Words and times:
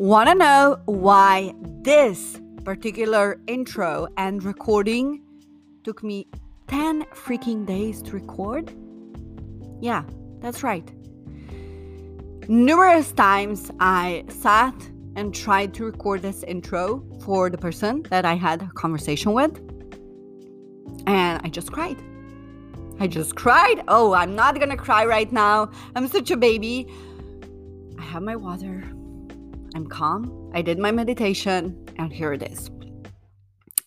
Want 0.00 0.30
to 0.30 0.34
know 0.34 0.80
why 0.86 1.52
this 1.82 2.40
particular 2.64 3.38
intro 3.46 4.08
and 4.16 4.42
recording 4.42 5.20
took 5.84 6.02
me 6.02 6.26
10 6.68 7.02
freaking 7.12 7.66
days 7.66 8.00
to 8.04 8.12
record? 8.12 8.74
Yeah, 9.82 10.04
that's 10.40 10.62
right. 10.62 10.90
Numerous 12.48 13.12
times 13.12 13.70
I 13.78 14.24
sat 14.28 14.74
and 15.16 15.34
tried 15.34 15.74
to 15.74 15.84
record 15.84 16.22
this 16.22 16.44
intro 16.44 17.04
for 17.22 17.50
the 17.50 17.58
person 17.58 18.02
that 18.04 18.24
I 18.24 18.36
had 18.36 18.62
a 18.62 18.70
conversation 18.72 19.34
with, 19.34 19.58
and 21.06 21.42
I 21.44 21.50
just 21.50 21.72
cried. 21.72 21.98
I 23.00 23.06
just 23.06 23.36
cried. 23.36 23.84
Oh, 23.86 24.14
I'm 24.14 24.34
not 24.34 24.58
gonna 24.60 24.78
cry 24.78 25.04
right 25.04 25.30
now. 25.30 25.70
I'm 25.94 26.08
such 26.08 26.30
a 26.30 26.38
baby. 26.38 26.86
I 27.98 28.02
have 28.02 28.22
my 28.22 28.36
water. 28.36 28.82
I'm 29.74 29.86
calm. 29.86 30.50
I 30.54 30.62
did 30.62 30.78
my 30.78 30.90
meditation, 30.90 31.86
and 31.96 32.12
here 32.12 32.32
it 32.32 32.42
is. 32.42 32.70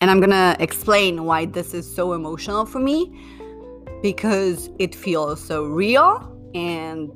And 0.01 0.11
I'm 0.11 0.19
gonna 0.19 0.55
explain 0.59 1.23
why 1.25 1.45
this 1.45 1.73
is 1.73 1.93
so 1.93 2.13
emotional 2.13 2.65
for 2.65 2.79
me 2.79 3.11
because 4.01 4.69
it 4.79 4.93
feels 4.93 5.41
so 5.41 5.63
real 5.65 6.29
and 6.53 7.15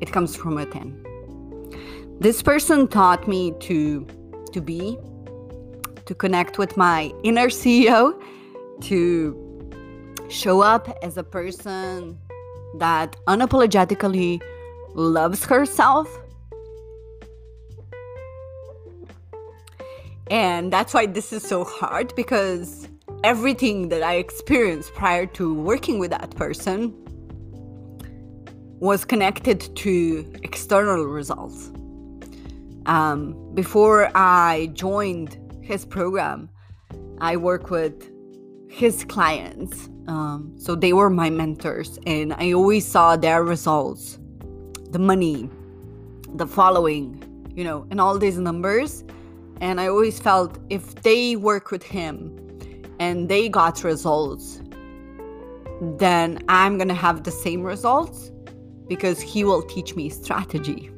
it 0.00 0.12
comes 0.12 0.36
from 0.36 0.54
within. 0.54 0.98
This 2.20 2.40
person 2.40 2.86
taught 2.86 3.26
me 3.26 3.52
to 3.60 4.06
to 4.52 4.60
be, 4.60 4.98
to 6.06 6.14
connect 6.14 6.58
with 6.58 6.76
my 6.76 7.12
inner 7.22 7.48
CEO, 7.48 8.22
to 8.82 10.22
show 10.28 10.60
up 10.60 10.96
as 11.02 11.16
a 11.16 11.24
person 11.24 12.18
that 12.78 13.16
unapologetically 13.26 14.40
loves 14.94 15.44
herself 15.44 16.21
And 20.30 20.72
that's 20.72 20.94
why 20.94 21.06
this 21.06 21.32
is 21.32 21.42
so 21.42 21.64
hard 21.64 22.14
because 22.14 22.88
everything 23.24 23.88
that 23.90 24.02
I 24.02 24.14
experienced 24.14 24.94
prior 24.94 25.26
to 25.26 25.54
working 25.54 25.98
with 25.98 26.10
that 26.10 26.30
person 26.36 26.94
was 28.80 29.04
connected 29.04 29.74
to 29.76 30.32
external 30.42 31.04
results. 31.04 31.70
Um, 32.86 33.54
before 33.54 34.10
I 34.16 34.70
joined 34.72 35.38
his 35.62 35.84
program, 35.84 36.48
I 37.20 37.36
work 37.36 37.70
with 37.70 38.10
his 38.68 39.04
clients. 39.04 39.88
Um, 40.08 40.52
so 40.56 40.74
they 40.74 40.92
were 40.92 41.10
my 41.10 41.30
mentors, 41.30 41.98
and 42.06 42.32
I 42.32 42.52
always 42.52 42.84
saw 42.86 43.16
their 43.16 43.44
results 43.44 44.18
the 44.90 44.98
money, 44.98 45.48
the 46.34 46.46
following, 46.46 47.22
you 47.54 47.64
know, 47.64 47.86
and 47.90 48.00
all 48.00 48.18
these 48.18 48.38
numbers 48.38 49.04
and 49.60 49.80
I 49.80 49.88
always 49.88 50.18
felt 50.18 50.58
if 50.70 50.94
they 51.02 51.36
work 51.36 51.70
with 51.70 51.82
him 51.82 52.38
and 52.98 53.28
they 53.28 53.48
got 53.48 53.84
results, 53.84 54.60
then 55.80 56.38
I'm 56.48 56.78
going 56.78 56.88
to 56.88 56.94
have 56.94 57.24
the 57.24 57.30
same 57.30 57.62
results 57.62 58.30
because 58.88 59.20
he 59.20 59.44
will 59.44 59.62
teach 59.62 59.96
me 59.96 60.08
strategy. 60.08 60.90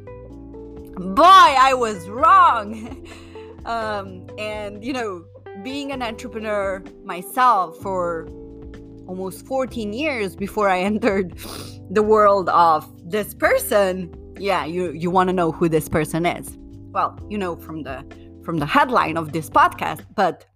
Boy, 0.96 1.22
I 1.22 1.74
was 1.74 2.08
wrong. 2.08 3.06
um, 3.64 4.26
and, 4.38 4.84
you 4.84 4.92
know, 4.92 5.24
being 5.62 5.92
an 5.92 6.02
entrepreneur 6.02 6.82
myself 7.04 7.78
for 7.78 8.26
almost 9.06 9.46
14 9.46 9.92
years 9.92 10.36
before 10.36 10.68
I 10.68 10.80
entered 10.90 11.38
the 11.90 12.02
world 12.02 12.48
of 12.50 12.86
this 13.10 13.34
person, 13.34 14.14
yeah, 14.38 14.64
you, 14.64 14.92
you 14.92 15.10
want 15.10 15.28
to 15.28 15.32
know 15.32 15.52
who 15.52 15.68
this 15.68 15.88
person 15.88 16.26
is. 16.26 16.58
Well, 16.90 17.18
you 17.28 17.38
know 17.38 17.56
from 17.56 17.82
the 17.82 18.04
from 18.44 18.58
the 18.58 18.66
headline 18.66 19.16
of 19.16 19.32
this 19.32 19.48
podcast, 19.50 20.04
but 20.14 20.46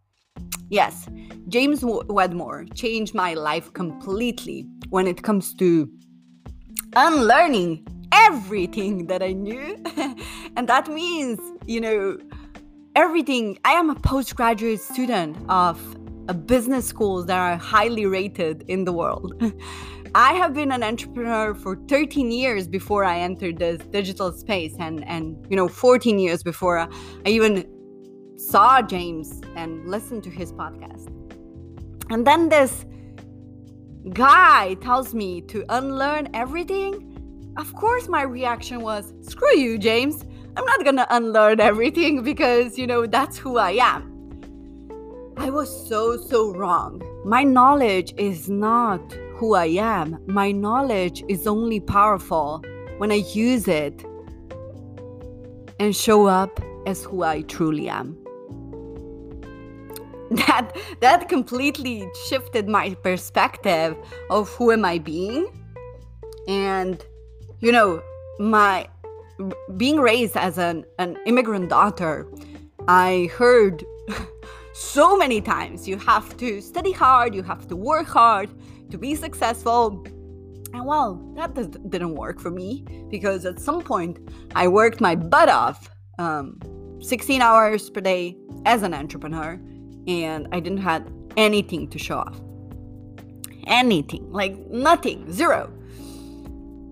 yes, 0.69 1.09
James 1.49 1.81
Wedmore 1.83 2.67
changed 2.75 3.15
my 3.15 3.35
life 3.35 3.73
completely 3.73 4.67
when 4.91 5.07
it 5.07 5.23
comes 5.23 5.55
to 5.55 5.89
unlearning 6.95 7.87
everything 8.13 9.07
that 9.07 9.23
I 9.23 9.33
knew. 9.33 9.83
and 10.57 10.69
that 10.69 10.89
means, 10.89 11.39
you 11.67 11.81
know, 11.81 12.19
everything. 12.95 13.59
I 13.65 13.73
am 13.73 13.91
a 13.91 13.95
postgraduate 13.95 14.81
student 14.81 15.37
of 15.49 15.81
a 16.29 16.35
business 16.35 16.87
schools 16.87 17.27
that 17.27 17.39
are 17.39 17.57
highly 17.57 18.07
rated 18.07 18.65
in 18.69 18.85
the 18.85 18.93
world. 18.93 19.33
I 20.15 20.33
have 20.35 20.55
been 20.55 20.73
an 20.73 20.83
entrepreneur 20.83 21.55
for 21.55 21.77
13 21.89 22.31
years 22.31 22.67
before 22.67 23.05
I 23.05 23.19
entered 23.21 23.59
this 23.59 23.79
digital 23.87 24.33
space 24.33 24.75
and 24.79 25.07
and 25.07 25.47
you 25.51 25.57
know 25.57 25.69
14 25.69 26.19
years 26.19 26.43
before 26.43 26.79
I 26.79 26.89
even 27.27 27.67
saw 28.51 28.81
James 28.81 29.43
and 29.57 29.87
listened 29.87 30.25
to 30.25 30.31
his 30.31 30.53
podcast. 30.53 31.09
And 32.09 32.27
then 32.27 32.49
this 32.49 32.87
guy 34.15 34.75
tells 34.81 35.15
me 35.15 35.43
to 35.43 35.65
unlearn 35.69 36.29
everything. 36.33 37.05
Of 37.59 37.75
course, 37.75 38.09
my 38.09 38.23
reaction 38.23 38.81
was, 38.81 39.13
screw 39.21 39.55
you, 39.55 39.77
James. 39.77 40.25
I'm 40.57 40.65
not 40.65 40.83
gonna 40.83 41.07
unlearn 41.11 41.61
everything 41.61 42.23
because, 42.23 42.79
you 42.79 42.87
know, 42.87 43.07
that's 43.07 43.37
who 43.37 43.59
I 43.59 43.73
am. 43.73 44.15
I 45.37 45.51
was 45.51 45.69
so, 45.87 46.17
so 46.17 46.55
wrong. 46.55 47.03
My 47.27 47.45
knowledge 47.45 48.15
is 48.17 48.49
not 48.49 49.13
who 49.35 49.55
I 49.55 49.67
am. 49.67 50.19
My 50.27 50.53
knowledge 50.53 51.23
is 51.29 51.47
only 51.47 51.81
powerful 51.81 52.65
when 52.97 53.13
I 53.13 53.23
use 53.35 53.69
it 53.69 54.05
and 55.79 55.95
show 55.95 56.27
up 56.27 56.61
as 56.87 57.05
who 57.05 57.23
I 57.23 57.43
truly 57.43 57.91
am. 57.91 58.17
that 60.47 60.77
that 61.01 61.29
completely 61.29 62.07
shifted 62.29 62.69
my 62.69 62.95
perspective 63.03 63.97
of 64.31 64.49
who 64.51 64.71
am 64.71 64.85
I 64.85 64.99
being. 64.99 65.49
And 66.47 67.05
you 67.61 67.73
know 67.73 68.03
my 68.39 68.89
being 69.77 69.99
raised 69.99 70.37
as 70.37 70.59
an, 70.59 70.85
an 70.99 71.17
immigrant 71.27 71.71
daughter 71.71 72.27
I 72.89 73.31
heard 73.37 73.85
so 74.75 75.17
many 75.17 75.41
times 75.41 75.87
you 75.89 75.97
have 75.99 76.37
to 76.39 76.61
study 76.61 76.93
hard 76.93 77.35
you 77.35 77.43
have 77.43 77.67
to 77.69 77.77
work 77.77 78.07
hard 78.07 78.51
to 78.91 78.99
be 78.99 79.15
successful. 79.15 80.05
And 80.75 80.85
well 80.85 81.17
that 81.37 81.55
didn't 81.91 82.17
work 82.17 82.39
for 82.39 82.51
me 82.51 82.85
because 83.11 83.47
at 83.47 83.61
some 83.61 83.83
point 83.83 84.19
I 84.55 84.69
worked 84.69 85.01
my 85.01 85.15
butt 85.15 85.49
off 85.49 85.89
um, 86.19 86.59
16 87.01 87.41
hours 87.41 87.89
per 87.89 88.01
day 88.01 88.37
as 88.67 88.83
an 88.83 88.93
entrepreneur 88.93 89.59
and 90.09 90.49
I 90.51 90.59
didn't 90.59 90.79
have 90.79 91.07
anything 91.37 91.89
to 91.89 91.99
show 91.99 92.19
off. 92.19 92.41
Anything, 93.67 94.33
like 94.33 94.57
nothing, 94.71 95.31
zero. 95.31 95.71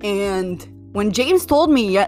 And 0.03 0.67
when 0.93 1.11
James 1.11 1.47
told 1.47 1.71
me, 1.71 1.99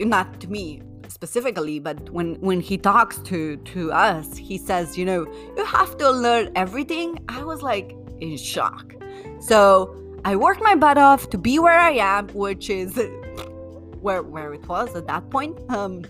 not 0.00 0.40
to 0.40 0.48
me 0.48 0.82
specifically, 1.08 1.78
but 1.78 2.10
when 2.10 2.34
when 2.40 2.60
he 2.60 2.76
talks 2.76 3.18
to 3.30 3.56
to 3.56 3.90
us, 3.92 4.36
he 4.36 4.58
says, 4.58 4.98
you 4.98 5.06
know, 5.06 5.26
you 5.56 5.64
have 5.64 5.96
to 5.96 6.10
learn 6.10 6.52
everything. 6.54 7.24
I 7.28 7.42
was 7.42 7.62
like 7.62 7.96
in 8.20 8.36
shock. 8.36 8.94
So 9.40 9.96
I 10.24 10.36
worked 10.36 10.62
my 10.62 10.74
butt 10.74 10.98
off 10.98 11.30
to 11.30 11.38
be 11.38 11.58
where 11.58 11.78
I 11.78 11.92
am, 11.92 12.28
which 12.28 12.68
is 12.68 13.00
where 14.00 14.22
where 14.22 14.52
it 14.52 14.68
was 14.68 14.94
at 14.94 15.06
that 15.06 15.30
point. 15.30 15.58
Um, 15.70 16.04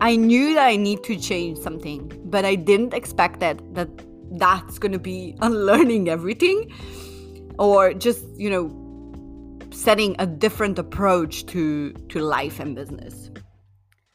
I 0.00 0.16
knew 0.16 0.54
that 0.54 0.66
I 0.66 0.76
need 0.76 1.02
to 1.04 1.16
change 1.16 1.58
something, 1.58 2.12
but 2.26 2.44
I 2.44 2.54
didn't 2.54 2.92
expect 2.92 3.40
that 3.40 3.58
that 3.74 3.88
that's 4.32 4.78
going 4.78 4.92
to 4.92 4.98
be 4.98 5.36
unlearning 5.40 6.08
everything 6.08 6.72
or 7.58 7.94
just, 7.94 8.24
you 8.36 8.50
know, 8.50 8.70
setting 9.70 10.16
a 10.18 10.26
different 10.26 10.78
approach 10.78 11.46
to 11.46 11.92
to 11.92 12.18
life 12.20 12.60
and 12.60 12.74
business. 12.74 13.30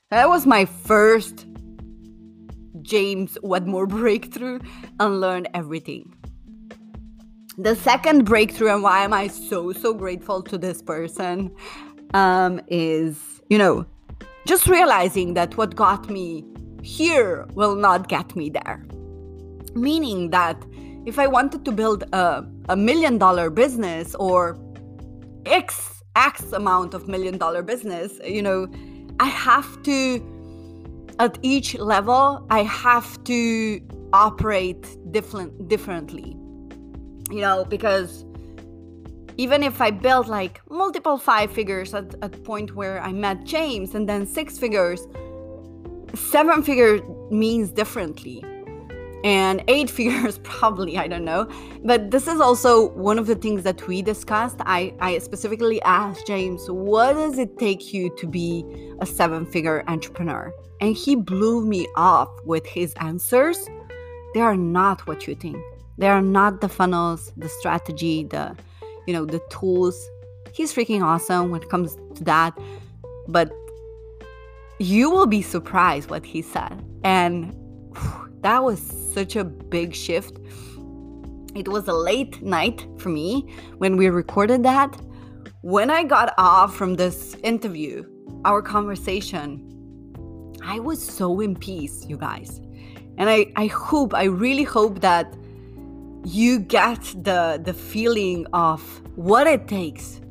That 0.10 0.30
was 0.30 0.46
my 0.46 0.66
first 0.66 1.48
James 2.82 3.38
Wedmore 3.42 3.88
breakthrough 4.00 4.60
unlearn 5.00 5.48
everything. 5.54 6.14
The 7.58 7.76
second 7.76 8.26
breakthrough 8.26 8.74
and 8.74 8.84
why 8.84 9.04
am 9.04 9.14
I 9.14 9.28
so 9.28 9.72
so 9.72 9.94
grateful 9.94 10.44
to 10.44 10.58
this 10.58 10.82
person 10.82 11.56
um, 12.14 12.62
is, 12.68 13.42
you 13.50 13.58
know, 13.58 13.86
just 14.46 14.68
realizing 14.68 15.34
that 15.36 15.56
what 15.58 15.76
got 15.76 16.10
me 16.10 16.46
here 16.82 17.46
will 17.54 17.76
not 17.76 18.08
get 18.08 18.36
me 18.36 18.50
there. 18.50 18.84
Meaning 19.76 20.32
that 20.32 20.64
if 21.06 21.20
I 21.20 21.28
wanted 21.28 21.66
to 21.66 21.72
build 21.72 22.04
a, 22.14 22.46
a 22.70 22.76
million 22.76 23.18
dollar 23.18 23.50
business 23.50 24.16
or 24.16 24.58
X 25.46 26.04
X 26.16 26.52
amount 26.52 26.94
of 26.94 27.08
million 27.08 27.38
dollar 27.38 27.62
business, 27.62 28.20
you 28.26 28.42
know, 28.42 28.68
I 29.20 29.26
have 29.26 29.82
to 29.84 30.28
at 31.20 31.38
each 31.42 31.76
level 31.76 32.46
I 32.50 32.64
have 32.64 33.24
to 33.26 33.82
operate 34.14 34.98
different 35.12 35.68
differently. 35.68 36.36
You 37.30 37.42
know, 37.42 37.64
because 37.64 38.26
even 39.42 39.64
if 39.64 39.82
I 39.82 39.90
built 39.90 40.28
like 40.28 40.62
multiple 40.70 41.18
five 41.18 41.52
figures 41.52 41.96
at 41.96 42.14
a 42.22 42.30
point 42.30 42.76
where 42.76 43.02
I 43.02 43.12
met 43.12 43.44
James 43.44 43.96
and 43.96 44.08
then 44.08 44.28
six 44.28 44.60
figures, 44.60 45.08
seven 46.14 46.62
figure 46.62 47.02
means 47.32 47.72
differently. 47.72 48.46
And 49.24 49.64
eight 49.68 49.90
figures, 50.00 50.38
probably, 50.44 51.00
I 51.00 51.08
don't 51.08 51.26
know. 51.26 51.50
But 51.84 52.12
this 52.12 52.28
is 52.28 52.40
also 52.40 52.90
one 52.90 53.18
of 53.18 53.26
the 53.26 53.34
things 53.34 53.64
that 53.64 53.88
we 53.88 54.04
discussed. 54.04 54.58
I, 54.60 54.94
I 55.00 55.18
specifically 55.18 55.82
asked 55.82 56.28
James, 56.28 56.70
what 56.70 57.14
does 57.14 57.40
it 57.40 57.58
take 57.58 57.92
you 57.92 58.16
to 58.18 58.28
be 58.28 58.64
a 59.00 59.08
seven 59.08 59.48
figure 59.48 59.84
entrepreneur? 59.88 60.54
And 60.82 60.96
he 60.96 61.16
blew 61.16 61.66
me 61.66 61.88
off 61.96 62.30
with 62.46 62.68
his 62.68 62.94
answers. 63.02 63.68
They 64.36 64.42
are 64.42 64.56
not 64.56 65.08
what 65.08 65.28
you 65.28 65.34
think. 65.34 65.58
They 65.98 66.10
are 66.10 66.22
not 66.22 66.62
the 66.62 66.70
funnels, 66.70 67.34
the 67.38 67.50
strategy, 67.50 68.24
the 68.24 68.56
you 69.08 69.14
know, 69.14 69.26
the 69.26 69.42
tools. 69.50 70.10
He's 70.54 70.74
freaking 70.74 71.02
awesome 71.04 71.52
when 71.52 71.62
it 71.62 71.70
comes 71.70 71.96
to 72.16 72.24
that. 72.24 72.58
But 73.28 73.52
you 74.80 75.10
will 75.10 75.28
be 75.28 75.42
surprised 75.42 76.10
what 76.10 76.26
he 76.26 76.42
said. 76.42 76.84
And 77.04 77.54
whew, 77.96 78.28
that 78.42 78.64
was 78.64 78.80
such 79.14 79.36
a 79.36 79.44
big 79.44 79.94
shift. 79.94 80.38
It 81.54 81.68
was 81.68 81.88
a 81.88 81.94
late 81.94 82.42
night 82.42 82.88
for 82.98 83.10
me 83.10 83.54
when 83.78 83.98
we 83.98 84.10
recorded 84.10 84.64
that. 84.64 85.00
When 85.62 85.92
I 85.92 86.04
got 86.04 86.34
off 86.38 86.76
from 86.76 86.96
this 86.96 87.36
interview, 87.44 88.06
our 88.46 88.62
conversation, 88.62 89.68
I 90.64 90.80
was 90.80 91.04
so 91.04 91.40
in 91.40 91.56
peace, 91.56 92.06
you 92.08 92.18
guys. 92.18 92.60
And 93.18 93.30
I, 93.30 93.52
I 93.56 93.68
hope, 93.68 94.14
I 94.14 94.24
really 94.24 94.64
hope 94.64 95.02
that 95.02 95.36
you 96.24 96.60
get 96.60 97.02
the 97.24 97.62
the 97.64 97.74
feeling 97.74 98.46
of 98.54 98.82
what 99.16 99.48
it 99.48 99.68
takes 99.68 100.22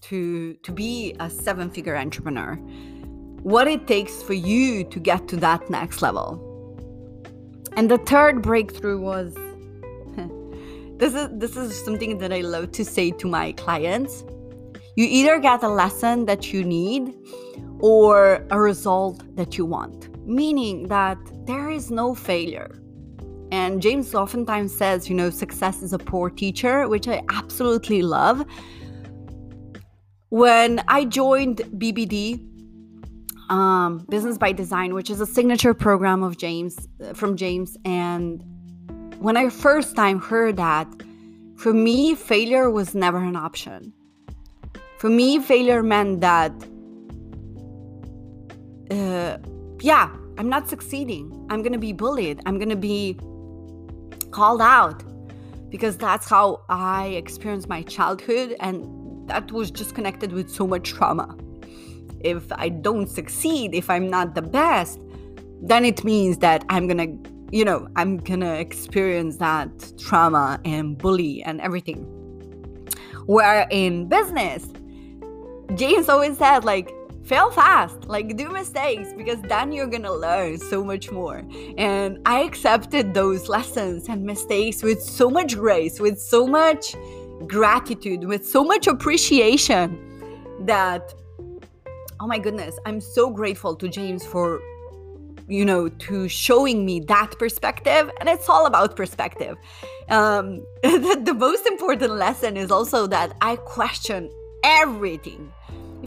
to 0.00 0.54
to 0.54 0.72
be 0.72 1.14
a 1.20 1.28
seven 1.28 1.70
figure 1.70 1.96
entrepreneur 1.96 2.54
what 3.42 3.66
it 3.66 3.86
takes 3.86 4.22
for 4.22 4.34
you 4.34 4.84
to 4.84 5.00
get 5.00 5.26
to 5.26 5.36
that 5.36 5.70
next 5.70 6.02
level. 6.02 6.46
And 7.72 7.90
the 7.90 7.96
third 7.96 8.42
breakthrough 8.42 9.00
was 9.00 9.34
this 10.98 11.14
is 11.14 11.28
this 11.38 11.56
is 11.56 11.84
something 11.84 12.18
that 12.18 12.34
i 12.34 12.40
love 12.42 12.72
to 12.72 12.84
say 12.84 13.10
to 13.12 13.26
my 13.26 13.52
clients. 13.52 14.24
You 14.96 15.06
either 15.08 15.38
get 15.38 15.62
a 15.62 15.68
lesson 15.68 16.26
that 16.26 16.52
you 16.52 16.64
need 16.64 17.14
or 17.78 18.46
a 18.50 18.60
result 18.60 19.22
that 19.36 19.56
you 19.56 19.64
want 19.64 20.10
meaning 20.30 20.86
that 20.88 21.18
there 21.44 21.70
is 21.70 21.90
no 21.90 22.14
failure 22.14 22.79
and 23.52 23.82
James 23.82 24.14
oftentimes 24.14 24.76
says, 24.76 25.08
you 25.08 25.14
know, 25.14 25.30
success 25.30 25.82
is 25.82 25.92
a 25.92 25.98
poor 25.98 26.30
teacher, 26.30 26.88
which 26.88 27.08
I 27.08 27.22
absolutely 27.30 28.02
love. 28.02 28.44
When 30.28 30.82
I 30.86 31.04
joined 31.04 31.58
BBD, 31.76 32.46
um, 33.50 34.06
Business 34.08 34.38
by 34.38 34.52
Design, 34.52 34.94
which 34.94 35.10
is 35.10 35.20
a 35.20 35.26
signature 35.26 35.74
program 35.74 36.22
of 36.22 36.36
James 36.36 36.88
uh, 37.02 37.14
from 37.14 37.36
James, 37.36 37.76
and 37.84 38.44
when 39.18 39.36
I 39.36 39.48
first 39.48 39.96
time 39.96 40.20
heard 40.20 40.56
that, 40.56 40.86
for 41.56 41.74
me, 41.74 42.14
failure 42.14 42.70
was 42.70 42.94
never 42.94 43.18
an 43.18 43.36
option. 43.36 43.92
For 44.98 45.10
me, 45.10 45.40
failure 45.40 45.82
meant 45.82 46.20
that, 46.20 46.52
uh, 48.90 49.38
yeah, 49.80 50.10
I'm 50.38 50.48
not 50.48 50.68
succeeding. 50.68 51.46
I'm 51.50 51.62
gonna 51.62 51.78
be 51.78 51.92
bullied. 51.92 52.40
I'm 52.46 52.58
gonna 52.58 52.76
be 52.76 53.18
called 54.30 54.62
out 54.62 55.02
because 55.70 55.96
that's 55.96 56.28
how 56.28 56.62
I 56.68 57.08
experienced 57.08 57.68
my 57.68 57.82
childhood, 57.82 58.56
and 58.60 59.28
that 59.28 59.52
was 59.52 59.70
just 59.70 59.94
connected 59.94 60.32
with 60.32 60.50
so 60.50 60.66
much 60.66 60.90
trauma. 60.90 61.36
If 62.20 62.50
I 62.52 62.68
don't 62.68 63.08
succeed, 63.08 63.74
if 63.74 63.88
I'm 63.88 64.08
not 64.08 64.34
the 64.34 64.42
best, 64.42 64.98
then 65.62 65.84
it 65.84 66.04
means 66.04 66.38
that 66.38 66.64
I'm 66.68 66.88
gonna, 66.88 67.06
you 67.52 67.64
know, 67.64 67.88
I'm 67.96 68.18
gonna 68.18 68.54
experience 68.54 69.36
that 69.36 69.92
trauma 69.98 70.60
and 70.64 70.98
bully 70.98 71.42
and 71.44 71.60
everything. 71.60 72.04
Where 73.26 73.68
in 73.70 74.08
business, 74.08 74.66
James 75.76 76.08
always 76.08 76.36
said, 76.36 76.64
like, 76.64 76.90
fail 77.30 77.48
fast. 77.48 78.08
Like 78.08 78.36
do 78.36 78.48
mistakes 78.48 79.08
because 79.16 79.40
then 79.42 79.70
you're 79.70 79.86
gonna 79.86 80.12
learn 80.12 80.58
so 80.58 80.78
much 80.82 81.12
more. 81.12 81.38
And 81.78 82.18
i 82.26 82.40
accepted 82.48 83.14
those 83.14 83.48
lessons 83.56 84.08
and 84.08 84.18
mistakes 84.34 84.82
with 84.82 85.00
so 85.00 85.26
much 85.38 85.50
grace 85.64 85.94
with 86.06 86.18
so 86.34 86.40
much 86.58 86.84
gratitude 87.46 88.22
with 88.32 88.42
so 88.56 88.60
much 88.72 88.84
appreciation 88.94 89.84
that 90.72 91.02
oh 92.20 92.26
my 92.32 92.38
goodness 92.46 92.74
i'm 92.86 93.00
so 93.00 93.22
grateful 93.40 93.72
to 93.80 93.86
james 93.88 94.22
for 94.32 94.60
you 95.48 95.64
know 95.70 95.82
to 96.06 96.28
showing 96.28 96.84
me 96.84 96.96
that 97.14 97.30
perspective. 97.38 98.04
And 98.18 98.28
it's 98.28 98.48
all 98.48 98.66
about 98.72 98.96
perspective. 99.02 99.56
Um 100.18 100.44
the, 100.82 101.14
the 101.30 101.36
most 101.46 101.64
important 101.74 102.12
lesson 102.26 102.56
is 102.56 102.70
also 102.76 103.06
that 103.16 103.28
i 103.50 103.52
question 103.56 104.20
everything 104.64 105.42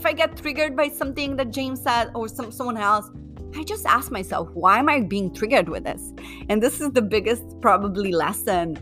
if 0.04 0.08
I 0.08 0.12
get 0.12 0.36
triggered 0.36 0.76
by 0.76 0.90
something 0.90 1.38
that 1.38 1.52
James 1.52 1.82
said 1.82 2.12
or 2.14 2.28
some 2.28 2.52
someone 2.52 2.76
else, 2.76 3.10
I 3.56 3.64
just 3.64 3.86
ask 3.86 4.12
myself, 4.12 4.50
why 4.54 4.78
am 4.80 4.90
I 4.90 5.00
being 5.00 5.34
triggered 5.34 5.70
with 5.70 5.86
this? 5.86 6.12
And 6.50 6.62
this 6.62 6.82
is 6.82 6.92
the 6.92 7.02
biggest 7.02 7.44
probably 7.62 8.12
lesson 8.12 8.78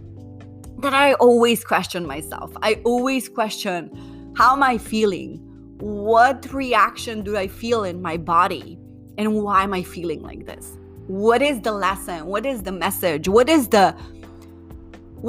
that 0.80 0.96
I 0.96 1.14
always 1.26 1.64
question 1.64 2.08
myself. 2.08 2.52
I 2.64 2.82
always 2.86 3.30
question, 3.30 3.92
how 4.36 4.54
am 4.54 4.64
I 4.64 4.80
feeling? 4.80 5.38
What 5.78 6.52
reaction 6.52 7.22
do 7.22 7.38
I 7.38 7.48
feel 7.48 7.84
in 7.84 8.02
my 8.02 8.18
body? 8.18 8.80
And 9.20 9.44
why 9.44 9.62
am 9.62 9.76
I 9.76 9.84
feeling 9.84 10.24
like 10.24 10.48
this? 10.48 10.76
What 11.06 11.44
is 11.44 11.62
the 11.62 11.72
lesson? 11.72 12.26
What 12.26 12.48
is 12.48 12.64
the 12.64 12.72
message? 12.72 13.28
What 13.28 13.48
is 13.48 13.68
the 13.68 13.92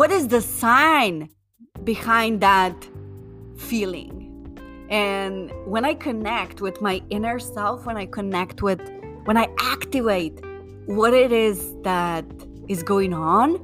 what 0.00 0.10
is 0.10 0.28
the 0.28 0.40
sign 0.40 1.28
behind 1.84 2.40
that 2.40 2.88
feeling? 3.58 4.21
And 4.92 5.50
when 5.64 5.86
I 5.86 5.94
connect 5.94 6.60
with 6.60 6.82
my 6.82 7.00
inner 7.08 7.38
self, 7.38 7.86
when 7.86 7.96
I 7.96 8.04
connect 8.04 8.60
with, 8.60 8.78
when 9.24 9.38
I 9.38 9.48
activate 9.58 10.38
what 10.84 11.14
it 11.14 11.32
is 11.32 11.74
that 11.82 12.26
is 12.68 12.82
going 12.82 13.14
on, 13.14 13.58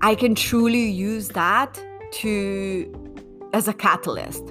I 0.00 0.14
can 0.14 0.34
truly 0.34 0.88
use 0.88 1.28
that 1.28 1.78
to, 2.12 2.90
as 3.52 3.68
a 3.68 3.74
catalyst. 3.74 4.42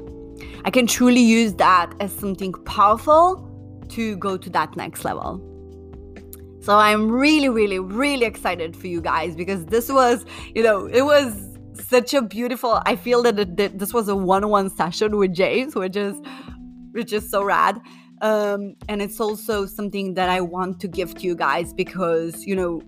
I 0.64 0.70
can 0.70 0.86
truly 0.86 1.22
use 1.22 1.56
that 1.56 1.92
as 2.00 2.14
something 2.14 2.54
powerful 2.66 3.50
to 3.90 4.16
go 4.18 4.38
to 4.38 4.50
that 4.52 4.76
next 4.76 5.04
level. 5.04 5.44
So 6.62 6.78
I'm 6.78 7.10
really, 7.10 7.50
really, 7.50 7.80
really 7.80 8.28
excited 8.28 8.76
for 8.76 8.86
you 8.86 9.02
guys 9.02 9.36
because 9.36 9.66
this 9.66 9.90
was, 9.90 10.24
you 10.54 10.62
know, 10.62 10.86
it 10.86 11.02
was 11.02 11.49
such 11.80 12.14
a 12.14 12.22
beautiful 12.22 12.82
i 12.86 12.96
feel 12.96 13.24
that, 13.24 13.40
it, 13.40 13.58
that 13.58 13.80
this 13.80 13.94
was 13.94 14.08
a 14.08 14.16
one-on-one 14.16 14.70
session 14.70 15.18
with 15.18 15.34
james 15.34 15.76
which 15.76 15.96
is 15.96 16.20
which 16.92 17.14
is 17.14 17.30
so 17.30 17.44
rad. 17.44 17.80
Um 18.22 18.76
and 18.90 19.02
it's 19.02 19.20
also 19.20 19.66
something 19.66 20.14
that 20.16 20.30
i 20.30 20.42
want 20.42 20.80
to 20.82 20.88
give 20.88 21.16
to 21.16 21.24
you 21.24 21.36
guys 21.36 21.74
because 21.74 22.46
you 22.46 22.56
know 22.56 22.82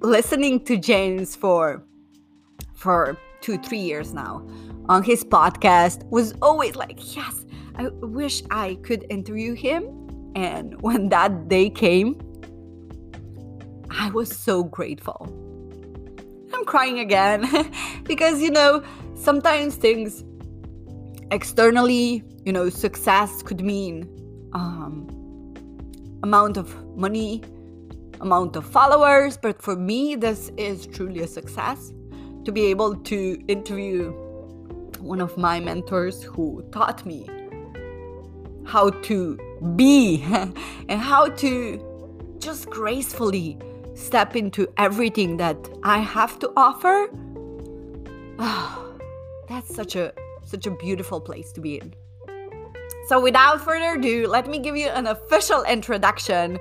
listening 0.00 0.64
to 0.66 0.76
james 0.76 1.34
for 1.34 1.82
for 2.74 3.16
two 3.40 3.58
three 3.58 3.78
years 3.78 4.14
now 4.14 4.46
on 4.88 5.02
his 5.02 5.24
podcast 5.24 6.04
was 6.10 6.34
always 6.42 6.76
like 6.76 7.16
yes 7.16 7.44
i 7.76 7.88
wish 8.02 8.42
i 8.50 8.78
could 8.82 9.04
interview 9.10 9.54
him. 9.54 9.82
And 10.36 10.80
when 10.82 11.08
that 11.08 11.48
day 11.48 11.70
came 11.70 12.20
i 13.90 14.10
was 14.10 14.28
so 14.28 14.62
grateful 14.62 15.45
I'm 16.56 16.64
crying 16.64 17.00
again 17.00 17.46
because, 18.04 18.40
you 18.40 18.50
know, 18.50 18.82
sometimes 19.14 19.74
things 19.74 20.24
externally, 21.30 22.22
you 22.46 22.52
know, 22.52 22.70
success 22.70 23.42
could 23.42 23.60
mean 23.60 24.08
um, 24.54 25.06
amount 26.22 26.56
of 26.56 26.74
money, 26.96 27.42
amount 28.22 28.56
of 28.56 28.64
followers. 28.64 29.36
But 29.36 29.60
for 29.60 29.76
me, 29.76 30.14
this 30.16 30.50
is 30.56 30.86
truly 30.86 31.20
a 31.20 31.26
success 31.26 31.92
to 32.46 32.52
be 32.52 32.64
able 32.66 32.96
to 32.96 33.38
interview 33.48 34.12
one 34.98 35.20
of 35.20 35.36
my 35.36 35.60
mentors 35.60 36.22
who 36.22 36.64
taught 36.72 37.04
me 37.04 37.28
how 38.64 38.88
to 38.88 39.38
be 39.76 40.22
and 40.88 41.00
how 41.00 41.28
to 41.28 42.36
just 42.38 42.70
gracefully 42.70 43.58
step 43.96 44.36
into 44.36 44.68
everything 44.76 45.36
that 45.38 45.56
I 45.82 45.98
have 45.98 46.38
to 46.40 46.52
offer, 46.56 47.08
oh, 48.38 48.98
that's 49.48 49.74
such 49.74 49.96
a 49.96 50.12
such 50.44 50.66
a 50.66 50.70
beautiful 50.70 51.20
place 51.20 51.50
to 51.52 51.60
be 51.60 51.78
in. 51.78 51.92
So 53.08 53.20
without 53.20 53.60
further 53.60 53.98
ado, 53.98 54.28
let 54.28 54.48
me 54.48 54.58
give 54.60 54.76
you 54.76 54.88
an 54.88 55.08
official 55.08 55.64
introduction 55.64 56.58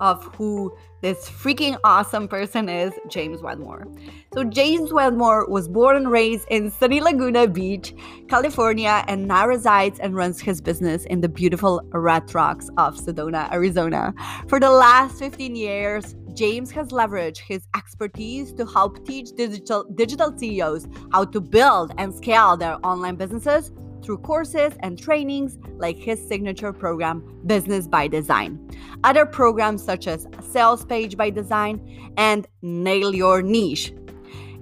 of 0.00 0.24
who 0.36 0.74
this 1.02 1.28
freaking 1.28 1.78
awesome 1.84 2.26
person 2.26 2.68
is, 2.68 2.92
James 3.08 3.42
Wedmore. 3.42 3.86
So, 4.34 4.44
James 4.44 4.92
Wedmore 4.92 5.48
was 5.48 5.68
born 5.68 5.96
and 5.96 6.10
raised 6.10 6.46
in 6.48 6.70
sunny 6.70 7.00
Laguna 7.00 7.46
Beach, 7.46 7.94
California, 8.28 9.04
and 9.06 9.28
now 9.28 9.46
resides 9.46 9.98
and 10.00 10.14
runs 10.14 10.40
his 10.40 10.60
business 10.60 11.04
in 11.04 11.20
the 11.20 11.28
beautiful 11.28 11.82
Red 11.92 12.34
Rocks 12.34 12.68
of 12.76 12.96
Sedona, 12.96 13.50
Arizona. 13.52 14.14
For 14.48 14.58
the 14.58 14.70
last 14.70 15.18
15 15.18 15.54
years, 15.54 16.16
James 16.36 16.70
has 16.70 16.88
leveraged 16.88 17.38
his 17.38 17.66
expertise 17.74 18.52
to 18.52 18.66
help 18.66 19.06
teach 19.06 19.30
digital, 19.34 19.84
digital 19.94 20.36
CEOs 20.38 20.86
how 21.10 21.24
to 21.24 21.40
build 21.40 21.94
and 21.96 22.14
scale 22.14 22.58
their 22.58 22.76
online 22.84 23.16
businesses 23.16 23.72
through 24.02 24.18
courses 24.18 24.74
and 24.80 24.98
trainings 24.98 25.58
like 25.78 25.96
his 25.96 26.20
signature 26.28 26.74
program, 26.74 27.24
Business 27.46 27.88
by 27.88 28.06
Design. 28.06 28.60
Other 29.02 29.24
programs 29.24 29.82
such 29.82 30.06
as 30.06 30.26
Sales 30.42 30.84
Page 30.84 31.16
by 31.16 31.30
Design 31.30 32.12
and 32.18 32.46
Nail 32.60 33.14
Your 33.14 33.40
Niche, 33.40 33.94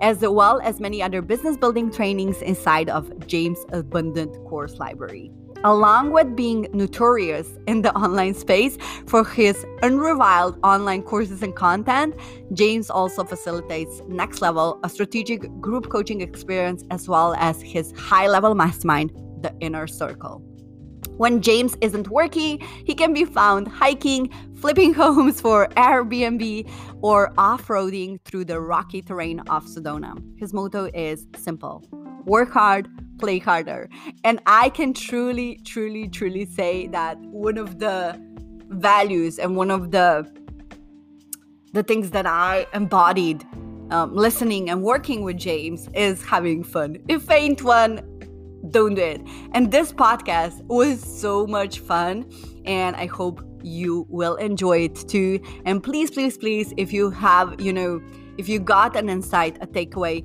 as 0.00 0.20
well 0.20 0.60
as 0.62 0.78
many 0.78 1.02
other 1.02 1.22
business 1.22 1.56
building 1.56 1.90
trainings 1.90 2.40
inside 2.40 2.88
of 2.88 3.26
James' 3.26 3.66
abundant 3.72 4.32
course 4.48 4.78
library 4.78 5.32
along 5.64 6.12
with 6.12 6.36
being 6.36 6.68
notorious 6.72 7.48
in 7.66 7.82
the 7.82 7.92
online 7.96 8.34
space 8.34 8.76
for 9.06 9.24
his 9.24 9.66
unrivaled 9.82 10.58
online 10.62 11.02
courses 11.02 11.42
and 11.42 11.56
content, 11.56 12.14
James 12.52 12.90
also 12.90 13.24
facilitates 13.24 14.02
next 14.06 14.42
level, 14.42 14.78
a 14.84 14.88
strategic 14.88 15.50
group 15.60 15.88
coaching 15.88 16.20
experience, 16.20 16.84
as 16.90 17.08
well 17.08 17.34
as 17.38 17.60
his 17.60 17.92
high 17.98 18.28
level 18.28 18.54
mastermind, 18.54 19.10
the 19.40 19.52
inner 19.60 19.86
circle. 19.86 20.42
When 21.16 21.40
James 21.40 21.76
isn't 21.80 22.08
working, 22.08 22.58
he 22.84 22.94
can 22.94 23.14
be 23.14 23.24
found 23.24 23.68
hiking, 23.68 24.30
flipping 24.60 24.92
homes 25.02 25.40
for 25.40 25.68
Airbnb, 25.76 26.68
or 27.02 27.32
off 27.38 27.68
roading 27.68 28.20
through 28.24 28.46
the 28.46 28.60
rocky 28.60 29.00
terrain 29.00 29.40
of 29.40 29.64
Sedona. 29.64 30.20
His 30.38 30.52
motto 30.52 30.90
is 30.92 31.26
simple 31.36 31.84
work 32.26 32.50
hard, 32.50 32.88
play 33.18 33.38
harder. 33.38 33.88
And 34.24 34.40
I 34.46 34.68
can 34.68 34.92
truly, 34.92 35.60
truly, 35.64 36.08
truly 36.08 36.46
say 36.46 36.88
that 36.88 37.18
one 37.20 37.58
of 37.58 37.78
the 37.78 38.20
values 38.68 39.38
and 39.38 39.56
one 39.56 39.70
of 39.70 39.90
the 39.90 40.30
the 41.72 41.82
things 41.82 42.12
that 42.12 42.24
I 42.24 42.66
embodied 42.72 43.44
um, 43.90 44.14
listening 44.14 44.70
and 44.70 44.82
working 44.82 45.24
with 45.24 45.36
James 45.36 45.88
is 45.92 46.24
having 46.24 46.62
fun. 46.62 46.98
If 47.08 47.28
ain't 47.30 47.62
one, 47.64 48.00
don't 48.70 48.94
do 48.94 49.02
it. 49.02 49.20
And 49.52 49.70
this 49.70 49.92
podcast 49.92 50.62
was 50.64 51.02
so 51.02 51.46
much 51.46 51.80
fun, 51.80 52.30
and 52.64 52.96
I 52.96 53.06
hope 53.06 53.42
you 53.62 54.06
will 54.08 54.36
enjoy 54.36 54.84
it 54.84 54.94
too. 55.08 55.40
And 55.64 55.82
please, 55.82 56.10
please, 56.10 56.38
please, 56.38 56.72
if 56.76 56.92
you 56.92 57.10
have, 57.10 57.60
you 57.60 57.72
know, 57.72 58.00
if 58.38 58.48
you 58.48 58.58
got 58.58 58.96
an 58.96 59.08
insight, 59.08 59.58
a 59.60 59.66
takeaway, 59.66 60.24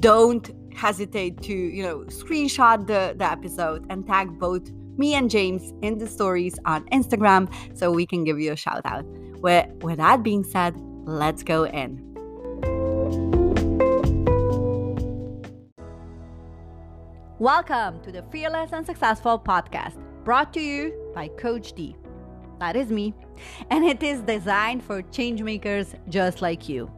don't 0.00 0.50
hesitate 0.74 1.40
to, 1.42 1.54
you 1.54 1.82
know, 1.82 2.00
screenshot 2.06 2.86
the, 2.86 3.14
the 3.16 3.30
episode 3.30 3.86
and 3.90 4.06
tag 4.06 4.38
both 4.38 4.70
me 4.96 5.14
and 5.14 5.30
James 5.30 5.72
in 5.82 5.98
the 5.98 6.06
stories 6.06 6.58
on 6.66 6.84
Instagram 6.90 7.52
so 7.76 7.90
we 7.90 8.06
can 8.06 8.24
give 8.24 8.38
you 8.38 8.52
a 8.52 8.56
shout 8.56 8.82
out. 8.84 9.04
With, 9.40 9.66
with 9.82 9.98
that 9.98 10.22
being 10.22 10.44
said, 10.44 10.74
let's 11.04 11.42
go 11.42 11.66
in. 11.66 12.00
Welcome 17.38 18.00
to 18.02 18.12
the 18.12 18.24
Fearless 18.30 18.72
and 18.72 18.86
Successful 18.86 19.38
podcast, 19.38 20.00
brought 20.24 20.52
to 20.54 20.60
you 20.60 21.12
by 21.14 21.28
Coach 21.28 21.72
D. 21.72 21.96
That 22.60 22.76
is 22.76 22.90
me, 22.90 23.12
and 23.70 23.84
it 23.84 24.02
is 24.02 24.22
designed 24.22 24.84
for 24.84 25.02
changemakers 25.02 25.94
just 26.08 26.40
like 26.40 26.68
you. 26.68 26.90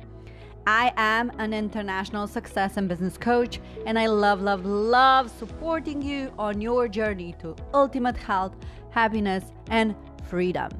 I 0.68 0.92
am 0.96 1.30
an 1.38 1.54
international 1.54 2.26
success 2.26 2.76
and 2.76 2.88
business 2.88 3.16
coach, 3.16 3.60
and 3.86 3.96
I 3.96 4.06
love, 4.06 4.42
love, 4.42 4.66
love 4.66 5.30
supporting 5.30 6.02
you 6.02 6.32
on 6.40 6.60
your 6.60 6.88
journey 6.88 7.36
to 7.38 7.54
ultimate 7.72 8.16
health, 8.16 8.56
happiness, 8.90 9.44
and 9.70 9.94
freedom. 10.28 10.70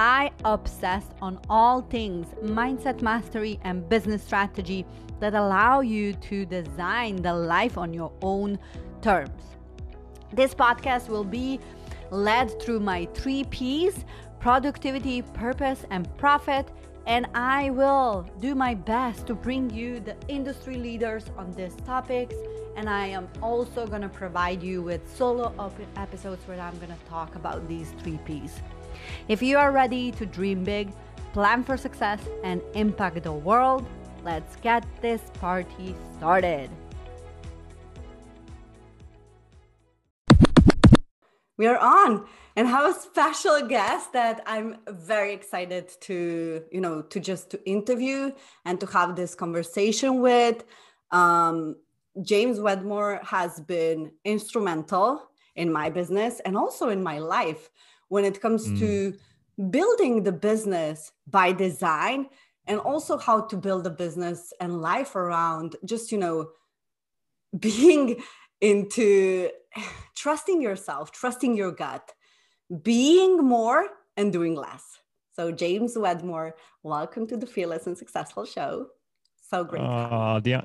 I 0.00 0.32
obsess 0.44 1.04
on 1.22 1.38
all 1.48 1.82
things 1.82 2.26
mindset 2.42 3.02
mastery 3.02 3.60
and 3.62 3.88
business 3.88 4.24
strategy 4.24 4.84
that 5.20 5.34
allow 5.34 5.80
you 5.80 6.14
to 6.14 6.44
design 6.44 7.16
the 7.22 7.32
life 7.32 7.78
on 7.78 7.94
your 7.94 8.12
own 8.22 8.58
terms. 9.00 9.44
This 10.32 10.54
podcast 10.54 11.08
will 11.08 11.22
be 11.24 11.60
led 12.10 12.60
through 12.60 12.80
my 12.80 13.06
three 13.14 13.44
P's 13.44 14.04
productivity, 14.40 15.22
purpose, 15.22 15.84
and 15.90 16.08
profit 16.16 16.68
and 17.06 17.26
I 17.34 17.70
will 17.70 18.26
do 18.40 18.54
my 18.54 18.74
best 18.74 19.26
to 19.26 19.34
bring 19.34 19.70
you 19.70 20.00
the 20.00 20.16
industry 20.28 20.76
leaders 20.76 21.24
on 21.36 21.52
these 21.52 21.74
topics. 21.86 22.34
And 22.76 22.88
I 22.88 23.06
am 23.06 23.28
also 23.42 23.86
going 23.86 24.02
to 24.02 24.08
provide 24.08 24.62
you 24.62 24.82
with 24.82 25.00
solo 25.16 25.52
episodes 25.96 26.46
where 26.46 26.60
I'm 26.60 26.76
going 26.76 26.92
to 26.92 27.04
talk 27.08 27.34
about 27.34 27.66
these 27.68 27.92
three 28.02 28.18
P's. 28.24 28.60
If 29.28 29.42
you 29.42 29.58
are 29.58 29.72
ready 29.72 30.12
to 30.12 30.26
dream 30.26 30.64
big, 30.64 30.92
plan 31.32 31.64
for 31.64 31.76
success, 31.76 32.20
and 32.42 32.62
impact 32.74 33.22
the 33.22 33.32
world, 33.32 33.86
let's 34.24 34.56
get 34.56 34.84
this 35.00 35.20
party 35.40 35.94
started. 36.16 36.70
We 41.56 41.66
are 41.66 41.78
on 41.78 42.26
and 42.56 42.66
have 42.66 42.96
a 42.96 42.98
special 42.98 43.66
guest 43.66 44.12
that 44.12 44.42
I'm 44.46 44.78
very 44.88 45.32
excited 45.32 45.90
to, 46.02 46.64
you 46.70 46.80
know, 46.80 47.02
to 47.02 47.20
just 47.20 47.50
to 47.50 47.68
interview 47.68 48.32
and 48.64 48.80
to 48.80 48.86
have 48.86 49.16
this 49.16 49.34
conversation 49.34 50.20
with. 50.20 50.64
Um, 51.10 51.76
James 52.22 52.58
Wedmore 52.60 53.20
has 53.24 53.60
been 53.60 54.12
instrumental 54.24 55.30
in 55.54 55.72
my 55.72 55.90
business 55.90 56.40
and 56.44 56.56
also 56.56 56.88
in 56.88 57.02
my 57.02 57.18
life 57.18 57.70
when 58.08 58.24
it 58.24 58.40
comes 58.40 58.66
mm. 58.66 58.78
to 58.80 59.14
building 59.70 60.22
the 60.22 60.32
business 60.32 61.12
by 61.26 61.52
design 61.52 62.26
and 62.66 62.80
also 62.80 63.16
how 63.16 63.42
to 63.42 63.56
build 63.56 63.86
a 63.86 63.90
business 63.90 64.52
and 64.60 64.80
life 64.80 65.14
around 65.14 65.76
just, 65.84 66.12
you 66.12 66.18
know, 66.18 66.50
being 67.58 68.22
into 68.60 69.50
trusting 70.16 70.60
yourself, 70.60 71.12
trusting 71.12 71.56
your 71.56 71.72
gut, 71.72 72.12
being 72.82 73.38
more 73.38 73.86
and 74.16 74.32
doing 74.32 74.54
less. 74.54 74.84
So, 75.32 75.52
James 75.52 75.96
Wedmore, 75.96 76.56
welcome 76.82 77.26
to 77.28 77.36
the 77.36 77.46
Fearless 77.46 77.86
and 77.86 77.96
Successful 77.96 78.44
Show. 78.44 78.88
So 79.50 79.64
great. 79.64 79.82
Oh, 79.82 80.40
Deanna. 80.42 80.64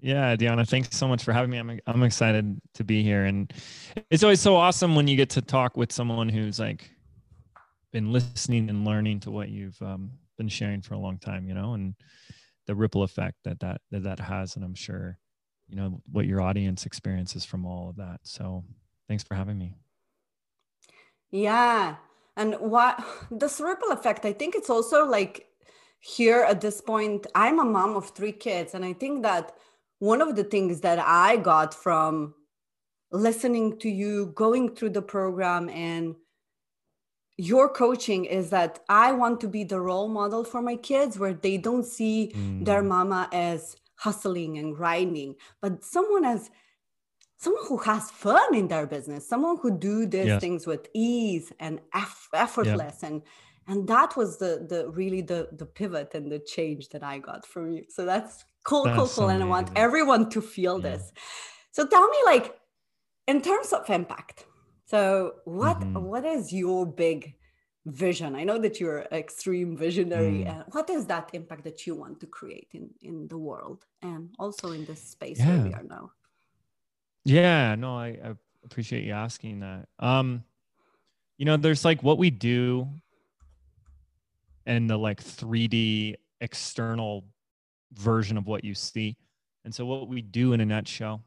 Yeah, 0.00 0.36
Deanna, 0.36 0.68
thanks 0.68 0.96
so 0.96 1.08
much 1.08 1.24
for 1.24 1.32
having 1.32 1.50
me. 1.50 1.58
I'm, 1.58 1.80
I'm 1.86 2.02
excited 2.02 2.60
to 2.74 2.84
be 2.84 3.02
here. 3.02 3.24
And 3.24 3.52
it's 4.10 4.22
always 4.22 4.40
so 4.40 4.56
awesome 4.56 4.94
when 4.94 5.08
you 5.08 5.16
get 5.16 5.30
to 5.30 5.42
talk 5.42 5.76
with 5.76 5.90
someone 5.90 6.28
who's 6.28 6.58
like 6.60 6.90
been 7.92 8.12
listening 8.12 8.68
and 8.68 8.84
learning 8.84 9.20
to 9.20 9.30
what 9.30 9.48
you've 9.48 9.80
um, 9.80 10.10
been 10.36 10.48
sharing 10.48 10.82
for 10.82 10.94
a 10.94 10.98
long 10.98 11.18
time, 11.18 11.48
you 11.48 11.54
know, 11.54 11.74
and 11.74 11.94
the 12.66 12.74
ripple 12.74 13.04
effect 13.04 13.36
that 13.44 13.58
that, 13.60 13.80
that 13.90 14.02
that 14.02 14.20
has. 14.20 14.56
And 14.56 14.64
I'm 14.64 14.74
sure, 14.74 15.18
you 15.68 15.76
know, 15.76 16.02
what 16.12 16.26
your 16.26 16.40
audience 16.42 16.84
experiences 16.84 17.44
from 17.44 17.64
all 17.64 17.88
of 17.88 17.96
that. 17.96 18.20
So 18.22 18.64
thanks 19.08 19.24
for 19.24 19.34
having 19.34 19.58
me. 19.58 19.76
Yeah. 21.30 21.96
And 22.36 22.54
what 22.54 23.04
this 23.30 23.60
ripple 23.60 23.90
effect, 23.90 24.24
I 24.24 24.32
think 24.32 24.54
it's 24.54 24.70
also 24.70 25.06
like 25.06 25.46
here 26.00 26.42
at 26.48 26.60
this 26.60 26.80
point, 26.80 27.26
I'm 27.34 27.58
a 27.58 27.64
mom 27.64 27.96
of 27.96 28.10
three 28.10 28.32
kids. 28.32 28.74
And 28.74 28.84
I 28.84 28.92
think 28.92 29.22
that 29.22 29.52
one 29.98 30.20
of 30.20 30.36
the 30.36 30.44
things 30.44 30.80
that 30.82 30.98
I 30.98 31.36
got 31.36 31.74
from 31.74 32.34
listening 33.10 33.78
to 33.78 33.88
you, 33.88 34.32
going 34.34 34.74
through 34.74 34.90
the 34.90 35.02
program, 35.02 35.68
and 35.70 36.16
your 37.38 37.68
coaching 37.68 38.24
is 38.24 38.50
that 38.50 38.80
I 38.88 39.12
want 39.12 39.40
to 39.40 39.48
be 39.48 39.64
the 39.64 39.80
role 39.80 40.08
model 40.08 40.44
for 40.44 40.62
my 40.62 40.76
kids 40.76 41.18
where 41.18 41.34
they 41.34 41.56
don't 41.58 41.84
see 41.84 42.32
mm. 42.34 42.64
their 42.64 42.82
mama 42.82 43.28
as 43.32 43.76
hustling 43.96 44.58
and 44.58 44.74
grinding, 44.74 45.34
but 45.60 45.84
someone 45.84 46.24
as 46.24 46.50
someone 47.36 47.64
who 47.66 47.76
has 47.78 48.10
fun 48.10 48.54
in 48.54 48.68
their 48.68 48.86
business 48.86 49.28
someone 49.28 49.56
who 49.60 49.78
do 49.78 50.06
these 50.06 50.26
yes. 50.26 50.40
things 50.40 50.66
with 50.66 50.88
ease 50.94 51.52
and 51.60 51.80
eff- 51.94 52.28
effortless 52.32 52.98
yeah. 53.02 53.08
and 53.08 53.22
and 53.68 53.88
that 53.88 54.16
was 54.16 54.38
the 54.38 54.66
the 54.68 54.88
really 54.90 55.20
the 55.20 55.48
the 55.52 55.66
pivot 55.66 56.14
and 56.14 56.30
the 56.30 56.38
change 56.38 56.88
that 56.90 57.02
i 57.02 57.18
got 57.18 57.46
from 57.46 57.72
you 57.72 57.84
so 57.88 58.04
that's 58.04 58.44
cool 58.64 58.84
that's 58.84 58.96
cool 58.96 59.08
cool 59.08 59.28
and 59.28 59.42
i 59.42 59.46
want 59.46 59.70
everyone 59.76 60.28
to 60.30 60.40
feel 60.40 60.80
yeah. 60.80 60.90
this 60.90 61.12
so 61.72 61.86
tell 61.86 62.08
me 62.08 62.18
like 62.26 62.54
in 63.26 63.40
terms 63.42 63.72
of 63.72 63.88
impact 63.90 64.46
so 64.86 65.34
what 65.44 65.80
mm-hmm. 65.80 66.02
what 66.02 66.24
is 66.24 66.52
your 66.52 66.86
big 66.86 67.34
vision 67.86 68.34
i 68.34 68.42
know 68.42 68.58
that 68.58 68.80
you're 68.80 69.02
extreme 69.12 69.76
visionary 69.76 70.44
mm. 70.44 70.64
what 70.72 70.90
is 70.90 71.06
that 71.06 71.30
impact 71.34 71.62
that 71.62 71.86
you 71.86 71.94
want 71.94 72.18
to 72.18 72.26
create 72.26 72.68
in 72.72 72.90
in 73.00 73.28
the 73.28 73.38
world 73.38 73.84
and 74.02 74.34
also 74.40 74.72
in 74.72 74.84
this 74.86 75.00
space 75.00 75.38
yeah. 75.38 75.48
where 75.48 75.64
we 75.66 75.72
are 75.72 75.84
now 75.84 76.10
yeah, 77.26 77.74
no, 77.74 77.96
I, 77.96 78.18
I 78.24 78.34
appreciate 78.64 79.02
you 79.02 79.12
asking 79.12 79.60
that. 79.60 79.88
Um, 79.98 80.44
you 81.38 81.44
know, 81.44 81.56
there's 81.56 81.84
like 81.84 82.00
what 82.04 82.18
we 82.18 82.30
do 82.30 82.88
and 84.64 84.88
the 84.88 84.96
like 84.96 85.22
3D 85.22 86.14
external 86.40 87.24
version 87.94 88.38
of 88.38 88.46
what 88.46 88.62
you 88.62 88.74
see. 88.74 89.16
And 89.64 89.74
so, 89.74 89.84
what 89.84 90.08
we 90.08 90.22
do 90.22 90.52
in 90.52 90.60
a 90.60 90.64
nutshell 90.64 91.24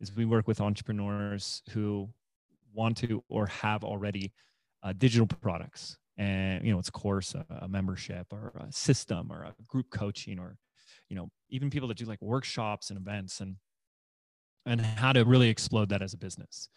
is 0.00 0.14
we 0.16 0.24
work 0.24 0.48
with 0.48 0.60
entrepreneurs 0.60 1.62
who 1.70 2.08
want 2.74 2.96
to 2.96 3.22
or 3.28 3.46
have 3.46 3.84
already 3.84 4.32
uh, 4.82 4.92
digital 4.98 5.28
products 5.28 5.96
and 6.16 6.64
you 6.64 6.72
know 6.72 6.78
it's 6.78 6.88
a 6.88 6.92
course 6.92 7.34
a, 7.34 7.44
a, 7.62 7.68
membership 7.68 8.26
or 8.32 8.52
a 8.66 8.72
system 8.72 9.30
or 9.30 9.42
a 9.44 9.54
group 9.68 9.90
coaching 9.90 10.38
or 10.38 10.56
you 11.08 11.16
know 11.16 11.28
even 11.50 11.70
people 11.70 11.88
that 11.88 11.96
do 11.96 12.04
like 12.04 12.20
workshops 12.22 12.90
and 12.90 12.98
events 12.98 13.40
and 13.40 13.56
and 14.70 14.80
how 14.80 15.12
to 15.12 15.24
really 15.24 15.48
explode 15.48 15.88
that 15.88 16.02
as 16.02 16.14
a 16.14 16.18
business 16.18 16.68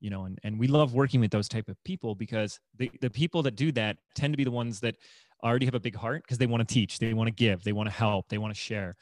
you 0.00 0.10
know 0.10 0.24
and, 0.24 0.38
and 0.44 0.58
we 0.58 0.68
love 0.68 0.94
working 0.94 1.20
with 1.20 1.30
those 1.30 1.48
type 1.48 1.68
of 1.68 1.76
people 1.84 2.14
because 2.14 2.60
the, 2.76 2.90
the 3.00 3.10
people 3.10 3.42
that 3.42 3.56
do 3.56 3.72
that 3.72 3.96
tend 4.14 4.32
to 4.32 4.36
be 4.36 4.44
the 4.44 4.50
ones 4.50 4.80
that 4.80 4.94
already 5.42 5.66
have 5.66 5.74
a 5.74 5.80
big 5.80 5.94
heart 5.94 6.22
because 6.22 6.38
they 6.38 6.46
want 6.46 6.66
to 6.66 6.74
teach 6.74 6.98
they 6.98 7.14
want 7.14 7.28
to 7.28 7.34
give 7.34 7.62
they 7.64 7.72
want 7.72 7.88
to 7.88 7.94
help 7.94 8.28
they 8.28 8.38
want 8.38 8.54
to 8.54 8.60
share. 8.60 8.96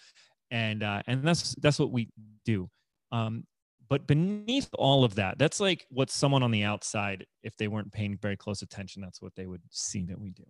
And 0.50 0.82
uh, 0.82 1.02
and 1.06 1.24
that's 1.24 1.54
that's 1.56 1.78
what 1.78 1.90
we 1.90 2.08
do. 2.44 2.70
Um, 3.10 3.44
but 3.88 4.06
beneath 4.06 4.68
all 4.74 5.04
of 5.04 5.14
that 5.16 5.38
that's 5.38 5.60
like 5.60 5.86
what 5.90 6.10
someone 6.10 6.42
on 6.42 6.50
the 6.50 6.64
outside 6.64 7.26
if 7.42 7.56
they 7.56 7.68
weren't 7.68 7.92
paying 7.92 8.16
very 8.20 8.36
close 8.36 8.62
attention 8.62 9.02
that's 9.02 9.22
what 9.22 9.34
they 9.36 9.46
would 9.46 9.62
see 9.70 10.04
that 10.04 10.20
we 10.20 10.30
do. 10.30 10.44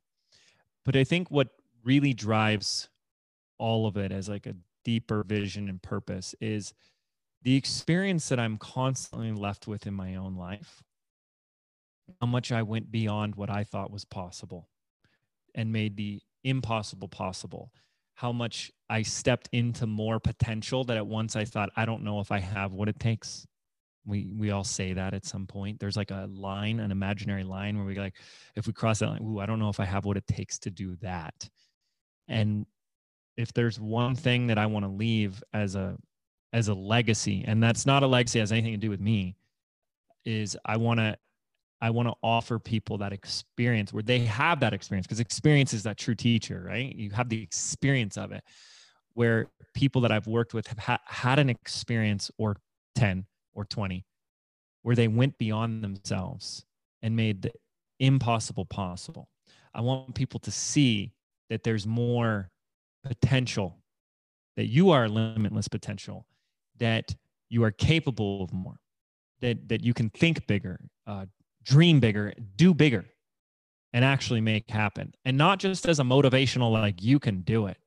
But 0.85 0.97
i 0.97 1.05
think 1.05 1.31
what 1.31 1.49
really 1.85 2.13
drives 2.15 2.89
all 3.59 3.87
of 3.87 3.97
it 3.97 4.13
as 4.13 4.29
like 4.29 4.47
a 4.47 4.55
deeper 4.85 5.23
vision 5.23 5.69
and 5.69 5.83
purpose 5.83 6.35
is 6.41 6.73
the 7.47 7.57
experience 7.57 8.29
that 8.29 8.39
i'm 8.39 8.59
constantly 8.59 9.33
left 9.33 9.67
with 9.67 9.87
in 9.87 9.95
my 9.95 10.17
own 10.17 10.37
life 10.37 10.83
how 12.21 12.27
much 12.27 12.53
i 12.53 12.63
went 12.63 12.91
beyond 12.91 13.35
what 13.37 13.49
i 13.49 13.65
thought 13.65 13.91
was 13.91 14.05
possible 14.05 14.69
and 15.55 15.73
made 15.73 15.97
the 15.97 16.21
impossible 16.45 17.09
possible 17.09 17.73
how 18.17 18.33
much 18.33 18.73
I 18.89 19.03
stepped 19.03 19.49
into 19.53 19.87
more 19.87 20.19
potential 20.19 20.85
that 20.85 20.97
at 20.97 21.07
once 21.07 21.37
I 21.37 21.45
thought, 21.45 21.71
I 21.77 21.85
don't 21.85 22.03
know 22.03 22.21
if 22.21 22.33
I 22.33 22.41
have 22.41 22.73
what 22.73 22.89
it 22.89 22.99
takes. 22.99 23.47
We 24.07 24.33
we 24.35 24.51
all 24.51 24.65
say 24.65 24.95
that 24.95 25.13
at 25.13 25.27
some 25.27 25.47
point. 25.47 25.79
There's 25.81 25.97
like 25.97 26.11
a 26.11 26.27
line, 26.33 26.81
an 26.81 26.91
imaginary 26.91 27.45
line 27.45 27.77
where 27.77 27.87
we 27.87 27.95
like, 27.95 28.17
if 28.55 28.67
we 28.67 28.73
cross 28.73 29.01
that 29.01 29.09
line, 29.09 29.23
ooh, 29.23 29.39
I 29.39 29.47
don't 29.47 29.59
know 29.59 29.69
if 29.69 29.81
I 29.81 29.85
have 29.85 30.05
what 30.05 30.17
it 30.17 30.27
takes 30.27 30.59
to 30.61 30.71
do 30.71 30.97
that. 31.03 31.49
And 32.27 32.67
if 33.37 33.53
there's 33.53 33.79
one 33.79 34.15
thing 34.15 34.47
that 34.47 34.59
I 34.59 34.67
want 34.67 34.87
to 34.87 34.91
leave 34.91 35.43
as 35.53 35.75
a 35.75 35.99
as 36.53 36.69
a 36.69 36.75
legacy, 36.75 37.45
and 37.47 37.63
that's 37.63 37.87
not 37.87 38.03
a 38.03 38.07
legacy 38.07 38.39
has 38.39 38.53
anything 38.53 38.73
to 38.73 38.79
do 38.79 38.91
with 38.91 39.01
me, 39.01 39.37
is 40.25 40.57
I 40.65 40.77
want 40.77 41.01
to 41.01 41.17
I 41.81 41.91
want 41.91 42.09
to 42.09 42.15
offer 42.23 42.59
people 42.59 42.99
that 42.99 43.13
experience 43.13 43.93
where 43.93 44.03
they 44.03 44.21
have 44.21 44.61
that 44.61 44.73
experience 44.73 45.07
because 45.07 45.21
experience 45.21 45.75
is 45.75 45.83
that 45.83 45.99
true 45.99 46.15
teacher, 46.15 46.65
right? 46.67 46.95
You 46.95 47.11
have 47.11 47.29
the 47.29 47.43
experience 47.43 48.17
of 48.17 48.33
it 48.33 48.43
where 49.13 49.49
people 49.75 50.01
that 50.03 50.13
I've 50.13 50.27
worked 50.27 50.55
with 50.55 50.67
have 50.69 50.79
ha- 50.79 51.01
had 51.05 51.39
an 51.39 51.51
experience 51.51 52.31
or 52.39 52.57
10 52.95 53.27
or 53.53 53.65
20 53.67 54.05
where 54.83 54.97
they 54.97 55.09
went 55.09 55.37
beyond 55.37 55.83
themselves 55.83 56.65
and 57.03 57.15
made 57.17 57.43
the 57.43 57.53
impossible 57.99 58.65
possible. 58.65 59.29
I 59.75 59.81
want 59.81 60.15
people 60.15 60.41
to 60.41 60.51
see 60.51 61.13
that 61.51 61.63
there's 61.63 61.87
more 61.87 62.51
potential, 63.05 63.77
that 64.57 64.67
you 64.67 64.91
are 64.91 65.09
limitless 65.09 65.69
potential, 65.69 66.27
that 66.79 67.15
you 67.49 67.63
are 67.65 67.71
capable 67.71 68.43
of 68.43 68.53
more, 68.53 68.79
that, 69.41 69.69
that 69.69 69.83
you 69.83 69.95
can 69.95 70.11
think 70.11 70.47
bigger, 70.47 70.81
uh, 71.07 71.27
dream 71.65 72.01
bigger, 72.01 72.33
do 72.57 72.75
bigger, 72.75 73.05
and 73.93 74.05
actually 74.05 74.41
make 74.41 74.71
happen. 74.71 75.15
And 75.25 75.37
not 75.37 75.59
just 75.59 75.87
as 75.89 76.01
a 76.01 76.05
motivational, 76.05 76.73
like 76.73 77.03
you 77.03 77.19
can 77.19 77.41
do 77.43 77.67
it, 77.67 77.79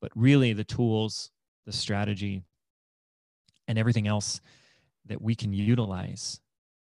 but 0.00 0.10
really 0.14 0.52
the 0.52 0.64
tools, 0.64 1.30
the 1.66 1.72
strategy, 1.72 2.42
and 3.68 3.78
everything 3.78 4.06
else 4.06 4.40
that 5.06 5.20
we 5.20 5.34
can 5.34 5.52
utilize 5.52 6.40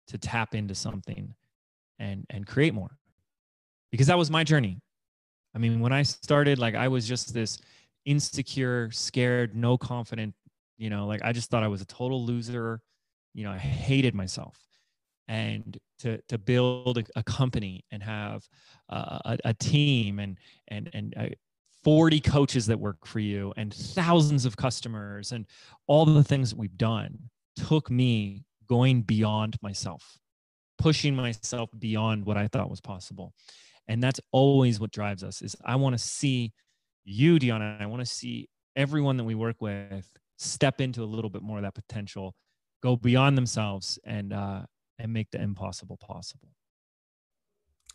to 0.09 0.19
tap 0.19 0.55
into 0.55 0.75
something 0.75 1.35
and 1.99 2.27
and 2.31 2.47
create 2.47 2.75
more 2.75 2.99
because 3.93 4.07
that 4.09 4.19
was 4.19 4.31
my 4.31 4.43
journey 4.43 4.81
i 5.55 5.59
mean 5.59 5.81
when 5.81 5.93
i 5.93 6.03
started 6.03 6.59
like 6.59 6.75
i 6.75 6.89
was 6.89 7.07
just 7.07 7.33
this 7.33 7.59
insecure 8.07 8.91
scared 8.91 9.55
no 9.55 9.79
confident 9.79 10.35
you 10.81 10.89
know 10.89 11.07
like 11.07 11.21
i 11.23 11.33
just 11.33 11.51
thought 11.51 11.63
i 11.63 11.69
was 11.69 11.83
a 11.83 11.87
total 11.87 12.25
loser. 12.25 12.81
You 13.35 13.45
know 13.45 13.53
i 13.53 13.59
hated 13.59 14.15
myself. 14.15 14.59
And 15.29 15.79
to 16.01 16.21
to 16.29 16.39
build 16.39 16.99
a, 16.99 17.05
a 17.15 17.23
company 17.23 17.85
and 17.93 18.03
have 18.03 18.49
a, 18.89 19.39
a, 19.45 19.55
team 19.55 20.19
and 20.19 20.37
and 20.67 20.91
and 20.93 21.15
uh, 21.17 21.27
40 21.85 22.21
coaches 22.21 22.67
that 22.67 22.81
work 22.81 23.07
for 23.07 23.21
you 23.21 23.53
and 23.57 23.73
thousands 23.73 24.45
of 24.45 24.57
customers 24.57 25.31
and 25.31 25.47
all 25.87 26.05
the 26.05 26.25
things 26.25 26.51
that 26.51 26.59
we've 26.59 26.77
done 26.77 27.17
took 27.55 27.91
me 27.91 28.43
going 28.69 29.03
beyond 29.03 29.57
myself 29.63 30.19
pushing 30.79 31.15
myself 31.15 31.71
beyond 31.79 32.25
what 32.25 32.37
i 32.37 32.49
thought 32.49 32.71
was 32.71 32.81
possible. 32.81 33.33
And 33.87 34.03
that's 34.03 34.21
always 34.33 34.81
what 34.81 34.91
drives 34.91 35.23
us 35.23 35.43
is 35.43 35.55
i 35.65 35.77
want 35.77 35.95
to 35.95 35.99
see 35.99 36.53
you 37.05 37.39
diana 37.39 37.77
i 37.81 37.87
want 37.87 38.01
to 38.01 38.07
see 38.07 38.49
everyone 38.77 39.17
that 39.17 39.25
we 39.25 39.35
work 39.35 39.61
with 39.61 40.11
step 40.41 40.81
into 40.81 41.03
a 41.03 41.05
little 41.05 41.31
bit 41.31 41.43
more 41.43 41.59
of 41.59 41.63
that 41.63 41.75
potential 41.75 42.35
go 42.83 42.97
beyond 42.97 43.37
themselves 43.37 43.99
and 44.05 44.33
uh, 44.33 44.63
and 44.99 45.13
make 45.13 45.31
the 45.31 45.41
impossible 45.41 45.97
possible. 45.97 46.49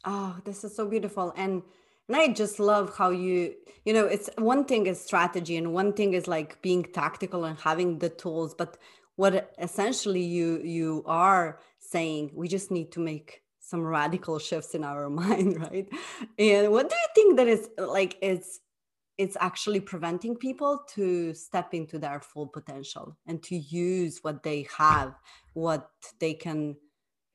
Oh, 0.03 0.37
this 0.45 0.63
is 0.63 0.75
so 0.75 0.87
beautiful. 0.87 1.33
And 1.35 1.63
and 2.07 2.15
I 2.15 2.27
just 2.27 2.59
love 2.59 2.95
how 2.95 3.09
you, 3.09 3.55
you 3.83 3.93
know, 3.93 4.05
it's 4.05 4.29
one 4.37 4.65
thing 4.65 4.85
is 4.85 5.01
strategy 5.01 5.57
and 5.57 5.73
one 5.73 5.93
thing 5.93 6.13
is 6.13 6.27
like 6.27 6.61
being 6.61 6.83
tactical 6.83 7.45
and 7.45 7.57
having 7.57 7.97
the 7.97 8.09
tools, 8.09 8.53
but 8.53 8.77
what 9.15 9.53
essentially 9.59 10.21
you 10.21 10.61
you 10.63 11.03
are 11.07 11.59
saying, 11.79 12.31
we 12.33 12.47
just 12.47 12.69
need 12.69 12.91
to 12.91 12.99
make 12.99 13.41
some 13.59 13.81
radical 13.81 14.37
shifts 14.37 14.75
in 14.75 14.83
our 14.83 15.09
mind, 15.21 15.59
right? 15.59 15.87
And 16.37 16.71
what 16.71 16.89
do 16.89 16.95
you 16.95 17.07
think 17.15 17.37
that 17.37 17.47
is 17.47 17.69
like 17.77 18.17
it's 18.21 18.59
it's 19.17 19.37
actually 19.39 19.79
preventing 19.79 20.35
people 20.35 20.83
to 20.95 21.33
step 21.33 21.73
into 21.73 21.97
their 21.97 22.19
full 22.19 22.47
potential 22.47 23.17
and 23.27 23.41
to 23.43 23.55
use 23.55 24.19
what 24.21 24.43
they 24.43 24.67
have, 24.77 25.15
what 25.53 25.89
they 26.19 26.33
can 26.33 26.75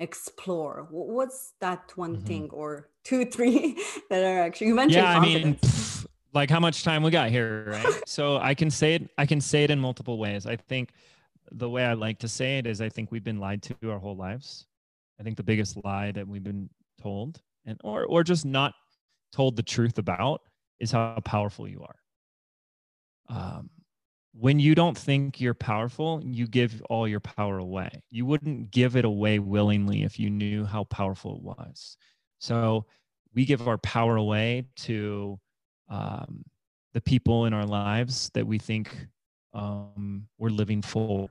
explore 0.00 0.88
what's 0.90 1.52
that 1.60 1.92
one 1.94 2.16
mm-hmm. 2.16 2.24
thing 2.24 2.50
or 2.52 2.88
two 3.04 3.24
three 3.34 3.78
that 4.08 4.24
are 4.24 4.40
actually 4.40 4.66
you 4.66 4.74
mentioned 4.74 5.04
yeah 5.04 5.14
confidence. 5.14 5.42
i 5.42 5.44
mean 5.44 5.54
pff, 5.56 6.06
like 6.32 6.50
how 6.50 6.58
much 6.58 6.82
time 6.82 7.02
we 7.02 7.10
got 7.10 7.28
here 7.28 7.66
right 7.68 8.00
so 8.06 8.38
i 8.38 8.54
can 8.54 8.70
say 8.70 8.94
it 8.94 9.10
i 9.18 9.26
can 9.26 9.40
say 9.40 9.62
it 9.62 9.70
in 9.70 9.78
multiple 9.78 10.18
ways 10.18 10.46
i 10.46 10.56
think 10.56 10.92
the 11.52 11.68
way 11.68 11.84
i 11.84 11.92
like 11.92 12.18
to 12.18 12.28
say 12.28 12.56
it 12.56 12.66
is 12.66 12.80
i 12.80 12.88
think 12.88 13.12
we've 13.12 13.24
been 13.24 13.38
lied 13.38 13.62
to 13.62 13.74
our 13.90 13.98
whole 13.98 14.16
lives 14.16 14.66
i 15.20 15.22
think 15.22 15.36
the 15.36 15.42
biggest 15.42 15.76
lie 15.84 16.10
that 16.10 16.26
we've 16.26 16.44
been 16.44 16.68
told 17.00 17.42
and 17.66 17.78
or 17.84 18.06
or 18.06 18.24
just 18.24 18.46
not 18.46 18.72
told 19.32 19.54
the 19.54 19.62
truth 19.62 19.98
about 19.98 20.40
is 20.80 20.90
how 20.92 21.18
powerful 21.24 21.68
you 21.68 21.82
are 21.82 21.96
um 23.28 23.70
when 24.32 24.60
you 24.60 24.74
don't 24.74 24.96
think 24.96 25.40
you're 25.40 25.54
powerful, 25.54 26.20
you 26.24 26.46
give 26.46 26.82
all 26.88 27.08
your 27.08 27.20
power 27.20 27.58
away. 27.58 28.02
You 28.10 28.26
wouldn't 28.26 28.70
give 28.70 28.96
it 28.96 29.04
away 29.04 29.38
willingly 29.38 30.02
if 30.04 30.18
you 30.18 30.30
knew 30.30 30.64
how 30.64 30.84
powerful 30.84 31.36
it 31.36 31.42
was. 31.42 31.96
So 32.38 32.86
we 33.34 33.44
give 33.44 33.66
our 33.66 33.78
power 33.78 34.16
away 34.16 34.66
to 34.76 35.38
um, 35.88 36.44
the 36.94 37.00
people 37.00 37.46
in 37.46 37.52
our 37.52 37.66
lives 37.66 38.30
that 38.34 38.46
we 38.46 38.58
think 38.58 38.94
um, 39.52 40.26
we're 40.38 40.50
living 40.50 40.82
full. 40.82 41.30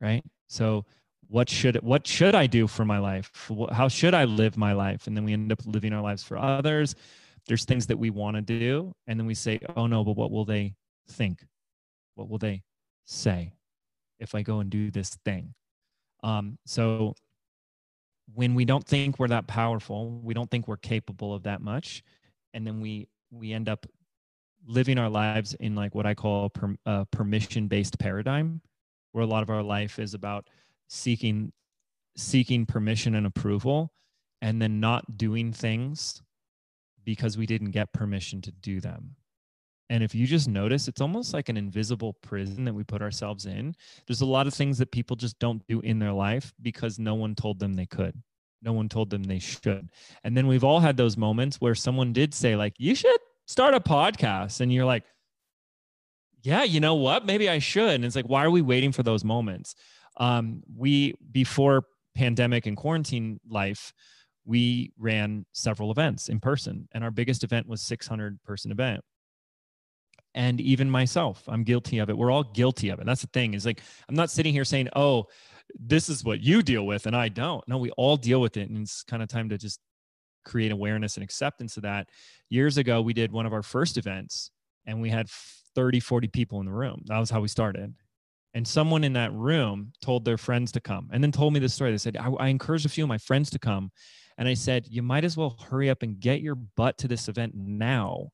Right. 0.00 0.24
So 0.48 0.84
what 1.28 1.50
should 1.50 1.76
what 1.82 2.06
should 2.06 2.34
I 2.34 2.46
do 2.46 2.66
for 2.66 2.84
my 2.84 2.98
life? 2.98 3.30
How 3.72 3.88
should 3.88 4.14
I 4.14 4.24
live 4.24 4.56
my 4.56 4.72
life? 4.72 5.06
And 5.06 5.16
then 5.16 5.24
we 5.24 5.32
end 5.32 5.52
up 5.52 5.60
living 5.66 5.92
our 5.92 6.02
lives 6.02 6.22
for 6.22 6.38
others. 6.38 6.94
There's 7.46 7.64
things 7.64 7.86
that 7.86 7.98
we 7.98 8.10
want 8.10 8.36
to 8.36 8.42
do, 8.42 8.92
and 9.06 9.18
then 9.18 9.26
we 9.26 9.34
say, 9.34 9.60
"Oh 9.76 9.86
no, 9.86 10.04
but 10.04 10.16
what 10.16 10.30
will 10.30 10.44
they 10.44 10.74
think? 11.08 11.44
What 12.14 12.28
will 12.28 12.38
they 12.38 12.62
say 13.04 13.52
if 14.18 14.34
I 14.34 14.42
go 14.42 14.60
and 14.60 14.70
do 14.70 14.90
this 14.90 15.16
thing? 15.24 15.54
Um, 16.22 16.58
so 16.66 17.14
when 18.34 18.54
we 18.54 18.64
don't 18.64 18.84
think 18.84 19.18
we're 19.18 19.28
that 19.28 19.46
powerful, 19.46 20.20
we 20.22 20.34
don't 20.34 20.50
think 20.50 20.66
we're 20.66 20.76
capable 20.76 21.34
of 21.34 21.44
that 21.44 21.60
much, 21.60 22.02
and 22.54 22.66
then 22.66 22.80
we 22.80 23.08
we 23.30 23.52
end 23.52 23.68
up 23.68 23.86
living 24.66 24.98
our 24.98 25.08
lives 25.08 25.54
in 25.54 25.74
like 25.76 25.94
what 25.94 26.06
I 26.06 26.14
call 26.14 26.50
per, 26.50 26.74
a 26.86 27.06
permission 27.06 27.68
based 27.68 27.98
paradigm, 27.98 28.60
where 29.12 29.22
a 29.22 29.26
lot 29.26 29.42
of 29.42 29.50
our 29.50 29.62
life 29.62 29.98
is 29.98 30.14
about 30.14 30.48
seeking 30.88 31.52
seeking 32.16 32.66
permission 32.66 33.14
and 33.14 33.26
approval, 33.26 33.92
and 34.42 34.60
then 34.60 34.80
not 34.80 35.16
doing 35.16 35.52
things 35.52 36.22
because 37.06 37.38
we 37.38 37.46
didn't 37.46 37.70
get 37.70 37.94
permission 37.94 38.42
to 38.42 38.52
do 38.52 38.78
them. 38.82 39.16
And 39.88 40.02
if 40.02 40.14
you 40.14 40.26
just 40.26 40.48
notice, 40.48 40.88
it's 40.88 41.00
almost 41.00 41.32
like 41.32 41.48
an 41.48 41.56
invisible 41.56 42.12
prison 42.14 42.64
that 42.64 42.74
we 42.74 42.84
put 42.84 43.00
ourselves 43.00 43.46
in. 43.46 43.74
There's 44.06 44.20
a 44.20 44.26
lot 44.26 44.46
of 44.48 44.52
things 44.52 44.76
that 44.78 44.90
people 44.90 45.16
just 45.16 45.38
don't 45.38 45.64
do 45.68 45.80
in 45.80 46.00
their 46.00 46.12
life 46.12 46.52
because 46.60 46.98
no 46.98 47.14
one 47.14 47.34
told 47.34 47.60
them 47.60 47.72
they 47.74 47.86
could. 47.86 48.20
no 48.62 48.72
one 48.72 48.88
told 48.88 49.10
them 49.10 49.22
they 49.22 49.38
should. 49.38 49.88
And 50.24 50.36
then 50.36 50.46
we've 50.46 50.64
all 50.64 50.80
had 50.80 50.96
those 50.96 51.16
moments 51.16 51.60
where 51.60 51.74
someone 51.74 52.12
did 52.12 52.34
say, 52.34 52.56
like, 52.56 52.74
you 52.78 52.94
should 52.94 53.20
start 53.46 53.74
a 53.74 53.80
podcast. 53.80 54.60
And 54.60 54.72
you're 54.72 54.84
like, 54.84 55.04
yeah, 56.42 56.64
you 56.64 56.80
know 56.80 56.94
what? 56.94 57.24
Maybe 57.24 57.48
I 57.48 57.58
should. 57.58 57.90
And 57.90 58.04
it's 58.04 58.16
like, 58.16 58.28
why 58.28 58.44
are 58.44 58.50
we 58.50 58.62
waiting 58.62 58.92
for 58.92 59.02
those 59.02 59.24
moments? 59.24 59.74
Um, 60.16 60.62
we, 60.76 61.14
before 61.32 61.84
pandemic 62.14 62.66
and 62.66 62.76
quarantine 62.76 63.40
life, 63.48 63.92
we 64.46 64.92
ran 64.98 65.44
several 65.52 65.90
events 65.90 66.28
in 66.28 66.40
person. 66.40 66.88
And 66.92 67.04
our 67.04 67.10
biggest 67.10 67.44
event 67.44 67.68
was 67.68 67.82
600 67.82 68.42
person 68.44 68.70
event 68.70 69.02
and 70.34 70.60
even 70.60 70.90
myself 70.90 71.42
i'm 71.48 71.64
guilty 71.64 71.96
of 71.98 72.10
it 72.10 72.16
we're 72.16 72.30
all 72.30 72.42
guilty 72.42 72.90
of 72.90 72.98
it 72.98 73.06
that's 73.06 73.22
the 73.22 73.26
thing 73.28 73.54
is 73.54 73.64
like 73.64 73.80
i'm 74.06 74.14
not 74.14 74.30
sitting 74.30 74.52
here 74.52 74.66
saying 74.66 74.86
oh 74.94 75.26
this 75.78 76.08
is 76.08 76.24
what 76.24 76.40
you 76.40 76.62
deal 76.62 76.86
with 76.86 77.06
and 77.06 77.16
I 77.16 77.28
don't. 77.28 77.66
No, 77.68 77.78
we 77.78 77.90
all 77.92 78.16
deal 78.16 78.40
with 78.40 78.56
it. 78.56 78.68
And 78.68 78.82
it's 78.82 79.02
kind 79.02 79.22
of 79.22 79.28
time 79.28 79.48
to 79.50 79.58
just 79.58 79.80
create 80.44 80.72
awareness 80.72 81.16
and 81.16 81.24
acceptance 81.24 81.76
of 81.76 81.82
that. 81.82 82.08
Years 82.48 82.78
ago, 82.78 83.02
we 83.02 83.12
did 83.12 83.32
one 83.32 83.46
of 83.46 83.52
our 83.52 83.62
first 83.62 83.96
events 83.96 84.50
and 84.86 85.00
we 85.00 85.10
had 85.10 85.28
30, 85.74 86.00
40 86.00 86.28
people 86.28 86.60
in 86.60 86.66
the 86.66 86.72
room. 86.72 87.02
That 87.06 87.18
was 87.18 87.30
how 87.30 87.40
we 87.40 87.48
started. 87.48 87.94
And 88.54 88.66
someone 88.66 89.04
in 89.04 89.12
that 89.14 89.32
room 89.34 89.92
told 90.00 90.24
their 90.24 90.38
friends 90.38 90.72
to 90.72 90.80
come 90.80 91.10
and 91.12 91.22
then 91.22 91.32
told 91.32 91.52
me 91.52 91.60
the 91.60 91.68
story. 91.68 91.90
They 91.90 91.98
said, 91.98 92.16
I, 92.16 92.28
I 92.30 92.48
encouraged 92.48 92.86
a 92.86 92.90
few 92.90 93.04
of 93.04 93.08
my 93.08 93.18
friends 93.18 93.50
to 93.50 93.58
come. 93.58 93.90
And 94.38 94.48
I 94.48 94.54
said, 94.54 94.86
You 94.88 95.02
might 95.02 95.24
as 95.24 95.36
well 95.36 95.56
hurry 95.70 95.90
up 95.90 96.02
and 96.02 96.20
get 96.20 96.40
your 96.40 96.54
butt 96.54 96.98
to 96.98 97.08
this 97.08 97.28
event 97.28 97.54
now 97.54 98.30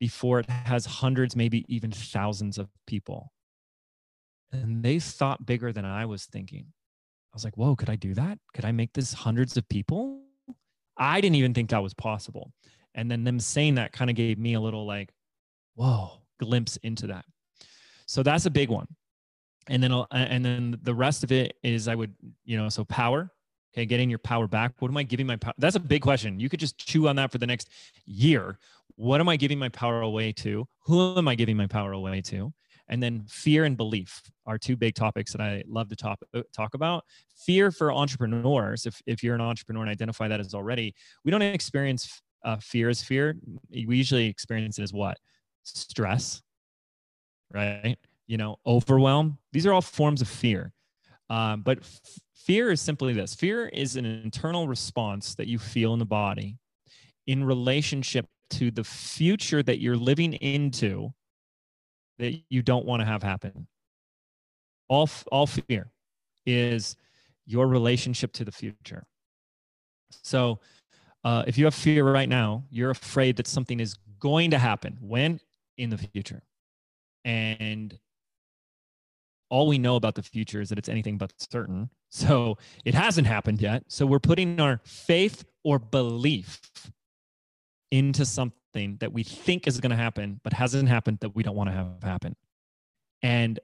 before 0.00 0.40
it 0.40 0.50
has 0.50 0.86
hundreds, 0.86 1.34
maybe 1.36 1.64
even 1.68 1.90
thousands 1.90 2.58
of 2.58 2.68
people 2.86 3.32
and 4.62 4.82
they 4.82 4.98
thought 4.98 5.44
bigger 5.46 5.72
than 5.72 5.84
I 5.84 6.06
was 6.06 6.26
thinking. 6.26 6.66
I 6.68 7.34
was 7.34 7.44
like, 7.44 7.56
whoa, 7.56 7.74
could 7.74 7.90
I 7.90 7.96
do 7.96 8.14
that? 8.14 8.38
Could 8.54 8.64
I 8.64 8.72
make 8.72 8.92
this 8.92 9.12
hundreds 9.12 9.56
of 9.56 9.68
people? 9.68 10.20
I 10.96 11.20
didn't 11.20 11.36
even 11.36 11.54
think 11.54 11.70
that 11.70 11.82
was 11.82 11.94
possible. 11.94 12.52
And 12.94 13.10
then 13.10 13.24
them 13.24 13.40
saying 13.40 13.74
that 13.74 13.92
kind 13.92 14.08
of 14.08 14.14
gave 14.14 14.38
me 14.38 14.54
a 14.54 14.60
little 14.60 14.86
like, 14.86 15.10
whoa, 15.74 16.22
glimpse 16.38 16.76
into 16.78 17.08
that. 17.08 17.24
So 18.06 18.22
that's 18.22 18.46
a 18.46 18.50
big 18.50 18.68
one. 18.68 18.86
And 19.66 19.82
then, 19.82 19.92
uh, 19.92 20.06
and 20.12 20.44
then 20.44 20.78
the 20.82 20.94
rest 20.94 21.24
of 21.24 21.32
it 21.32 21.56
is 21.62 21.88
I 21.88 21.94
would, 21.94 22.14
you 22.44 22.56
know, 22.56 22.68
so 22.68 22.84
power, 22.84 23.32
okay, 23.74 23.84
getting 23.84 24.08
your 24.08 24.20
power 24.20 24.46
back. 24.46 24.72
What 24.78 24.90
am 24.90 24.96
I 24.96 25.02
giving 25.02 25.26
my 25.26 25.36
power? 25.36 25.54
That's 25.58 25.76
a 25.76 25.80
big 25.80 26.02
question. 26.02 26.38
You 26.38 26.48
could 26.48 26.60
just 26.60 26.78
chew 26.78 27.08
on 27.08 27.16
that 27.16 27.32
for 27.32 27.38
the 27.38 27.46
next 27.46 27.68
year. 28.06 28.58
What 28.96 29.20
am 29.20 29.28
I 29.28 29.36
giving 29.36 29.58
my 29.58 29.68
power 29.68 30.02
away 30.02 30.32
to? 30.32 30.66
Who 30.84 31.18
am 31.18 31.26
I 31.26 31.34
giving 31.34 31.56
my 31.56 31.66
power 31.66 31.92
away 31.92 32.20
to? 32.22 32.52
And 32.88 33.02
then 33.02 33.24
fear 33.28 33.64
and 33.64 33.76
belief 33.76 34.22
are 34.46 34.58
two 34.58 34.76
big 34.76 34.94
topics 34.94 35.32
that 35.32 35.40
I 35.40 35.64
love 35.66 35.88
to 35.88 35.96
talk, 35.96 36.18
uh, 36.34 36.42
talk 36.52 36.74
about. 36.74 37.04
Fear 37.34 37.70
for 37.70 37.92
entrepreneurs, 37.92 38.86
if, 38.86 39.00
if 39.06 39.22
you're 39.22 39.34
an 39.34 39.40
entrepreneur 39.40 39.82
and 39.82 39.90
identify 39.90 40.28
that 40.28 40.38
as 40.38 40.54
already, 40.54 40.94
we 41.24 41.30
don't 41.30 41.42
experience 41.42 42.20
uh, 42.44 42.56
fear 42.56 42.90
as 42.90 43.02
fear. 43.02 43.36
We 43.70 43.96
usually 43.96 44.26
experience 44.26 44.78
it 44.78 44.82
as 44.82 44.92
what? 44.92 45.18
Stress, 45.62 46.42
right? 47.52 47.96
You 48.26 48.36
know, 48.36 48.56
overwhelm. 48.66 49.38
These 49.52 49.66
are 49.66 49.72
all 49.72 49.82
forms 49.82 50.20
of 50.20 50.28
fear. 50.28 50.73
Um, 51.30 51.62
but 51.62 51.78
f- 51.78 52.00
fear 52.34 52.70
is 52.70 52.80
simply 52.80 53.14
this 53.14 53.34
fear 53.34 53.68
is 53.68 53.96
an 53.96 54.04
internal 54.04 54.68
response 54.68 55.34
that 55.36 55.46
you 55.46 55.58
feel 55.58 55.92
in 55.92 55.98
the 55.98 56.04
body 56.04 56.58
in 57.26 57.42
relationship 57.44 58.26
to 58.50 58.70
the 58.70 58.84
future 58.84 59.62
that 59.62 59.80
you're 59.80 59.96
living 59.96 60.34
into 60.34 61.10
that 62.18 62.40
you 62.50 62.62
don't 62.62 62.86
want 62.86 63.00
to 63.00 63.06
have 63.06 63.22
happen. 63.22 63.66
All, 64.88 65.08
all 65.32 65.46
fear 65.46 65.90
is 66.46 66.96
your 67.46 67.66
relationship 67.66 68.32
to 68.34 68.44
the 68.44 68.52
future. 68.52 69.04
So, 70.22 70.60
uh, 71.24 71.42
if 71.46 71.56
you 71.56 71.64
have 71.64 71.74
fear 71.74 72.04
right 72.04 72.28
now, 72.28 72.64
you're 72.70 72.90
afraid 72.90 73.36
that 73.36 73.46
something 73.46 73.80
is 73.80 73.96
going 74.20 74.50
to 74.50 74.58
happen. 74.58 74.98
When? 75.00 75.40
In 75.78 75.90
the 75.90 75.98
future. 75.98 76.42
And 77.24 77.98
all 79.50 79.66
we 79.66 79.78
know 79.78 79.96
about 79.96 80.14
the 80.14 80.22
future 80.22 80.60
is 80.60 80.68
that 80.70 80.78
it's 80.78 80.88
anything 80.88 81.18
but 81.18 81.32
certain. 81.38 81.90
So 82.10 82.58
it 82.84 82.94
hasn't 82.94 83.26
happened 83.26 83.60
yet. 83.60 83.84
So 83.88 84.06
we're 84.06 84.20
putting 84.20 84.60
our 84.60 84.80
faith 84.84 85.44
or 85.64 85.78
belief 85.78 86.60
into 87.90 88.24
something 88.24 88.96
that 89.00 89.12
we 89.12 89.22
think 89.22 89.66
is 89.66 89.80
going 89.80 89.90
to 89.90 89.96
happen, 89.96 90.40
but 90.42 90.52
hasn't 90.52 90.88
happened 90.88 91.18
that 91.20 91.34
we 91.34 91.42
don't 91.42 91.56
want 91.56 91.70
to 91.70 91.74
have 91.74 92.02
happen. 92.02 92.36
And 93.22 93.60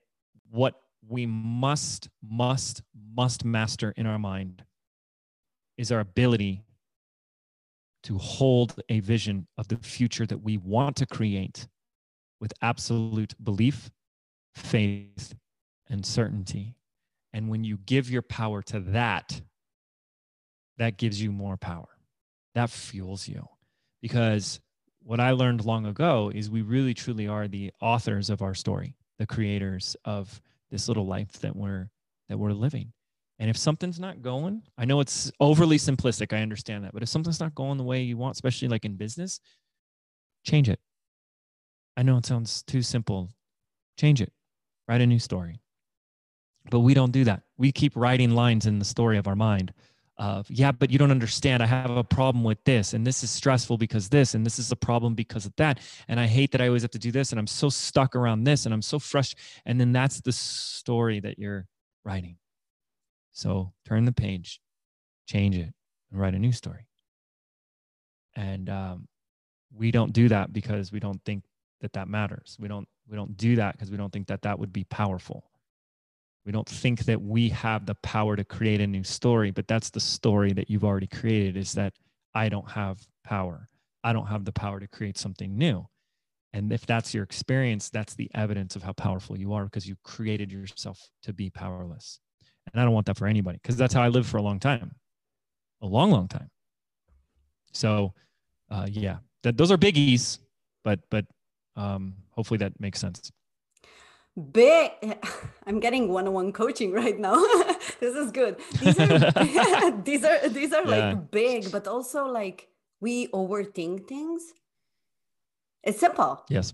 what 0.50 0.80
we 1.08 1.26
must, 1.26 2.08
must, 2.22 2.82
must 3.14 3.44
master 3.44 3.92
in 3.96 4.06
our 4.06 4.18
mind 4.18 4.64
is 5.76 5.90
our 5.90 6.00
ability 6.00 6.64
to 8.02 8.18
hold 8.18 8.80
a 8.88 9.00
vision 9.00 9.46
of 9.58 9.68
the 9.68 9.76
future 9.76 10.26
that 10.26 10.38
we 10.38 10.56
want 10.58 10.96
to 10.96 11.06
create 11.06 11.66
with 12.40 12.52
absolute 12.62 13.34
belief, 13.42 13.90
faith, 14.54 15.34
and 15.90 16.06
certainty. 16.06 16.76
And 17.32 17.48
when 17.48 17.64
you 17.64 17.78
give 17.78 18.10
your 18.10 18.22
power 18.22 18.62
to 18.62 18.80
that, 18.80 19.40
that 20.78 20.96
gives 20.96 21.20
you 21.20 21.30
more 21.30 21.56
power. 21.56 21.88
That 22.54 22.70
fuels 22.70 23.28
you 23.28 23.46
because 24.00 24.60
what 25.02 25.20
I 25.20 25.32
learned 25.32 25.64
long 25.64 25.86
ago 25.86 26.30
is 26.34 26.50
we 26.50 26.62
really 26.62 26.94
truly 26.94 27.28
are 27.28 27.48
the 27.48 27.72
authors 27.80 28.30
of 28.30 28.42
our 28.42 28.54
story, 28.54 28.96
the 29.18 29.26
creators 29.26 29.96
of 30.04 30.40
this 30.70 30.88
little 30.88 31.06
life 31.06 31.32
that 31.40 31.54
we're 31.54 31.90
that 32.28 32.38
we're 32.38 32.52
living. 32.52 32.92
And 33.38 33.48
if 33.48 33.56
something's 33.56 33.98
not 33.98 34.22
going, 34.22 34.62
I 34.76 34.84
know 34.84 35.00
it's 35.00 35.32
overly 35.40 35.78
simplistic, 35.78 36.36
I 36.36 36.42
understand 36.42 36.84
that, 36.84 36.92
but 36.92 37.02
if 37.02 37.08
something's 37.08 37.40
not 37.40 37.54
going 37.54 37.78
the 37.78 37.84
way 37.84 38.02
you 38.02 38.16
want, 38.16 38.36
especially 38.36 38.68
like 38.68 38.84
in 38.84 38.96
business, 38.96 39.40
change 40.44 40.68
it. 40.68 40.78
I 41.96 42.02
know 42.02 42.18
it 42.18 42.26
sounds 42.26 42.62
too 42.62 42.82
simple. 42.82 43.30
Change 43.98 44.20
it. 44.20 44.32
Write 44.86 45.00
a 45.00 45.06
new 45.06 45.18
story. 45.18 45.59
But 46.70 46.80
we 46.80 46.94
don't 46.94 47.12
do 47.12 47.24
that. 47.24 47.42
We 47.56 47.72
keep 47.72 47.96
writing 47.96 48.30
lines 48.32 48.66
in 48.66 48.78
the 48.78 48.84
story 48.84 49.16
of 49.18 49.26
our 49.26 49.36
mind 49.36 49.72
of 50.18 50.46
yeah 50.50 50.70
but 50.70 50.90
you 50.90 50.98
don't 50.98 51.10
understand. 51.10 51.62
I 51.62 51.66
have 51.66 51.90
a 51.90 52.04
problem 52.04 52.44
with 52.44 52.62
this 52.64 52.92
and 52.92 53.06
this 53.06 53.24
is 53.24 53.30
stressful 53.30 53.78
because 53.78 54.10
this 54.10 54.34
and 54.34 54.44
this 54.44 54.58
is 54.58 54.70
a 54.70 54.76
problem 54.76 55.14
because 55.14 55.46
of 55.46 55.56
that 55.56 55.80
and 56.08 56.20
i 56.20 56.26
hate 56.26 56.52
that 56.52 56.60
i 56.60 56.66
always 56.66 56.82
have 56.82 56.90
to 56.90 56.98
do 56.98 57.10
this 57.10 57.30
and 57.30 57.38
i'm 57.38 57.46
so 57.46 57.70
stuck 57.70 58.14
around 58.14 58.44
this 58.44 58.66
and 58.66 58.74
i'm 58.74 58.82
so 58.82 58.98
frustrated 58.98 59.42
and 59.64 59.80
then 59.80 59.92
that's 59.92 60.20
the 60.20 60.32
story 60.32 61.20
that 61.20 61.38
you're 61.38 61.66
writing. 62.04 62.36
So 63.32 63.72
turn 63.86 64.04
the 64.04 64.12
page 64.12 64.60
change 65.26 65.56
it 65.56 65.72
and 66.10 66.20
write 66.20 66.34
a 66.34 66.38
new 66.38 66.52
story. 66.52 66.88
And 68.34 68.68
um, 68.68 69.08
we 69.72 69.90
don't 69.90 70.12
do 70.12 70.28
that 70.28 70.52
because 70.52 70.90
we 70.90 70.98
don't 70.98 71.22
think 71.24 71.44
that 71.80 71.92
that 71.92 72.08
matters. 72.08 72.56
We 72.58 72.68
don't 72.68 72.88
we 73.08 73.16
don't 73.16 73.36
do 73.36 73.56
that 73.56 73.72
because 73.72 73.90
we 73.90 73.96
don't 73.96 74.12
think 74.12 74.28
that 74.28 74.42
that 74.42 74.58
would 74.58 74.72
be 74.72 74.84
powerful 74.84 75.49
we 76.46 76.52
don't 76.52 76.68
think 76.68 77.04
that 77.04 77.20
we 77.20 77.48
have 77.50 77.86
the 77.86 77.94
power 77.96 78.34
to 78.36 78.44
create 78.44 78.80
a 78.80 78.86
new 78.86 79.04
story, 79.04 79.50
but 79.50 79.68
that's 79.68 79.90
the 79.90 80.00
story 80.00 80.52
that 80.52 80.70
you've 80.70 80.84
already 80.84 81.06
created 81.06 81.56
is 81.56 81.72
that 81.72 81.92
I 82.34 82.48
don't 82.48 82.68
have 82.70 83.06
power. 83.24 83.68
I 84.02 84.12
don't 84.12 84.26
have 84.26 84.44
the 84.44 84.52
power 84.52 84.80
to 84.80 84.88
create 84.88 85.18
something 85.18 85.56
new. 85.56 85.86
And 86.52 86.72
if 86.72 86.86
that's 86.86 87.14
your 87.14 87.22
experience, 87.22 87.90
that's 87.90 88.14
the 88.14 88.30
evidence 88.34 88.74
of 88.74 88.82
how 88.82 88.92
powerful 88.92 89.38
you 89.38 89.52
are 89.52 89.64
because 89.64 89.86
you 89.86 89.96
created 90.02 90.50
yourself 90.50 91.10
to 91.22 91.32
be 91.32 91.50
powerless. 91.50 92.18
And 92.72 92.80
I 92.80 92.84
don't 92.84 92.94
want 92.94 93.06
that 93.06 93.18
for 93.18 93.26
anybody 93.26 93.58
because 93.62 93.76
that's 93.76 93.94
how 93.94 94.02
I 94.02 94.08
lived 94.08 94.28
for 94.28 94.38
a 94.38 94.42
long 94.42 94.58
time, 94.58 94.94
a 95.82 95.86
long, 95.86 96.10
long 96.10 96.26
time. 96.26 96.50
So, 97.72 98.14
uh, 98.70 98.86
yeah, 98.90 99.18
that 99.42 99.56
those 99.56 99.70
are 99.70 99.78
biggies, 99.78 100.38
but 100.82 101.00
but 101.10 101.26
um, 101.76 102.14
hopefully 102.32 102.58
that 102.58 102.78
makes 102.80 102.98
sense 102.98 103.30
big 104.52 104.90
i'm 105.66 105.80
getting 105.80 106.08
one-on-one 106.08 106.52
coaching 106.52 106.92
right 106.92 107.18
now. 107.18 107.42
This 108.00 108.16
is 108.16 108.30
good. 108.30 108.56
These 108.80 108.98
are 108.98 109.90
these 110.04 110.24
are 110.24 110.48
these 110.48 110.72
are 110.72 110.86
yeah. 110.86 111.10
like 111.10 111.30
big 111.30 111.70
but 111.70 111.86
also 111.86 112.24
like 112.24 112.68
we 113.00 113.28
overthink 113.28 114.08
things. 114.08 114.54
It's 115.82 116.00
simple. 116.00 116.42
Yes. 116.48 116.72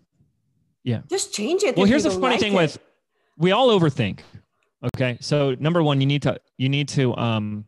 Yeah. 0.84 1.00
Just 1.10 1.34
change 1.34 1.64
it 1.64 1.76
well 1.76 1.86
here's 1.86 2.04
the 2.04 2.10
funny 2.10 2.34
like 2.34 2.40
thing 2.40 2.52
it. 2.52 2.56
with 2.56 2.78
we 3.38 3.50
all 3.50 3.68
overthink 3.68 4.20
okay? 4.84 5.18
So 5.20 5.56
number 5.58 5.82
one 5.82 6.00
you 6.00 6.06
need 6.06 6.22
to 6.22 6.38
you 6.58 6.68
need 6.68 6.88
to 6.90 7.16
um 7.16 7.64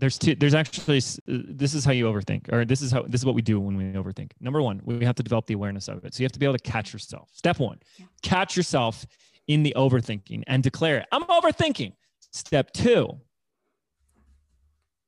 there's 0.00 0.18
two 0.18 0.34
there's 0.34 0.54
actually 0.54 0.98
uh, 0.98 1.42
this 1.48 1.74
is 1.74 1.84
how 1.84 1.92
you 1.92 2.06
overthink 2.06 2.50
or 2.52 2.64
this 2.64 2.80
is 2.80 2.90
how 2.90 3.02
this 3.02 3.20
is 3.20 3.26
what 3.26 3.34
we 3.34 3.42
do 3.42 3.60
when 3.60 3.76
we 3.76 3.84
overthink. 3.92 4.32
Number 4.40 4.62
one 4.62 4.80
we 4.84 5.04
have 5.04 5.14
to 5.16 5.22
develop 5.22 5.46
the 5.46 5.54
awareness 5.54 5.88
of 5.88 6.04
it. 6.04 6.14
So 6.14 6.22
you 6.22 6.24
have 6.24 6.32
to 6.32 6.38
be 6.38 6.46
able 6.46 6.56
to 6.56 6.70
catch 6.70 6.92
yourself. 6.92 7.28
Step 7.32 7.58
one 7.58 7.78
yeah. 7.98 8.06
catch 8.22 8.56
yourself 8.56 9.06
in 9.46 9.62
the 9.62 9.74
overthinking 9.76 10.42
and 10.46 10.62
declare 10.62 10.98
it. 10.98 11.06
I'm 11.12 11.24
overthinking. 11.24 11.92
Step 12.32 12.72
two 12.72 13.20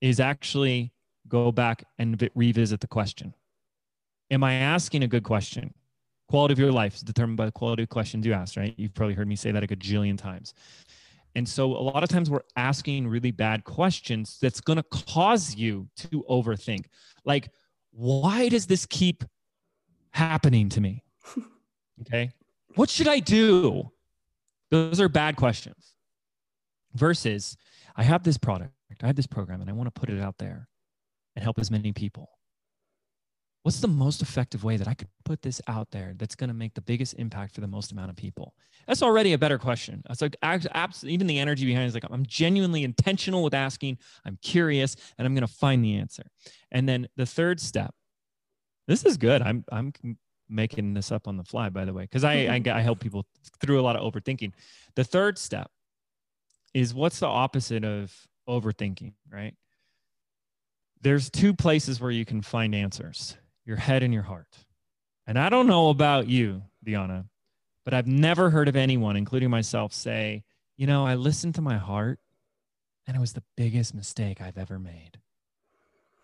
is 0.00 0.20
actually 0.20 0.92
go 1.28 1.50
back 1.50 1.84
and 1.98 2.28
revisit 2.34 2.80
the 2.80 2.88
question. 2.88 3.34
Am 4.30 4.44
i 4.44 4.54
asking 4.54 5.04
a 5.04 5.08
good 5.08 5.24
question? 5.24 5.72
Quality 6.28 6.52
of 6.52 6.58
your 6.58 6.72
life 6.72 6.94
is 6.96 7.02
determined 7.02 7.36
by 7.36 7.46
the 7.46 7.52
quality 7.52 7.82
of 7.84 7.88
questions 7.88 8.26
you 8.26 8.32
ask 8.32 8.56
right? 8.56 8.74
You've 8.76 8.94
probably 8.94 9.14
heard 9.14 9.28
me 9.28 9.36
say 9.36 9.52
that 9.52 9.62
a 9.62 9.66
gajillion 9.66 10.18
times 10.18 10.54
And 11.34 11.48
so 11.48 11.72
a 11.72 11.80
lot 11.80 12.02
of 12.02 12.08
times 12.08 12.28
we're 12.28 12.42
asking 12.56 13.08
really 13.08 13.30
bad 13.30 13.64
questions 13.64 14.38
that's 14.40 14.60
going 14.60 14.76
to 14.76 14.82
cause 14.82 15.54
you 15.54 15.88
to 15.96 16.24
overthink. 16.28 16.86
Like, 17.24 17.50
why 17.90 18.48
does 18.48 18.66
this 18.66 18.86
keep 18.86 19.24
happening 20.10 20.68
to 20.70 20.80
me? 20.80 21.02
Okay. 22.00 22.32
What 22.74 22.90
should 22.90 23.06
I 23.06 23.20
do? 23.20 23.92
Those 24.72 25.00
are 25.00 25.08
bad 25.08 25.36
questions. 25.36 25.94
Versus, 26.94 27.56
I 27.94 28.02
have 28.02 28.24
this 28.24 28.36
product, 28.36 28.72
I 29.02 29.06
have 29.06 29.14
this 29.14 29.26
program, 29.28 29.60
and 29.60 29.70
I 29.70 29.72
want 29.72 29.94
to 29.94 30.00
put 30.00 30.10
it 30.10 30.20
out 30.20 30.36
there 30.38 30.68
and 31.36 31.44
help 31.44 31.60
as 31.60 31.70
many 31.70 31.92
people 31.92 32.28
what's 33.62 33.80
the 33.80 33.88
most 33.88 34.22
effective 34.22 34.64
way 34.64 34.76
that 34.76 34.88
I 34.88 34.94
could 34.94 35.08
put 35.24 35.42
this 35.42 35.60
out 35.68 35.90
there 35.90 36.14
that's 36.16 36.34
going 36.34 36.48
to 36.48 36.54
make 36.54 36.74
the 36.74 36.80
biggest 36.80 37.14
impact 37.14 37.54
for 37.54 37.60
the 37.60 37.68
most 37.68 37.92
amount 37.92 38.10
of 38.10 38.16
people? 38.16 38.54
That's 38.86 39.02
already 39.02 39.32
a 39.32 39.38
better 39.38 39.58
question. 39.58 40.02
It's 40.10 40.20
like 40.20 40.36
absolutely, 40.42 41.14
even 41.14 41.26
the 41.26 41.38
energy 41.38 41.64
behind 41.64 41.84
it 41.84 41.88
is 41.88 41.94
like 41.94 42.04
I'm 42.10 42.26
genuinely 42.26 42.82
intentional 42.82 43.42
with 43.42 43.54
asking, 43.54 43.98
I'm 44.24 44.38
curious, 44.42 44.96
and 45.16 45.26
I'm 45.26 45.34
going 45.34 45.46
to 45.46 45.52
find 45.52 45.84
the 45.84 45.96
answer. 45.96 46.24
And 46.70 46.88
then 46.88 47.08
the 47.16 47.26
third 47.26 47.60
step, 47.60 47.94
this 48.88 49.04
is 49.04 49.16
good. 49.16 49.42
I'm 49.42 49.64
I'm 49.70 49.92
making 50.48 50.94
this 50.94 51.12
up 51.12 51.28
on 51.28 51.36
the 51.36 51.44
fly, 51.44 51.68
by 51.68 51.84
the 51.84 51.92
way, 51.92 52.02
because 52.02 52.24
I, 52.24 52.32
I 52.32 52.62
I 52.72 52.80
help 52.80 53.00
people 53.00 53.26
through 53.60 53.80
a 53.80 53.82
lot 53.82 53.96
of 53.96 54.12
overthinking. 54.12 54.52
The 54.96 55.04
third 55.04 55.38
step 55.38 55.70
is 56.74 56.92
what's 56.92 57.20
the 57.20 57.26
opposite 57.26 57.84
of 57.84 58.12
overthinking, 58.48 59.12
right? 59.30 59.54
There's 61.00 61.30
two 61.30 61.54
places 61.54 62.00
where 62.00 62.10
you 62.10 62.24
can 62.24 62.42
find 62.42 62.74
answers 62.74 63.36
your 63.64 63.76
head 63.76 64.02
and 64.02 64.12
your 64.12 64.22
heart. 64.22 64.56
And 65.26 65.38
I 65.38 65.48
don't 65.48 65.66
know 65.66 65.88
about 65.90 66.28
you, 66.28 66.62
Diana, 66.82 67.26
but 67.84 67.94
I've 67.94 68.06
never 68.06 68.50
heard 68.50 68.68
of 68.68 68.76
anyone, 68.76 69.16
including 69.16 69.50
myself, 69.50 69.92
say, 69.92 70.44
you 70.76 70.86
know, 70.86 71.06
I 71.06 71.14
listened 71.14 71.54
to 71.56 71.62
my 71.62 71.78
heart 71.78 72.18
and 73.06 73.16
it 73.16 73.20
was 73.20 73.32
the 73.32 73.42
biggest 73.56 73.94
mistake 73.94 74.40
I've 74.40 74.58
ever 74.58 74.78
made. 74.78 75.18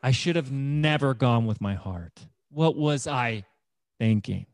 I 0.03 0.11
should 0.11 0.37
have 0.37 0.53
never 0.53 1.15
gone 1.15 1.47
with 1.47 1.61
my 1.61 1.75
heart. 1.75 2.27
What 2.51 2.77
was 2.77 3.07
I 3.07 3.45
thinking? 3.99 4.47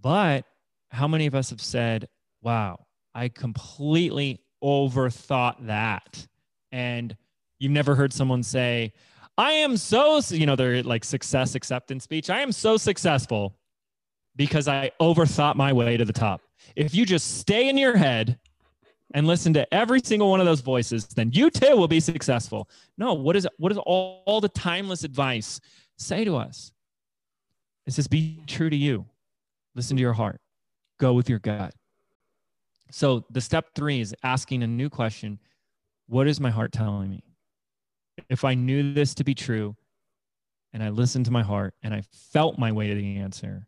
But 0.00 0.44
how 0.88 1.06
many 1.06 1.26
of 1.26 1.34
us 1.34 1.50
have 1.50 1.60
said, 1.60 2.08
wow, 2.42 2.86
I 3.14 3.28
completely 3.28 4.40
overthought 4.62 5.66
that? 5.66 6.26
And 6.72 7.16
you've 7.58 7.72
never 7.72 7.94
heard 7.94 8.12
someone 8.12 8.42
say, 8.42 8.92
I 9.38 9.52
am 9.52 9.76
so, 9.76 10.20
you 10.30 10.46
know, 10.46 10.56
they're 10.56 10.82
like 10.82 11.04
success 11.04 11.54
acceptance 11.54 12.04
speech. 12.04 12.30
I 12.30 12.40
am 12.40 12.52
so 12.52 12.76
successful 12.76 13.54
because 14.34 14.68
I 14.68 14.90
overthought 15.00 15.56
my 15.56 15.72
way 15.72 15.96
to 15.96 16.04
the 16.04 16.12
top. 16.12 16.40
If 16.74 16.94
you 16.94 17.04
just 17.04 17.38
stay 17.38 17.68
in 17.68 17.76
your 17.76 17.96
head 17.96 18.38
and 19.14 19.26
listen 19.26 19.52
to 19.54 19.74
every 19.74 20.00
single 20.02 20.30
one 20.30 20.40
of 20.40 20.46
those 20.46 20.60
voices, 20.62 21.06
then 21.06 21.30
you 21.32 21.50
too 21.50 21.76
will 21.76 21.88
be 21.88 22.00
successful. 22.00 22.68
No, 22.98 23.14
what 23.14 23.36
is 23.36 23.46
what 23.58 23.72
is 23.72 23.78
all, 23.78 24.22
all 24.26 24.40
the 24.40 24.48
timeless 24.48 25.04
advice 25.04 25.60
say 25.98 26.24
to 26.24 26.36
us? 26.36 26.72
It 27.86 27.92
says, 27.92 28.08
be 28.08 28.42
true 28.46 28.68
to 28.68 28.76
you. 28.76 29.06
Listen 29.74 29.96
to 29.96 30.00
your 30.00 30.12
heart. 30.12 30.40
Go 30.98 31.12
with 31.12 31.28
your 31.28 31.38
gut. 31.38 31.72
So 32.90 33.24
the 33.30 33.40
step 33.40 33.66
three 33.74 34.00
is 34.00 34.14
asking 34.22 34.62
a 34.62 34.66
new 34.66 34.88
question. 34.88 35.38
What 36.08 36.26
is 36.26 36.40
my 36.40 36.50
heart 36.50 36.72
telling 36.72 37.10
me? 37.10 37.22
If 38.28 38.44
I 38.44 38.54
knew 38.54 38.92
this 38.92 39.14
to 39.14 39.24
be 39.24 39.34
true 39.34 39.76
and 40.72 40.82
I 40.82 40.90
listened 40.90 41.26
to 41.26 41.30
my 41.30 41.42
heart 41.42 41.74
and 41.82 41.94
I 41.94 42.02
felt 42.32 42.58
my 42.58 42.72
way 42.72 42.88
to 42.88 42.94
the 42.94 43.16
answer, 43.18 43.66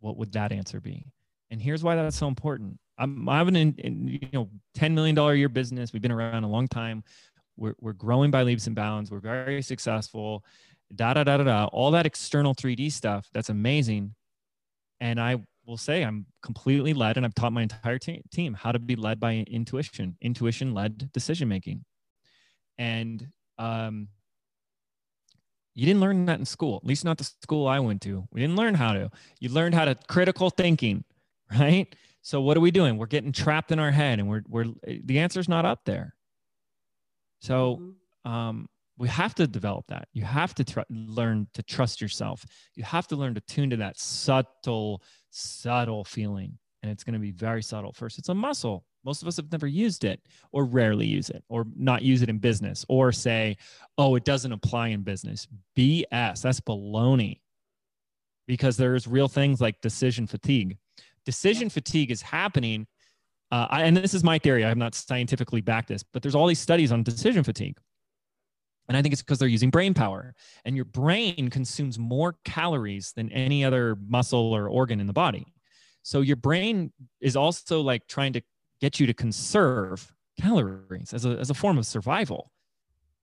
what 0.00 0.16
would 0.16 0.32
that 0.32 0.52
answer 0.52 0.80
be? 0.80 1.06
And 1.50 1.60
here's 1.60 1.82
why 1.82 1.96
that's 1.96 2.16
so 2.16 2.28
important. 2.28 2.78
I'm, 2.98 3.28
I 3.28 3.38
have 3.38 3.48
an, 3.48 3.74
you 4.08 4.28
know, 4.32 4.48
$10 4.76 4.92
million 4.92 5.16
a 5.18 5.34
year 5.34 5.48
business. 5.48 5.92
We've 5.92 6.02
been 6.02 6.12
around 6.12 6.44
a 6.44 6.48
long 6.48 6.66
time. 6.66 7.04
We're, 7.56 7.74
we're 7.80 7.92
growing 7.92 8.30
by 8.30 8.42
leaps 8.42 8.66
and 8.66 8.76
bounds. 8.76 9.10
We're 9.10 9.20
very 9.20 9.62
successful, 9.62 10.44
da, 10.94 11.14
da, 11.14 11.24
da, 11.24 11.38
da, 11.38 11.44
da, 11.44 11.64
all 11.66 11.90
that 11.92 12.06
external 12.06 12.54
3D 12.54 12.92
stuff. 12.92 13.28
That's 13.32 13.48
amazing. 13.48 14.14
And 15.00 15.20
I 15.20 15.36
will 15.66 15.76
say 15.76 16.02
I'm 16.02 16.26
completely 16.42 16.94
led 16.94 17.16
and 17.16 17.26
I've 17.26 17.34
taught 17.34 17.52
my 17.52 17.62
entire 17.62 17.98
te- 17.98 18.22
team 18.32 18.54
how 18.54 18.72
to 18.72 18.78
be 18.78 18.96
led 18.96 19.20
by 19.20 19.44
intuition, 19.48 20.16
intuition 20.20 20.74
led 20.74 21.12
decision 21.12 21.48
making. 21.48 21.84
And 22.78 23.28
um, 23.58 24.08
you 25.74 25.84
didn't 25.84 26.00
learn 26.00 26.24
that 26.26 26.38
in 26.38 26.46
school, 26.46 26.76
at 26.82 26.86
least 26.86 27.04
not 27.04 27.18
the 27.18 27.24
school 27.24 27.68
I 27.68 27.80
went 27.80 28.00
to. 28.02 28.26
We 28.32 28.40
didn't 28.40 28.56
learn 28.56 28.74
how 28.74 28.94
to. 28.94 29.10
You 29.40 29.50
learned 29.50 29.74
how 29.74 29.84
to 29.84 29.94
critical 30.08 30.48
thinking, 30.50 31.04
right? 31.58 31.94
So 32.22 32.40
what 32.40 32.56
are 32.56 32.60
we 32.60 32.70
doing? 32.70 32.96
We're 32.96 33.06
getting 33.06 33.30
trapped 33.30 33.70
in 33.70 33.78
our 33.78 33.90
head, 33.90 34.18
and 34.18 34.28
we're 34.28 34.42
we're 34.48 34.66
the 34.84 35.18
answer's 35.18 35.48
not 35.48 35.64
up 35.64 35.84
there. 35.84 36.14
So 37.40 37.76
mm-hmm. 37.76 38.30
um, 38.30 38.68
we 38.98 39.08
have 39.08 39.34
to 39.36 39.46
develop 39.46 39.86
that. 39.88 40.08
You 40.12 40.24
have 40.24 40.54
to 40.54 40.64
tr- 40.64 40.80
learn 40.88 41.46
to 41.54 41.62
trust 41.62 42.00
yourself. 42.00 42.44
You 42.74 42.84
have 42.84 43.06
to 43.08 43.16
learn 43.16 43.34
to 43.34 43.40
tune 43.42 43.70
to 43.70 43.76
that 43.76 43.98
subtle, 43.98 45.02
subtle 45.30 46.04
feeling, 46.04 46.58
and 46.82 46.90
it's 46.90 47.04
going 47.04 47.14
to 47.14 47.20
be 47.20 47.32
very 47.32 47.62
subtle. 47.62 47.92
First, 47.92 48.18
it's 48.18 48.30
a 48.30 48.34
muscle. 48.34 48.84
Most 49.06 49.22
of 49.22 49.28
us 49.28 49.36
have 49.36 49.52
never 49.52 49.68
used 49.68 50.04
it 50.04 50.20
or 50.50 50.64
rarely 50.64 51.06
use 51.06 51.30
it 51.30 51.44
or 51.48 51.64
not 51.76 52.02
use 52.02 52.22
it 52.22 52.28
in 52.28 52.38
business 52.38 52.84
or 52.88 53.12
say, 53.12 53.56
oh, 53.96 54.16
it 54.16 54.24
doesn't 54.24 54.52
apply 54.52 54.88
in 54.88 55.02
business. 55.02 55.46
BS. 55.76 56.42
That's 56.42 56.60
baloney 56.60 57.40
because 58.48 58.76
there's 58.76 59.06
real 59.06 59.28
things 59.28 59.60
like 59.60 59.80
decision 59.80 60.26
fatigue. 60.26 60.76
Decision 61.24 61.70
fatigue 61.70 62.10
is 62.10 62.20
happening. 62.20 62.88
Uh, 63.52 63.68
I, 63.70 63.84
and 63.84 63.96
this 63.96 64.12
is 64.12 64.24
my 64.24 64.40
theory. 64.40 64.64
I 64.64 64.68
have 64.68 64.76
not 64.76 64.96
scientifically 64.96 65.60
backed 65.60 65.88
this, 65.88 66.02
but 66.02 66.20
there's 66.20 66.34
all 66.34 66.48
these 66.48 66.58
studies 66.58 66.90
on 66.90 67.04
decision 67.04 67.44
fatigue. 67.44 67.78
And 68.88 68.96
I 68.96 69.02
think 69.02 69.12
it's 69.12 69.22
because 69.22 69.38
they're 69.38 69.48
using 69.48 69.70
brain 69.70 69.94
power. 69.94 70.34
And 70.64 70.74
your 70.74 70.84
brain 70.84 71.48
consumes 71.48 71.96
more 71.96 72.36
calories 72.44 73.12
than 73.12 73.30
any 73.30 73.64
other 73.64 73.96
muscle 74.08 74.52
or 74.52 74.68
organ 74.68 75.00
in 75.00 75.06
the 75.06 75.12
body. 75.12 75.46
So 76.02 76.20
your 76.20 76.36
brain 76.36 76.92
is 77.20 77.36
also 77.36 77.80
like 77.80 78.06
trying 78.06 78.32
to 78.34 78.42
get 78.80 79.00
you 79.00 79.06
to 79.06 79.14
conserve 79.14 80.12
calories 80.40 81.12
as 81.12 81.24
a, 81.24 81.30
as 81.30 81.50
a 81.50 81.54
form 81.54 81.78
of 81.78 81.86
survival. 81.86 82.52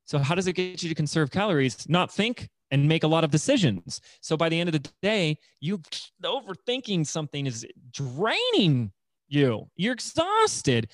So, 0.06 0.18
how 0.20 0.36
does 0.36 0.48
it 0.48 0.54
get 0.54 0.84
you 0.84 0.90
to 0.90 0.96
conserve 0.96 1.32
calories? 1.32 1.88
Not 1.88 2.12
think 2.12 2.50
and 2.72 2.88
make 2.88 3.04
a 3.04 3.08
lot 3.08 3.24
of 3.24 3.32
decisions. 3.32 4.02
So, 4.22 4.36
by 4.36 4.50
the 4.50 4.60
end 4.60 4.70
of 4.70 4.74
the 4.74 4.90
day, 5.02 5.38
you 5.60 5.82
overthinking 6.24 7.08
something 7.08 7.46
is 7.46 7.66
draining 7.92 8.92
you. 9.28 9.70
You're 9.76 9.94
exhausted. 9.94 10.90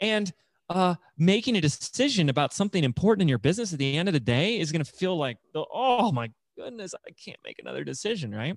And 0.00 0.32
uh, 0.68 0.94
making 1.18 1.56
a 1.56 1.60
decision 1.60 2.28
about 2.28 2.52
something 2.52 2.82
important 2.82 3.22
in 3.22 3.28
your 3.28 3.38
business 3.38 3.72
at 3.72 3.78
the 3.78 3.96
end 3.96 4.08
of 4.08 4.12
the 4.14 4.20
day 4.20 4.58
is 4.58 4.72
going 4.72 4.84
to 4.84 4.90
feel 4.90 5.16
like, 5.16 5.36
oh 5.54 6.12
my 6.12 6.30
goodness, 6.56 6.94
I 7.06 7.10
can't 7.12 7.38
make 7.44 7.58
another 7.58 7.84
decision, 7.84 8.34
right? 8.34 8.56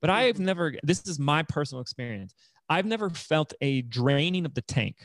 But 0.00 0.10
I've 0.10 0.36
mm-hmm. 0.36 0.44
never, 0.44 0.74
this 0.82 1.06
is 1.06 1.18
my 1.18 1.42
personal 1.42 1.82
experience. 1.82 2.34
I've 2.68 2.86
never 2.86 3.10
felt 3.10 3.54
a 3.60 3.82
draining 3.82 4.44
of 4.44 4.54
the 4.54 4.62
tank. 4.62 4.96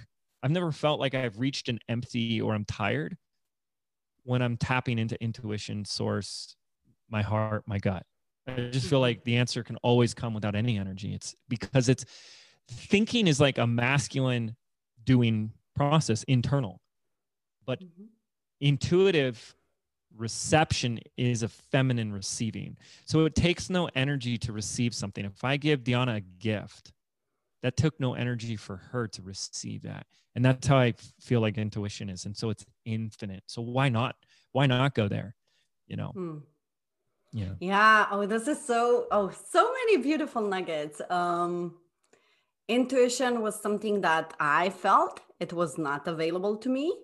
I've 0.41 0.51
never 0.51 0.71
felt 0.71 0.99
like 0.99 1.15
I've 1.15 1.39
reached 1.39 1.69
an 1.69 1.79
empty 1.87 2.41
or 2.41 2.53
I'm 2.53 2.65
tired 2.65 3.17
when 4.23 4.41
I'm 4.41 4.57
tapping 4.57 4.99
into 4.99 5.21
intuition, 5.21 5.85
source, 5.85 6.55
my 7.09 7.21
heart, 7.21 7.63
my 7.65 7.77
gut. 7.77 8.05
I 8.47 8.69
just 8.71 8.89
feel 8.89 8.99
like 8.99 9.23
the 9.23 9.37
answer 9.37 9.63
can 9.63 9.77
always 9.77 10.13
come 10.13 10.33
without 10.33 10.55
any 10.55 10.77
energy. 10.77 11.13
It's 11.13 11.33
because 11.47 11.87
it's 11.87 12.05
thinking 12.69 13.27
is 13.27 13.39
like 13.39 13.57
a 13.57 13.67
masculine 13.67 14.55
doing 15.03 15.53
process, 15.75 16.23
internal, 16.23 16.81
but 17.65 17.79
mm-hmm. 17.79 18.05
intuitive 18.59 19.55
reception 20.15 20.99
is 21.17 21.43
a 21.43 21.47
feminine 21.47 22.11
receiving. 22.11 22.77
So 23.05 23.25
it 23.25 23.35
takes 23.35 23.69
no 23.69 23.89
energy 23.95 24.37
to 24.39 24.51
receive 24.51 24.93
something. 24.93 25.25
If 25.25 25.43
I 25.43 25.57
give 25.57 25.83
Diana 25.83 26.15
a 26.15 26.21
gift, 26.21 26.91
that 27.63 27.75
took 27.75 27.99
no 27.99 28.13
energy 28.13 28.55
for 28.55 28.77
her 28.91 29.07
to 29.07 29.21
receive 29.21 29.81
that. 29.83 30.05
And 30.35 30.45
that's 30.45 30.67
how 30.67 30.77
i 30.77 30.93
feel 31.19 31.41
like 31.41 31.57
intuition 31.57 32.09
is. 32.09 32.25
And 32.25 32.37
so 32.37 32.49
it's 32.49 32.65
infinite. 32.85 33.43
So 33.47 33.61
why 33.61 33.89
not 33.89 34.15
why 34.51 34.67
not 34.67 34.93
go 34.93 35.07
there? 35.07 35.35
You 35.87 35.97
know? 35.97 36.09
Hmm. 36.09 36.37
yeah. 37.31 37.53
Yeah. 37.59 38.07
Oh 38.11 38.25
this 38.27 38.47
is 38.47 38.63
so 38.63 39.07
oh 39.11 39.31
so 39.49 39.71
many 39.71 39.97
beautiful 39.97 40.41
nuggets. 40.41 41.01
Um 41.09 41.75
intuition 42.67 43.41
was 43.41 43.59
something 43.59 44.01
that 44.01 44.33
i 44.39 44.69
felt 44.69 45.19
it 45.39 45.51
was 45.51 45.77
not 45.77 46.07
available 46.07 46.55
to 46.55 46.69
me 46.69 46.97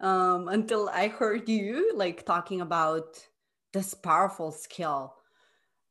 um 0.00 0.48
until 0.48 0.88
i 0.88 1.06
heard 1.08 1.48
you 1.48 1.92
like 1.94 2.24
talking 2.24 2.62
about 2.62 3.18
this 3.74 3.92
powerful 3.92 4.50
skill 4.50 5.14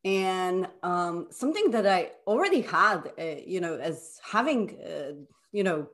and 0.04 0.68
um, 0.82 1.28
something 1.30 1.72
that 1.72 1.86
I 1.86 2.12
already 2.26 2.62
had, 2.62 3.12
uh, 3.20 3.36
you 3.46 3.62
know, 3.62 3.76
as 3.76 4.20
having, 4.24 4.78
uh, 4.82 5.14
you 5.52 5.64
know, 5.64 5.88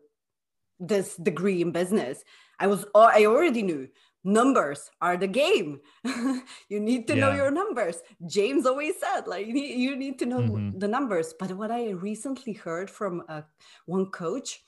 this 0.79 1.15
degree 1.15 1.61
in 1.61 1.71
business, 1.71 2.23
I 2.59 2.67
was 2.67 2.85
I 2.95 3.25
already 3.25 3.63
knew 3.63 3.87
numbers 4.23 4.91
are 5.01 5.17
the 5.17 5.27
game. 5.27 5.79
you 6.69 6.79
need 6.79 7.07
to 7.07 7.15
yeah. 7.15 7.21
know 7.21 7.31
your 7.31 7.51
numbers. 7.51 8.01
James 8.25 8.65
always 8.65 8.95
said, 8.99 9.27
like, 9.27 9.47
you 9.47 9.53
need, 9.53 9.79
you 9.79 9.95
need 9.95 10.19
to 10.19 10.25
know 10.25 10.39
mm-hmm. 10.39 10.77
the 10.77 10.87
numbers. 10.87 11.33
But 11.37 11.51
what 11.53 11.71
I 11.71 11.91
recently 11.91 12.53
heard 12.53 12.89
from 12.89 13.23
uh, 13.29 13.41
one 13.85 14.07
coach, 14.07 14.61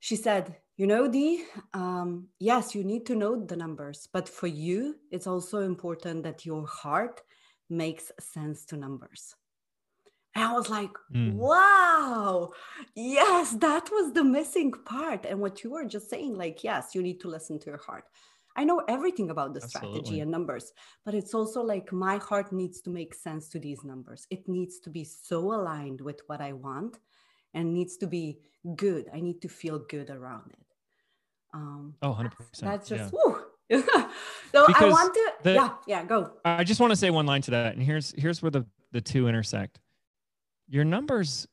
she 0.00 0.16
said, 0.16 0.56
You 0.76 0.86
know, 0.86 1.08
Dee, 1.08 1.44
um, 1.74 2.28
yes, 2.38 2.74
you 2.74 2.84
need 2.84 3.04
to 3.06 3.14
know 3.14 3.44
the 3.44 3.56
numbers, 3.56 4.08
but 4.12 4.28
for 4.28 4.46
you, 4.46 4.96
it's 5.10 5.26
also 5.26 5.62
important 5.62 6.22
that 6.22 6.46
your 6.46 6.66
heart 6.66 7.22
makes 7.70 8.10
sense 8.20 8.64
to 8.66 8.76
numbers. 8.76 9.34
And 10.34 10.44
I 10.44 10.52
was 10.52 10.70
like, 10.70 10.90
mm. 11.12 11.34
wow, 11.34 12.50
yes, 12.94 13.52
that 13.52 13.90
was 13.90 14.12
the 14.12 14.22
missing 14.22 14.72
part. 14.72 15.26
And 15.26 15.40
what 15.40 15.64
you 15.64 15.70
were 15.70 15.84
just 15.84 16.10
saying, 16.10 16.36
like, 16.36 16.62
yes, 16.62 16.94
you 16.94 17.02
need 17.02 17.20
to 17.20 17.28
listen 17.28 17.58
to 17.60 17.66
your 17.70 17.78
heart. 17.78 18.04
I 18.56 18.64
know 18.64 18.82
everything 18.88 19.30
about 19.30 19.54
the 19.54 19.62
Absolutely. 19.62 20.00
strategy 20.00 20.20
and 20.20 20.30
numbers, 20.30 20.72
but 21.04 21.14
it's 21.14 21.32
also 21.32 21.62
like 21.62 21.92
my 21.92 22.18
heart 22.18 22.52
needs 22.52 22.80
to 22.82 22.90
make 22.90 23.14
sense 23.14 23.48
to 23.50 23.58
these 23.58 23.84
numbers. 23.84 24.26
It 24.30 24.48
needs 24.48 24.80
to 24.80 24.90
be 24.90 25.04
so 25.04 25.38
aligned 25.54 26.00
with 26.00 26.20
what 26.26 26.40
I 26.40 26.52
want 26.52 26.98
and 27.54 27.72
needs 27.72 27.96
to 27.98 28.06
be 28.06 28.40
good. 28.76 29.06
I 29.14 29.20
need 29.20 29.40
to 29.42 29.48
feel 29.48 29.78
good 29.88 30.10
around 30.10 30.50
it. 30.50 30.66
Um, 31.54 31.94
oh, 32.02 32.10
100%. 32.10 32.32
That's 32.60 32.88
just, 32.88 33.14
yeah. 33.70 33.78
so 34.52 34.66
because 34.66 34.82
I 34.82 34.88
want 34.88 35.14
to, 35.14 35.32
the, 35.42 35.52
yeah, 35.54 35.70
yeah, 35.86 36.04
go. 36.04 36.32
I 36.44 36.64
just 36.64 36.80
want 36.80 36.90
to 36.90 36.96
say 36.96 37.10
one 37.10 37.26
line 37.26 37.42
to 37.42 37.50
that. 37.52 37.74
And 37.74 37.82
here's, 37.82 38.14
here's 38.16 38.42
where 38.42 38.50
the, 38.50 38.66
the 38.92 39.00
two 39.00 39.28
intersect. 39.28 39.78
Your 40.68 40.84
numbers 40.84 41.46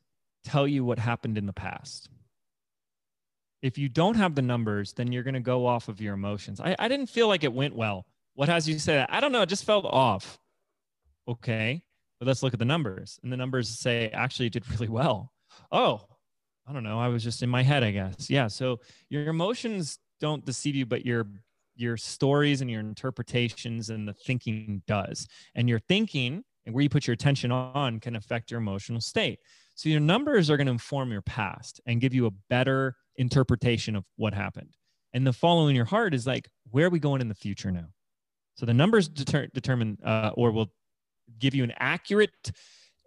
tell 0.43 0.67
you 0.67 0.83
what 0.83 0.99
happened 0.99 1.37
in 1.37 1.45
the 1.45 1.53
past 1.53 2.09
if 3.65 3.79
you 3.79 3.89
don't 3.89 4.15
have 4.15 4.35
the 4.35 4.43
numbers, 4.43 4.93
then 4.93 5.11
you're 5.11 5.23
going 5.23 5.33
to 5.33 5.39
go 5.39 5.65
off 5.65 5.87
of 5.87 5.99
your 5.99 6.13
emotions. 6.13 6.61
I, 6.61 6.75
I 6.77 6.87
didn't 6.87 7.07
feel 7.07 7.27
like 7.27 7.43
it 7.43 7.51
went 7.51 7.75
well. 7.75 8.05
What 8.35 8.47
has 8.47 8.69
you 8.69 8.77
say 8.77 8.93
that? 8.93 9.11
I 9.11 9.19
don't 9.19 9.31
know. 9.31 9.41
It 9.41 9.49
just 9.49 9.65
felt 9.65 9.85
off. 9.85 10.37
Okay. 11.27 11.81
But 12.19 12.27
let's 12.27 12.43
look 12.43 12.53
at 12.53 12.59
the 12.59 12.65
numbers. 12.65 13.19
And 13.23 13.31
the 13.33 13.37
numbers 13.37 13.67
say 13.67 14.09
actually 14.09 14.51
did 14.51 14.69
really 14.69 14.87
well. 14.87 15.31
Oh, 15.71 16.05
I 16.67 16.73
don't 16.73 16.83
know. 16.83 16.99
I 16.99 17.07
was 17.07 17.23
just 17.23 17.41
in 17.41 17.49
my 17.49 17.63
head, 17.63 17.83
I 17.83 17.89
guess. 17.89 18.29
Yeah. 18.29 18.49
So 18.49 18.81
your 19.09 19.27
emotions 19.29 19.97
don't 20.21 20.45
deceive 20.45 20.75
you, 20.75 20.85
but 20.85 21.03
your 21.03 21.25
your 21.75 21.97
stories 21.97 22.61
and 22.61 22.69
your 22.69 22.79
interpretations 22.79 23.89
and 23.89 24.07
the 24.07 24.13
thinking 24.13 24.81
does. 24.87 25.27
And 25.55 25.67
your 25.69 25.79
thinking 25.79 26.43
and 26.65 26.73
where 26.73 26.81
you 26.81 26.89
put 26.89 27.07
your 27.07 27.13
attention 27.13 27.51
on 27.51 27.99
can 27.99 28.15
affect 28.15 28.51
your 28.51 28.59
emotional 28.59 29.01
state. 29.01 29.39
So 29.75 29.89
your 29.89 29.99
numbers 29.99 30.49
are 30.49 30.57
going 30.57 30.67
to 30.67 30.71
inform 30.73 31.11
your 31.11 31.21
past 31.21 31.81
and 31.85 32.01
give 32.01 32.13
you 32.13 32.25
a 32.27 32.31
better 32.49 32.95
interpretation 33.17 33.95
of 33.95 34.05
what 34.15 34.33
happened. 34.33 34.75
And 35.13 35.27
the 35.27 35.33
following 35.33 35.75
your 35.75 35.85
heart 35.85 36.13
is 36.13 36.25
like, 36.25 36.49
where 36.71 36.87
are 36.87 36.89
we 36.89 36.99
going 36.99 37.21
in 37.21 37.27
the 37.27 37.35
future 37.35 37.71
now? 37.71 37.87
So 38.55 38.65
the 38.65 38.73
numbers 38.73 39.07
deter- 39.07 39.47
determine 39.53 39.97
uh, 40.03 40.31
or 40.35 40.51
will 40.51 40.71
give 41.39 41.53
you 41.53 41.63
an 41.63 41.73
accurate 41.77 42.51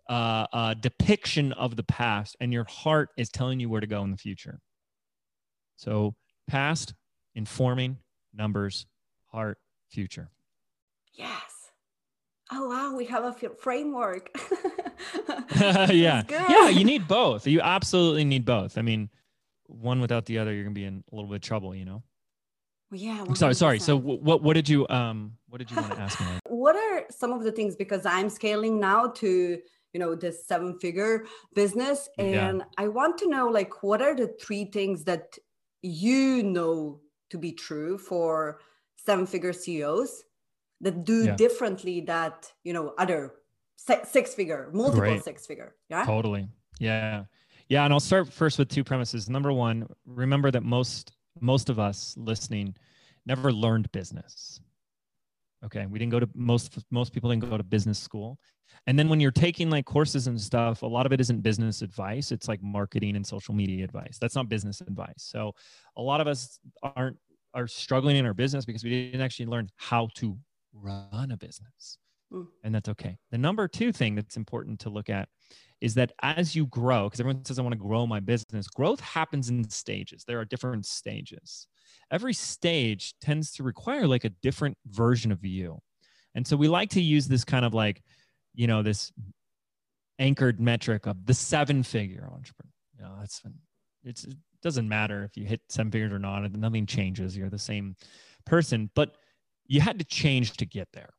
uh, 0.08 0.46
uh, 0.52 0.74
depiction 0.74 1.52
of 1.52 1.76
the 1.76 1.82
past, 1.84 2.36
and 2.40 2.52
your 2.52 2.64
heart 2.64 3.10
is 3.16 3.28
telling 3.28 3.60
you 3.60 3.68
where 3.68 3.80
to 3.80 3.86
go 3.86 4.02
in 4.02 4.10
the 4.10 4.16
future. 4.16 4.58
So 5.76 6.14
past, 6.48 6.94
informing, 7.34 7.98
numbers, 8.32 8.86
heart, 9.26 9.58
future. 9.88 10.30
Yes. 11.14 11.70
Oh 12.50 12.68
wow, 12.68 12.96
we 12.96 13.04
have 13.06 13.24
a 13.24 13.50
framework. 13.50 14.30
yeah, 15.60 16.22
yeah. 16.28 16.68
You 16.68 16.84
need 16.84 17.06
both. 17.06 17.46
You 17.46 17.60
absolutely 17.60 18.24
need 18.24 18.44
both. 18.44 18.78
I 18.78 18.82
mean, 18.82 19.10
one 19.66 20.00
without 20.00 20.24
the 20.26 20.38
other, 20.38 20.52
you're 20.52 20.64
gonna 20.64 20.74
be 20.74 20.84
in 20.84 21.04
a 21.10 21.14
little 21.14 21.28
bit 21.28 21.36
of 21.36 21.42
trouble, 21.42 21.74
you 21.74 21.84
know. 21.84 22.02
Well, 22.90 23.00
yeah. 23.00 23.24
I'm 23.26 23.34
sorry, 23.34 23.54
sorry. 23.54 23.78
So 23.78 23.96
what 23.98 24.42
what 24.42 24.54
did 24.54 24.68
you 24.68 24.88
um 24.88 25.32
what 25.48 25.58
did 25.58 25.70
you 25.70 25.76
want 25.76 25.92
to 25.92 26.00
ask 26.00 26.20
me? 26.20 26.26
what 26.46 26.74
are 26.74 27.04
some 27.10 27.32
of 27.32 27.42
the 27.42 27.52
things 27.52 27.76
because 27.76 28.06
I'm 28.06 28.30
scaling 28.30 28.80
now 28.80 29.08
to 29.08 29.58
you 29.92 30.00
know 30.00 30.14
this 30.14 30.46
seven 30.46 30.78
figure 30.78 31.26
business 31.54 32.08
and 32.18 32.58
yeah. 32.58 32.64
I 32.78 32.88
want 32.88 33.18
to 33.18 33.28
know 33.28 33.48
like 33.48 33.82
what 33.82 34.00
are 34.00 34.14
the 34.14 34.28
three 34.40 34.64
things 34.66 35.04
that 35.04 35.36
you 35.82 36.42
know 36.42 37.00
to 37.30 37.38
be 37.38 37.52
true 37.52 37.98
for 37.98 38.60
seven 38.96 39.26
figure 39.26 39.52
CEOs 39.52 40.24
that 40.80 41.04
do 41.04 41.24
yeah. 41.24 41.36
differently 41.36 42.00
that 42.02 42.52
you 42.64 42.72
know 42.72 42.94
other 42.98 43.34
six 43.76 44.34
figure 44.34 44.70
multiple 44.72 45.00
Great. 45.00 45.24
six 45.24 45.46
figure 45.46 45.74
yeah 45.88 46.04
totally 46.04 46.48
yeah 46.78 47.24
yeah, 47.68 47.84
and 47.84 47.92
I'll 47.92 48.00
start 48.00 48.32
first 48.32 48.58
with 48.58 48.68
two 48.68 48.82
premises. 48.82 49.28
Number 49.28 49.52
one, 49.52 49.86
remember 50.06 50.50
that 50.50 50.62
most 50.62 51.12
most 51.40 51.68
of 51.68 51.78
us 51.78 52.14
listening 52.18 52.74
never 53.26 53.52
learned 53.52 53.92
business. 53.92 54.60
Okay, 55.64 55.86
we 55.86 55.98
didn't 55.98 56.12
go 56.12 56.20
to 56.20 56.28
most 56.34 56.78
most 56.90 57.12
people 57.12 57.30
didn't 57.30 57.48
go 57.48 57.56
to 57.56 57.64
business 57.64 57.98
school. 57.98 58.38
And 58.86 58.98
then 58.98 59.08
when 59.08 59.18
you're 59.18 59.30
taking 59.30 59.70
like 59.70 59.86
courses 59.86 60.28
and 60.28 60.40
stuff, 60.40 60.82
a 60.82 60.86
lot 60.86 61.04
of 61.04 61.12
it 61.12 61.20
isn't 61.20 61.42
business 61.42 61.82
advice. 61.82 62.30
It's 62.30 62.46
like 62.46 62.62
marketing 62.62 63.16
and 63.16 63.26
social 63.26 63.54
media 63.54 63.84
advice. 63.84 64.18
That's 64.20 64.36
not 64.36 64.48
business 64.48 64.80
advice. 64.80 65.14
So 65.18 65.54
a 65.96 66.02
lot 66.02 66.20
of 66.20 66.28
us 66.28 66.60
aren't 66.82 67.16
are 67.54 67.66
struggling 67.66 68.16
in 68.16 68.26
our 68.26 68.34
business 68.34 68.64
because 68.64 68.84
we 68.84 68.90
didn't 68.90 69.20
actually 69.20 69.46
learn 69.46 69.68
how 69.76 70.08
to 70.14 70.38
run 70.72 71.30
a 71.32 71.36
business. 71.36 71.98
Mm. 72.32 72.46
And 72.62 72.74
that's 72.74 72.88
okay. 72.90 73.16
The 73.30 73.38
number 73.38 73.66
two 73.68 73.92
thing 73.92 74.14
that's 74.14 74.36
important 74.36 74.80
to 74.80 74.90
look 74.90 75.08
at 75.08 75.28
is 75.80 75.94
that 75.94 76.12
as 76.22 76.54
you 76.54 76.66
grow, 76.66 77.04
because 77.04 77.20
everyone 77.20 77.44
says, 77.44 77.58
I 77.58 77.62
want 77.62 77.72
to 77.72 77.78
grow 77.78 78.06
my 78.06 78.20
business, 78.20 78.68
growth 78.68 79.00
happens 79.00 79.48
in 79.48 79.68
stages. 79.70 80.24
There 80.26 80.38
are 80.38 80.44
different 80.44 80.86
stages. 80.86 81.68
Every 82.10 82.34
stage 82.34 83.14
tends 83.20 83.52
to 83.52 83.62
require 83.62 84.06
like 84.06 84.24
a 84.24 84.30
different 84.30 84.76
version 84.86 85.32
of 85.32 85.44
you. 85.44 85.78
And 86.34 86.46
so 86.46 86.56
we 86.56 86.68
like 86.68 86.90
to 86.90 87.00
use 87.00 87.28
this 87.28 87.44
kind 87.44 87.64
of 87.64 87.74
like, 87.74 88.02
you 88.54 88.66
know, 88.66 88.82
this 88.82 89.12
anchored 90.18 90.60
metric 90.60 91.06
of 91.06 91.26
the 91.26 91.34
seven 91.34 91.82
figure 91.82 92.28
entrepreneur. 92.32 92.72
You 92.96 93.02
know, 93.02 93.16
that's 93.20 93.42
it's, 94.04 94.24
it 94.24 94.34
doesn't 94.62 94.88
matter 94.88 95.24
if 95.24 95.36
you 95.36 95.44
hit 95.44 95.60
seven 95.68 95.90
figures 95.92 96.12
or 96.12 96.18
not, 96.18 96.50
nothing 96.52 96.86
changes. 96.86 97.36
You're 97.36 97.50
the 97.50 97.58
same 97.58 97.96
person, 98.44 98.90
but 98.94 99.16
you 99.66 99.80
had 99.80 99.98
to 99.98 100.04
change 100.04 100.56
to 100.56 100.66
get 100.66 100.88
there. 100.92 101.10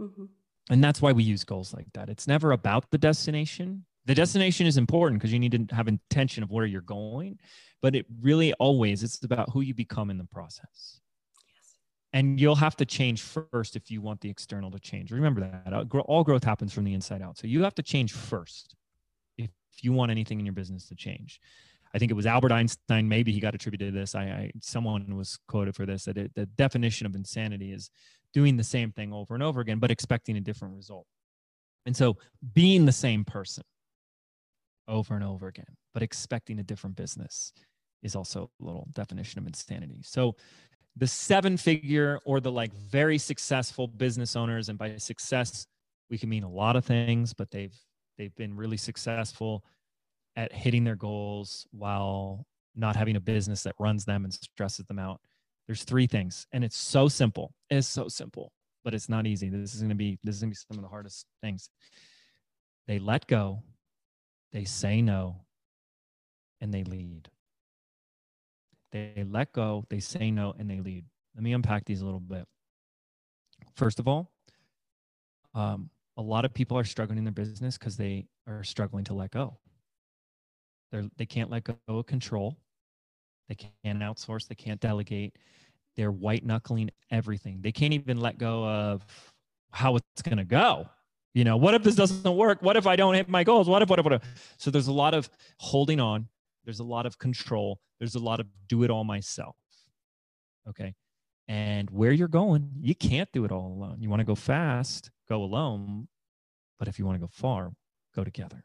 Mm-hmm. 0.00 0.24
And 0.68 0.82
that's 0.82 1.00
why 1.00 1.12
we 1.12 1.22
use 1.22 1.44
goals 1.44 1.72
like 1.72 1.86
that. 1.94 2.08
It's 2.08 2.26
never 2.26 2.52
about 2.52 2.90
the 2.90 2.98
destination. 2.98 3.84
The 4.06 4.14
destination 4.14 4.66
is 4.66 4.76
important 4.76 5.20
because 5.20 5.32
you 5.32 5.38
need 5.40 5.68
to 5.68 5.74
have 5.74 5.88
intention 5.88 6.42
of 6.42 6.50
where 6.50 6.64
you're 6.64 6.80
going, 6.80 7.38
but 7.82 7.96
it 7.96 8.06
really 8.20 8.52
always 8.54 9.02
it's 9.02 9.22
about 9.24 9.50
who 9.50 9.60
you 9.60 9.74
become 9.74 10.10
in 10.10 10.18
the 10.18 10.24
process. 10.24 11.00
Yes. 11.48 11.76
And 12.12 12.40
you'll 12.40 12.54
have 12.54 12.76
to 12.76 12.86
change 12.86 13.22
first 13.22 13.74
if 13.74 13.90
you 13.90 14.00
want 14.00 14.20
the 14.20 14.30
external 14.30 14.70
to 14.70 14.78
change. 14.78 15.10
Remember 15.10 15.40
that. 15.40 15.72
Uh, 15.72 15.98
all 16.02 16.22
growth 16.22 16.44
happens 16.44 16.72
from 16.72 16.84
the 16.84 16.94
inside 16.94 17.20
out. 17.20 17.36
So 17.36 17.48
you 17.48 17.64
have 17.64 17.74
to 17.74 17.82
change 17.82 18.12
first 18.12 18.76
if 19.36 19.50
you 19.82 19.92
want 19.92 20.12
anything 20.12 20.38
in 20.38 20.46
your 20.46 20.54
business 20.54 20.86
to 20.88 20.94
change. 20.94 21.40
I 21.92 21.98
think 21.98 22.12
it 22.12 22.14
was 22.14 22.26
Albert 22.26 22.52
Einstein. 22.52 23.08
Maybe 23.08 23.32
he 23.32 23.40
got 23.40 23.54
attributed 23.54 23.92
to 23.92 23.98
this. 23.98 24.14
I, 24.14 24.22
I 24.22 24.50
someone 24.60 25.16
was 25.16 25.38
quoted 25.48 25.74
for 25.74 25.84
this 25.84 26.04
that 26.04 26.16
it, 26.16 26.32
the 26.34 26.46
definition 26.46 27.06
of 27.06 27.14
insanity 27.16 27.72
is 27.72 27.90
doing 28.32 28.56
the 28.56 28.64
same 28.64 28.92
thing 28.92 29.12
over 29.12 29.34
and 29.34 29.42
over 29.42 29.60
again, 29.60 29.78
but 29.78 29.90
expecting 29.90 30.36
a 30.36 30.40
different 30.40 30.76
result. 30.76 31.06
And 31.86 31.96
so 31.96 32.18
being 32.52 32.84
the 32.84 32.92
same 32.92 33.24
person 33.24 33.64
over 34.88 35.14
and 35.14 35.24
over 35.24 35.48
again, 35.48 35.76
but 35.94 36.02
expecting 36.02 36.58
a 36.58 36.62
different 36.62 36.96
business 36.96 37.52
is 38.02 38.14
also 38.14 38.50
a 38.60 38.64
little 38.64 38.88
definition 38.92 39.38
of 39.38 39.46
insanity. 39.46 40.00
So 40.04 40.36
the 40.96 41.06
seven 41.06 41.56
figure 41.56 42.20
or 42.24 42.40
the 42.40 42.52
like 42.52 42.72
very 42.72 43.18
successful 43.18 43.86
business 43.86 44.36
owners, 44.36 44.68
and 44.68 44.78
by 44.78 44.96
success, 44.96 45.66
we 46.08 46.18
can 46.18 46.28
mean 46.28 46.44
a 46.44 46.50
lot 46.50 46.76
of 46.76 46.84
things, 46.84 47.34
but 47.34 47.50
they've 47.50 47.74
they've 48.16 48.34
been 48.36 48.56
really 48.56 48.76
successful 48.76 49.64
at 50.36 50.52
hitting 50.52 50.84
their 50.84 50.96
goals 50.96 51.66
while 51.70 52.46
not 52.74 52.94
having 52.94 53.16
a 53.16 53.20
business 53.20 53.62
that 53.62 53.74
runs 53.78 54.04
them 54.04 54.24
and 54.24 54.32
stresses 54.32 54.84
them 54.86 54.98
out 54.98 55.20
there's 55.66 55.82
three 55.82 56.06
things, 56.06 56.46
and 56.52 56.64
it's 56.64 56.76
so 56.76 57.08
simple. 57.08 57.52
It's 57.70 57.88
so 57.88 58.08
simple, 58.08 58.52
but 58.84 58.94
it's 58.94 59.08
not 59.08 59.26
easy. 59.26 59.48
This 59.48 59.74
is 59.74 59.82
to 59.82 59.94
be 59.94 60.18
this 60.22 60.36
is 60.36 60.40
to 60.42 60.46
be 60.46 60.54
some 60.54 60.78
of 60.78 60.82
the 60.82 60.88
hardest 60.88 61.26
things. 61.42 61.68
They 62.86 62.98
let 62.98 63.26
go, 63.26 63.62
they 64.56 64.64
say 64.64 65.02
no, 65.02 65.36
and 66.62 66.72
they 66.72 66.82
lead. 66.82 67.28
They 68.90 69.22
let 69.28 69.52
go, 69.52 69.84
they 69.90 70.00
say 70.00 70.30
no, 70.30 70.54
and 70.58 70.70
they 70.70 70.80
lead. 70.80 71.04
Let 71.34 71.44
me 71.44 71.52
unpack 71.52 71.84
these 71.84 72.00
a 72.00 72.06
little 72.06 72.20
bit. 72.20 72.46
First 73.74 73.98
of 73.98 74.08
all, 74.08 74.32
um, 75.52 75.90
a 76.16 76.22
lot 76.22 76.46
of 76.46 76.54
people 76.54 76.78
are 76.78 76.84
struggling 76.84 77.18
in 77.18 77.24
their 77.24 77.34
business 77.34 77.76
because 77.76 77.98
they 77.98 78.28
are 78.46 78.64
struggling 78.64 79.04
to 79.04 79.12
let 79.12 79.30
go. 79.30 79.58
They're, 80.90 81.04
they 81.18 81.26
can't 81.26 81.50
let 81.50 81.64
go 81.64 81.76
of 81.88 82.06
control. 82.06 82.56
They 83.50 83.56
can't 83.56 83.98
outsource. 83.98 84.48
They 84.48 84.54
can't 84.54 84.80
delegate. 84.80 85.36
They're 85.96 86.12
white 86.12 86.46
knuckling 86.46 86.90
everything. 87.10 87.58
They 87.60 87.72
can't 87.72 87.92
even 87.92 88.22
let 88.22 88.38
go 88.38 88.66
of 88.66 89.04
how 89.72 89.96
it's 89.96 90.22
going 90.22 90.38
to 90.38 90.44
go. 90.44 90.88
You 91.36 91.44
know, 91.44 91.58
what 91.58 91.74
if 91.74 91.82
this 91.82 91.96
doesn't 91.96 92.34
work? 92.34 92.62
What 92.62 92.78
if 92.78 92.86
I 92.86 92.96
don't 92.96 93.12
hit 93.12 93.28
my 93.28 93.44
goals? 93.44 93.68
What 93.68 93.82
if, 93.82 93.90
what 93.90 93.98
if, 93.98 94.06
what 94.06 94.14
if? 94.14 94.54
So 94.56 94.70
there's 94.70 94.86
a 94.86 94.92
lot 94.92 95.12
of 95.12 95.28
holding 95.58 96.00
on. 96.00 96.28
There's 96.64 96.80
a 96.80 96.84
lot 96.84 97.04
of 97.04 97.18
control. 97.18 97.78
There's 97.98 98.14
a 98.14 98.18
lot 98.18 98.40
of 98.40 98.46
do 98.68 98.84
it 98.84 98.90
all 98.90 99.04
myself. 99.04 99.54
Okay. 100.66 100.94
And 101.46 101.90
where 101.90 102.10
you're 102.10 102.26
going, 102.26 102.70
you 102.80 102.94
can't 102.94 103.28
do 103.34 103.44
it 103.44 103.52
all 103.52 103.66
alone. 103.66 103.98
You 104.00 104.08
want 104.08 104.20
to 104.20 104.24
go 104.24 104.34
fast, 104.34 105.10
go 105.28 105.42
alone. 105.42 106.08
But 106.78 106.88
if 106.88 106.98
you 106.98 107.04
want 107.04 107.16
to 107.16 107.20
go 107.20 107.30
far, 107.30 107.70
go 108.14 108.24
together. 108.24 108.64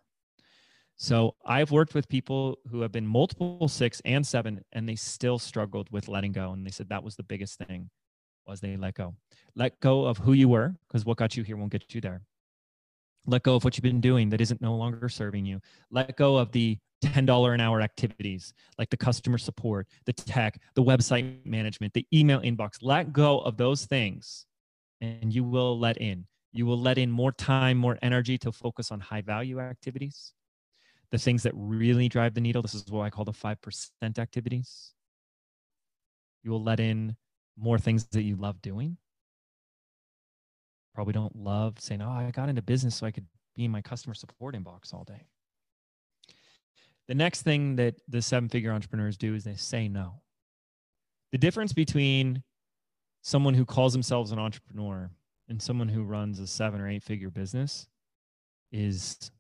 So 0.96 1.36
I've 1.46 1.72
worked 1.72 1.94
with 1.94 2.08
people 2.08 2.58
who 2.70 2.80
have 2.84 2.94
been 2.94 3.06
multiple 3.06 3.68
six 3.68 4.02
and 4.06 4.26
seven, 4.26 4.64
and 4.72 4.88
they 4.88 4.96
still 4.96 5.40
struggled 5.40 5.90
with 5.92 6.08
letting 6.08 6.32
go. 6.32 6.54
And 6.54 6.66
they 6.66 6.72
said 6.72 6.88
that 6.88 7.04
was 7.04 7.18
the 7.18 7.24
biggest 7.24 7.60
thing 7.60 7.90
was 8.48 8.62
they 8.62 8.78
let 8.78 8.94
go. 8.94 9.16
Let 9.58 9.78
go 9.82 10.06
of 10.06 10.20
who 10.20 10.32
you 10.32 10.48
were, 10.48 10.74
because 10.88 11.06
what 11.06 11.18
got 11.18 11.36
you 11.36 11.44
here 11.44 11.58
won't 11.58 11.74
get 11.74 11.94
you 11.94 12.00
there. 12.00 12.22
Let 13.28 13.44
go 13.44 13.56
of 13.56 13.64
what 13.64 13.78
you've 13.78 13.84
been 13.84 14.02
doing 14.02 14.30
that 14.30 14.42
isn't 14.42 14.62
no 14.62 14.76
longer 14.76 15.08
serving 15.08 15.46
you. 15.46 15.60
Let 15.92 16.16
go 16.18 16.38
of 16.38 16.52
the 16.52 16.78
$10 17.04 17.54
an 17.54 17.62
hour 17.62 17.82
activities 17.82 18.54
like 18.78 18.90
the 18.90 18.98
customer 18.98 19.38
support, 19.38 19.88
the 20.06 20.14
tech, 20.14 20.60
the 20.76 20.84
website 20.84 21.46
management, 21.46 21.94
the 21.94 22.06
email 22.14 22.42
inbox. 22.42 22.78
Let 22.82 23.14
go 23.14 23.40
of 23.40 23.58
those 23.58 23.86
things 23.86 24.46
and 25.02 25.34
you 25.34 25.44
will 25.44 25.80
let 25.80 25.98
in. 25.98 26.26
You 26.54 26.66
will 26.66 26.80
let 26.80 26.98
in 26.98 27.10
more 27.10 27.32
time, 27.32 27.78
more 27.78 27.98
energy 28.02 28.38
to 28.40 28.52
focus 28.52 28.92
on 28.92 29.00
high 29.00 29.22
value 29.22 29.60
activities, 29.60 30.34
the 31.12 31.18
things 31.18 31.44
that 31.44 31.54
really 31.56 32.10
drive 32.10 32.34
the 32.34 32.42
needle. 32.42 32.62
This 32.62 32.76
is 32.76 32.86
what 32.90 33.04
I 33.04 33.10
call 33.10 33.26
the 33.26 33.32
5% 33.32 34.20
activities. 34.20 34.94
You 36.44 36.52
will 36.52 36.64
let 36.64 36.80
in 36.80 37.16
more 37.58 37.78
things 37.78 38.06
that 38.12 38.24
you 38.24 38.36
love 38.36 38.62
doing. 38.62 38.98
Probably 40.94 41.14
don't 41.14 41.36
love 41.36 41.80
saying, 41.80 42.02
Oh, 42.02 42.10
I 42.10 42.32
got 42.32 42.50
into 42.50 42.62
business 42.62 42.96
so 42.96 43.06
I 43.06 43.12
could 43.12 43.26
be 43.56 43.66
in 43.66 43.72
my 43.72 43.82
customer 43.82 44.14
support 44.14 44.56
inbox 44.56 44.94
all 44.94 45.04
day. 45.04 45.28
The 47.08 47.16
next 47.16 47.42
thing 47.42 47.76
that 47.78 47.96
the 48.08 48.22
seven 48.22 48.50
figure 48.50 48.72
entrepreneurs 48.72 49.18
do 49.18 49.36
is 49.36 49.44
they 49.44 49.56
say 49.56 49.88
no. 49.88 50.22
The 51.32 51.38
difference 51.38 51.74
between 51.74 52.44
someone 53.22 53.54
who 53.54 53.66
calls 53.66 53.94
themselves 53.94 54.32
an 54.32 54.40
entrepreneur 54.40 55.10
and 55.48 55.62
someone 55.62 55.90
who 55.90 56.04
runs 56.04 56.40
a 56.40 56.48
seven 56.48 56.82
or 56.82 56.90
eight 56.90 57.04
figure 57.04 57.30
business 57.30 57.88
is 58.72 59.32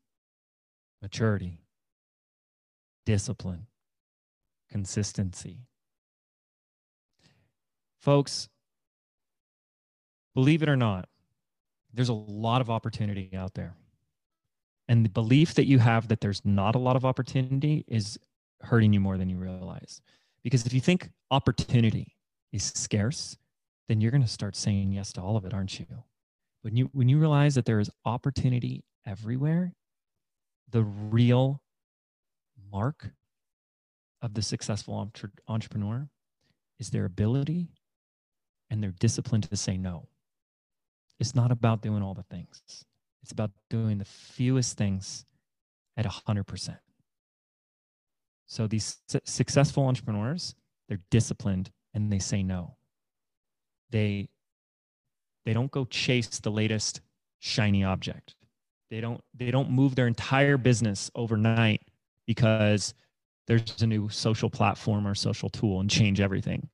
maturity, 1.01 1.59
discipline, 3.05 3.67
consistency. 4.69 5.65
Folks, 8.01 8.49
believe 10.33 10.63
it 10.63 10.69
or 10.69 10.75
not, 10.75 11.07
there's 11.93 12.09
a 12.09 12.13
lot 12.13 12.61
of 12.61 12.69
opportunity 12.69 13.31
out 13.35 13.53
there. 13.53 13.75
And 14.87 15.05
the 15.05 15.09
belief 15.09 15.53
that 15.55 15.65
you 15.65 15.79
have 15.79 16.07
that 16.09 16.21
there's 16.21 16.43
not 16.43 16.75
a 16.75 16.79
lot 16.79 16.95
of 16.95 17.05
opportunity 17.05 17.85
is 17.87 18.19
hurting 18.61 18.93
you 18.93 18.99
more 18.99 19.17
than 19.17 19.29
you 19.29 19.37
realize. 19.37 20.01
Because 20.43 20.65
if 20.65 20.73
you 20.73 20.81
think 20.81 21.09
opportunity 21.29 22.15
is 22.51 22.63
scarce, 22.75 23.37
then 23.87 24.01
you're 24.01 24.11
going 24.11 24.23
to 24.23 24.27
start 24.27 24.55
saying 24.55 24.91
yes 24.91 25.13
to 25.13 25.21
all 25.21 25.37
of 25.37 25.45
it, 25.45 25.53
aren't 25.53 25.79
you? 25.79 25.85
When 26.61 26.75
you 26.75 26.89
when 26.93 27.09
you 27.09 27.19
realize 27.19 27.55
that 27.55 27.65
there 27.65 27.79
is 27.79 27.89
opportunity 28.05 28.83
everywhere, 29.05 29.73
the 30.69 30.83
real 30.83 31.61
mark 32.71 33.11
of 34.21 34.33
the 34.33 34.41
successful 34.41 34.93
entre- 34.95 35.31
entrepreneur 35.47 36.07
is 36.79 36.89
their 36.89 37.05
ability 37.05 37.69
and 38.69 38.81
their 38.81 38.91
discipline 38.91 39.41
to 39.41 39.55
say 39.55 39.77
no. 39.77 40.07
It's 41.21 41.35
not 41.35 41.51
about 41.51 41.83
doing 41.83 42.01
all 42.01 42.15
the 42.15 42.23
things. 42.23 42.83
It's 43.21 43.31
about 43.31 43.51
doing 43.69 43.99
the 43.99 44.05
fewest 44.05 44.75
things 44.75 45.23
at 45.95 46.03
100%. 46.03 46.77
So 48.47 48.65
these 48.65 48.97
su- 49.07 49.19
successful 49.23 49.85
entrepreneurs, 49.85 50.55
they're 50.89 50.99
disciplined 51.11 51.69
and 51.93 52.11
they 52.11 52.17
say 52.17 52.41
no. 52.41 52.75
They 53.91 54.29
they 55.45 55.53
don't 55.53 55.69
go 55.69 55.85
chase 55.85 56.39
the 56.39 56.49
latest 56.49 57.01
shiny 57.37 57.83
object. 57.83 58.33
They 58.89 58.99
don't 58.99 59.21
they 59.35 59.51
don't 59.51 59.69
move 59.69 59.93
their 59.93 60.07
entire 60.07 60.57
business 60.57 61.11
overnight 61.13 61.81
because 62.25 62.95
there's 63.45 63.79
a 63.83 63.87
new 63.87 64.09
social 64.09 64.49
platform 64.49 65.07
or 65.07 65.13
social 65.13 65.49
tool 65.49 65.81
and 65.81 65.89
change 65.89 66.19
everything. 66.19 66.67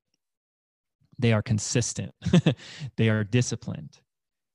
They 1.18 1.34
are 1.34 1.42
consistent. 1.42 2.14
they 2.96 3.10
are 3.10 3.24
disciplined. 3.24 4.00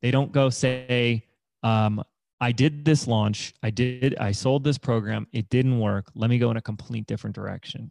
They 0.04 0.12
don't 0.12 0.34
go 0.34 0.50
say, 0.50 1.24
um, 1.64 2.04
I 2.42 2.52
did 2.52 2.84
this 2.84 3.08
launch. 3.08 3.54
I 3.64 3.70
did, 3.70 4.18
I 4.20 4.34
sold 4.34 4.66
this 4.66 4.78
program. 4.78 5.28
It 5.32 5.48
didn't 5.48 5.80
work. 5.80 6.12
Let 6.14 6.30
me 6.30 6.38
go 6.38 6.52
in 6.52 6.58
a 6.58 6.62
complete 6.62 7.08
different 7.08 7.34
direction. 7.34 7.90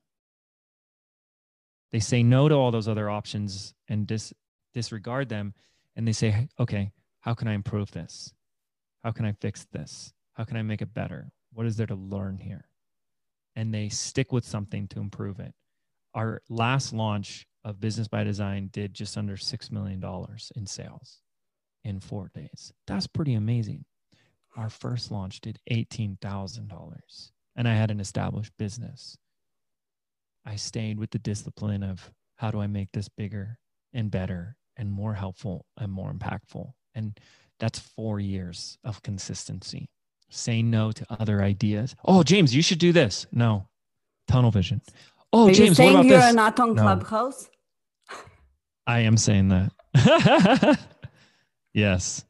They 1.91 2.01
say 2.01 2.23
no 2.23 2.51
to 2.51 2.55
all 2.55 2.71
those 2.71 2.87
other 2.87 3.09
options 3.09 3.73
and 3.89 4.07
dis, 4.07 4.35
disregard 4.75 5.31
them. 5.31 5.55
And 5.97 6.07
they 6.07 6.13
say, 6.13 6.49
okay, 6.61 6.93
how 7.21 7.33
can 7.33 7.49
I 7.49 7.55
improve 7.55 7.91
this? 7.93 8.35
How 9.03 9.11
can 9.11 9.25
I 9.25 9.33
fix 9.33 9.65
this? 9.73 10.13
How 10.35 10.45
can 10.45 10.59
I 10.59 10.63
make 10.63 10.83
it 10.83 10.93
better? 10.93 11.33
What 11.55 11.65
is 11.65 11.79
there 11.79 11.87
to 11.87 11.95
learn 11.95 12.37
here? 12.37 12.67
And 13.57 13.73
they 13.73 13.89
stick 13.89 14.33
with 14.33 14.45
something 14.45 14.87
to 14.89 15.01
improve 15.01 15.41
it. 15.41 15.55
Our 16.13 16.43
last 16.51 16.93
launch 16.93 17.47
of 17.65 17.81
Business 17.81 18.07
by 18.07 18.23
Design 18.23 18.69
did 18.71 18.93
just 18.93 19.17
under 19.17 19.37
$6 19.37 19.73
million 19.73 20.05
in 20.57 20.67
sales 20.67 21.23
in 21.85 22.01
four 22.01 22.31
days. 22.35 22.73
That's 22.87 23.07
pretty 23.07 23.35
amazing. 23.35 23.85
Our 24.57 24.71
first 24.71 25.11
launch 25.11 25.41
did 25.41 25.59
$18,000 25.71 27.31
and 27.57 27.69
I 27.69 27.75
had 27.75 27.91
an 27.91 28.01
established 28.01 28.53
business. 28.59 29.17
I 30.47 30.57
stayed 30.57 30.99
with 30.99 31.11
the 31.11 31.19
discipline 31.19 31.83
of 31.83 32.11
how 32.37 32.51
do 32.51 32.61
I 32.61 32.67
make 32.67 32.89
this 32.93 33.09
bigger 33.09 33.59
and 33.93 34.11
better 34.11 34.57
and 34.77 34.91
more 34.91 35.15
helpful 35.15 35.67
and 35.79 35.93
more 35.93 36.13
impactful. 36.13 36.73
And 36.95 37.19
that's 37.61 37.79
four 37.79 38.21
years 38.21 38.79
of 38.85 39.03
consistency. 39.03 39.89
Say 40.31 40.63
no 40.63 40.93
to 40.93 41.07
other 41.11 41.43
ideas. 41.43 41.95
Oh, 42.05 42.23
James, 42.23 42.55
you 42.55 42.63
should 42.63 42.79
do 42.79 42.93
this. 42.93 43.27
No, 43.33 43.69
tunnel 44.29 44.51
vision. 44.51 44.83
Oh, 45.33 45.49
Are 45.49 45.53
James, 45.53 45.79
you 45.79 45.85
what 45.85 45.95
saying 45.95 45.95
about 45.95 46.07
you're 46.07 46.19
this? 46.21 46.35
not 46.35 46.61
on 46.61 46.75
No. 46.75 46.83
Clubhouse? 46.83 47.51
I 48.87 49.01
am 49.01 49.17
saying 49.17 49.49
that. 49.49 50.79
yes. 51.75 52.25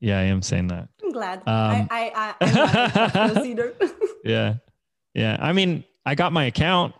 Yeah, 0.00 0.18
I 0.18 0.22
am 0.22 0.40
saying 0.42 0.68
that. 0.68 0.88
I'm 1.02 1.12
glad. 1.12 1.38
Um, 1.46 1.88
I, 1.90 2.10
I, 2.14 2.34
I, 2.40 2.46
I'm 2.46 3.14
not 3.14 3.36
on 3.38 3.46
either. 3.52 3.74
Yeah. 4.24 4.54
Yeah. 5.14 5.36
I 5.40 5.52
mean, 5.52 5.84
I 6.06 6.14
got 6.14 6.32
my 6.32 6.44
account. 6.44 6.94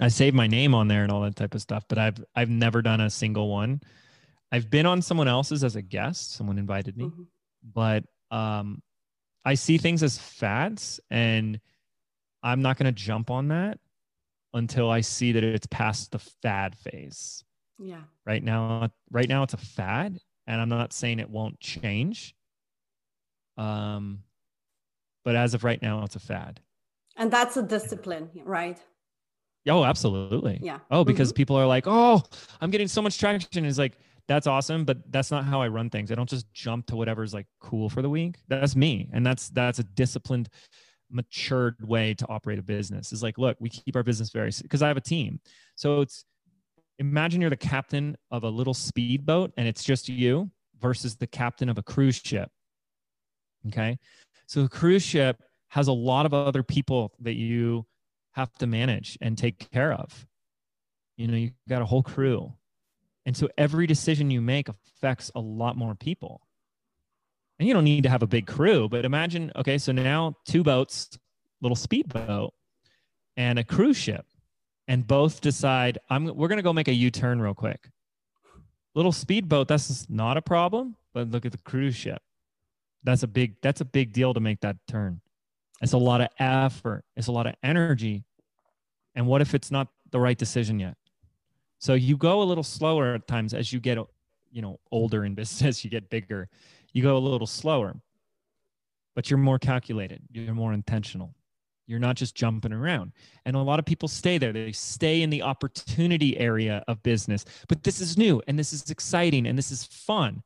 I 0.00 0.08
saved 0.08 0.34
my 0.36 0.46
name 0.46 0.74
on 0.74 0.88
there 0.88 1.02
and 1.02 1.12
all 1.12 1.22
that 1.22 1.36
type 1.36 1.54
of 1.54 1.60
stuff, 1.62 1.84
but 1.88 1.98
I've 1.98 2.22
I've 2.34 2.50
never 2.50 2.82
done 2.82 3.00
a 3.00 3.08
single 3.10 3.48
one. 3.48 3.80
I've 4.52 4.68
been 4.70 4.86
on 4.86 5.00
someone 5.02 5.28
else's 5.28 5.62
as 5.64 5.76
a 5.76 5.82
guest. 5.82 6.34
Someone 6.34 6.58
invited 6.58 6.96
me, 6.96 7.04
Mhm. 7.04 7.26
but 7.62 8.04
um 8.30 8.82
I 9.44 9.54
see 9.54 9.78
things 9.78 10.02
as 10.02 10.18
fads 10.18 11.00
and 11.10 11.60
I'm 12.42 12.60
not 12.62 12.76
going 12.76 12.86
to 12.86 12.92
jump 12.92 13.30
on 13.30 13.48
that 13.48 13.78
until 14.52 14.90
I 14.90 15.00
see 15.02 15.32
that 15.32 15.44
it's 15.44 15.66
past 15.66 16.12
the 16.12 16.18
fad 16.18 16.76
phase. 16.76 17.44
Yeah. 17.78 18.02
right 18.26 18.42
now 18.42 18.90
right 19.10 19.28
now 19.28 19.42
it's 19.42 19.54
a 19.54 19.58
fad 19.58 20.18
and 20.46 20.60
i'm 20.60 20.68
not 20.68 20.92
saying 20.92 21.18
it 21.18 21.30
won't 21.30 21.60
change. 21.60 22.34
Um 23.56 24.20
but 25.24 25.36
as 25.36 25.54
of 25.54 25.64
right 25.64 25.80
now 25.80 26.02
it's 26.04 26.16
a 26.16 26.20
fad. 26.20 26.60
And 27.16 27.30
that's 27.30 27.56
a 27.56 27.62
discipline, 27.62 28.30
right? 28.44 28.78
oh 29.68 29.84
absolutely. 29.84 30.58
Yeah. 30.62 30.80
oh 30.90 31.04
because 31.04 31.32
people 31.32 31.56
are 31.56 31.66
like 31.66 31.84
oh 31.86 32.22
i'm 32.60 32.70
getting 32.70 32.88
so 32.88 33.00
much 33.02 33.18
traction. 33.18 33.64
It's 33.64 33.78
like 33.78 33.96
that's 34.26 34.46
awesome 34.46 34.84
but 34.84 34.98
that's 35.12 35.30
not 35.30 35.44
how 35.44 35.60
i 35.62 35.68
run 35.68 35.90
things. 35.90 36.10
I 36.10 36.14
don't 36.14 36.28
just 36.28 36.52
jump 36.52 36.86
to 36.86 36.96
whatever's 36.96 37.34
like 37.34 37.46
cool 37.60 37.88
for 37.88 38.02
the 38.02 38.10
week. 38.10 38.36
That's 38.48 38.76
me. 38.76 39.08
And 39.12 39.24
that's 39.24 39.48
that's 39.50 39.78
a 39.78 39.84
disciplined 39.84 40.48
matured 41.10 41.76
way 41.86 42.14
to 42.14 42.26
operate 42.28 42.58
a 42.58 42.62
business. 42.62 43.12
Is 43.12 43.22
like 43.22 43.38
look 43.38 43.56
we 43.60 43.68
keep 43.68 43.96
our 43.96 44.02
business 44.02 44.30
very 44.30 44.50
because 44.62 44.82
i 44.82 44.88
have 44.88 44.96
a 44.96 45.02
team. 45.02 45.40
So 45.76 46.00
it's 46.00 46.24
imagine 46.98 47.40
you're 47.40 47.50
the 47.50 47.56
captain 47.56 48.16
of 48.30 48.44
a 48.44 48.48
little 48.48 48.74
speedboat 48.74 49.52
and 49.56 49.66
it's 49.66 49.84
just 49.84 50.08
you 50.08 50.50
versus 50.80 51.16
the 51.16 51.26
captain 51.26 51.68
of 51.68 51.78
a 51.78 51.82
cruise 51.82 52.20
ship 52.24 52.50
okay? 53.68 53.98
So 54.46 54.62
a 54.62 54.68
cruise 54.68 55.02
ship 55.02 55.42
has 55.68 55.88
a 55.88 55.92
lot 55.92 56.26
of 56.26 56.34
other 56.34 56.62
people 56.62 57.12
that 57.20 57.34
you 57.34 57.86
have 58.32 58.52
to 58.54 58.66
manage 58.66 59.18
and 59.20 59.36
take 59.36 59.70
care 59.70 59.92
of. 59.92 60.26
You 61.16 61.28
know 61.28 61.36
you've 61.36 61.52
got 61.68 61.82
a 61.82 61.86
whole 61.86 62.02
crew. 62.02 62.52
And 63.26 63.36
so 63.36 63.48
every 63.56 63.86
decision 63.86 64.30
you 64.30 64.40
make 64.40 64.68
affects 64.68 65.30
a 65.34 65.40
lot 65.40 65.76
more 65.76 65.94
people. 65.94 66.42
And 67.58 67.66
you 67.66 67.72
don't 67.74 67.84
need 67.84 68.02
to 68.02 68.10
have 68.10 68.22
a 68.22 68.26
big 68.26 68.46
crew 68.46 68.88
but 68.88 69.04
imagine 69.04 69.52
okay 69.54 69.78
so 69.78 69.92
now 69.92 70.34
two 70.44 70.64
boats 70.64 71.16
little 71.62 71.76
speedboat 71.76 72.52
and 73.36 73.60
a 73.60 73.64
cruise 73.64 73.96
ship 73.96 74.26
and 74.88 75.06
both 75.06 75.40
decide 75.40 75.98
i'm 76.10 76.24
we're 76.36 76.48
to 76.48 76.62
go 76.62 76.72
make 76.72 76.88
a 76.88 76.92
u-turn 76.92 77.40
real 77.40 77.54
quick. 77.54 77.88
Little 78.94 79.12
speedboat 79.12 79.68
that's 79.68 80.08
not 80.08 80.36
a 80.36 80.42
problem 80.42 80.96
but 81.12 81.30
look 81.30 81.46
at 81.46 81.52
the 81.52 81.58
cruise 81.58 81.94
ship. 81.94 82.20
That's 83.02 83.22
a 83.22 83.26
big 83.26 83.56
that's 83.62 83.80
a 83.80 83.84
big 83.84 84.12
deal 84.12 84.34
to 84.34 84.40
make 84.40 84.60
that 84.60 84.76
turn. 84.88 85.20
It's 85.80 85.92
a 85.92 85.98
lot 85.98 86.20
of 86.20 86.28
effort 86.38 87.04
it's 87.16 87.28
a 87.28 87.32
lot 87.32 87.46
of 87.46 87.54
energy 87.62 88.24
and 89.14 89.26
what 89.26 89.40
if 89.40 89.54
it's 89.54 89.70
not 89.70 89.88
the 90.10 90.20
right 90.20 90.38
decision 90.38 90.78
yet? 90.78 90.96
So 91.78 91.94
you 91.94 92.16
go 92.16 92.42
a 92.42 92.44
little 92.44 92.64
slower 92.64 93.14
at 93.14 93.26
times 93.26 93.54
as 93.54 93.72
you 93.72 93.80
get 93.80 93.98
you 94.50 94.62
know 94.62 94.78
older 94.92 95.24
in 95.24 95.34
business 95.42 95.84
you 95.84 95.90
get 95.90 96.10
bigger. 96.10 96.48
You 96.92 97.02
go 97.02 97.16
a 97.16 97.18
little 97.18 97.46
slower 97.46 97.96
but 99.14 99.30
you're 99.30 99.38
more 99.38 99.58
calculated, 99.58 100.22
you're 100.30 100.54
more 100.54 100.72
intentional. 100.72 101.34
You're 101.86 101.98
not 101.98 102.16
just 102.16 102.34
jumping 102.34 102.72
around. 102.72 103.12
And 103.44 103.56
a 103.56 103.60
lot 103.60 103.78
of 103.78 103.84
people 103.84 104.08
stay 104.08 104.38
there. 104.38 104.52
They 104.52 104.72
stay 104.72 105.22
in 105.22 105.30
the 105.30 105.42
opportunity 105.42 106.38
area 106.38 106.82
of 106.88 107.02
business. 107.02 107.44
But 107.68 107.82
this 107.82 108.00
is 108.00 108.16
new 108.16 108.42
and 108.46 108.58
this 108.58 108.72
is 108.72 108.90
exciting 108.90 109.46
and 109.46 109.58
this 109.58 109.70
is 109.70 109.84
fun. 109.84 110.42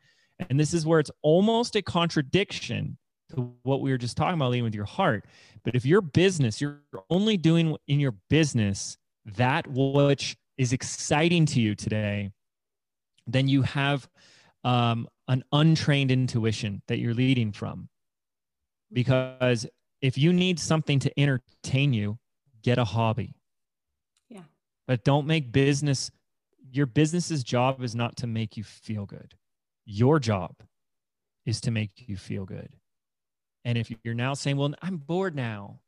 And 0.51 0.59
this 0.59 0.75
is 0.75 0.87
where 0.87 1.01
it's 1.01 1.11
almost 1.23 1.77
a 1.77 1.83
contradiction 1.83 2.97
to 3.31 3.53
what 3.63 3.81
we 3.81 3.91
were 3.91 3.99
just 3.99 4.17
talking 4.17 4.35
about, 4.35 4.51
leading 4.51 4.65
with 4.65 4.75
your 4.75 4.85
heart. 4.85 5.27
But 5.65 5.75
if 5.75 5.85
your 5.85 6.01
business, 6.01 6.61
you're 6.61 6.81
only 7.11 7.37
doing 7.37 7.77
in 7.87 8.01
your 8.01 8.15
business 8.31 8.97
that 9.37 9.67
which 9.69 10.37
is 10.57 10.73
exciting 10.73 11.47
to 11.47 11.61
you 11.61 11.75
today, 11.75 12.31
then 13.27 13.49
you 13.49 13.63
have 13.63 14.09
um, 14.65 15.07
an 15.29 15.45
untrained 15.53 16.11
intuition 16.11 16.83
that 16.89 16.99
you're 16.99 17.15
leading 17.15 17.53
from. 17.53 17.89
Because 18.93 19.67
if 20.01 20.17
you 20.17 20.33
need 20.33 20.61
something 20.61 20.99
to 21.01 21.21
entertain 21.21 21.93
you, 21.93 22.19
get 22.63 22.79
a 22.79 22.85
hobby. 22.85 23.35
Yeah. 24.29 24.43
But 24.87 25.05
don't 25.05 25.27
make 25.27 25.53
business, 25.53 26.11
your 26.71 26.87
business's 26.87 27.43
job 27.43 27.83
is 27.83 27.95
not 27.95 28.17
to 28.19 28.27
make 28.27 28.57
you 28.57 28.65
feel 28.65 29.07
good. 29.07 29.35
Your 29.85 30.19
job 30.19 30.55
is 31.47 31.61
to 31.63 31.71
make 31.71 31.91
you 32.09 32.17
feel 32.17 32.45
good. 32.45 32.69
And 33.65 33.77
if 33.77 33.91
you're 34.05 34.15
now 34.15 34.35
saying, 34.35 34.57
well, 34.57 34.75
I'm 34.83 34.99
bored 34.99 35.35
now, 35.35 35.81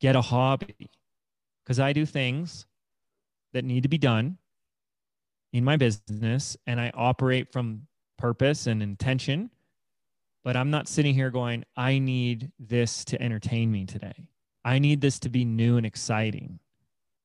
get 0.00 0.16
a 0.16 0.20
hobby. 0.20 0.90
Because 1.64 1.80
I 1.80 1.92
do 1.92 2.06
things 2.06 2.66
that 3.52 3.64
need 3.64 3.82
to 3.82 3.88
be 3.88 3.98
done 3.98 4.38
in 5.52 5.64
my 5.64 5.76
business 5.76 6.56
and 6.66 6.80
I 6.80 6.90
operate 6.94 7.52
from 7.52 7.86
purpose 8.18 8.66
and 8.66 8.82
intention 8.82 9.50
but 10.48 10.56
I'm 10.56 10.70
not 10.70 10.88
sitting 10.88 11.12
here 11.12 11.28
going, 11.28 11.62
I 11.76 11.98
need 11.98 12.52
this 12.58 13.04
to 13.04 13.20
entertain 13.20 13.70
me 13.70 13.84
today. 13.84 14.30
I 14.64 14.78
need 14.78 15.02
this 15.02 15.18
to 15.18 15.28
be 15.28 15.44
new 15.44 15.76
and 15.76 15.84
exciting. 15.84 16.58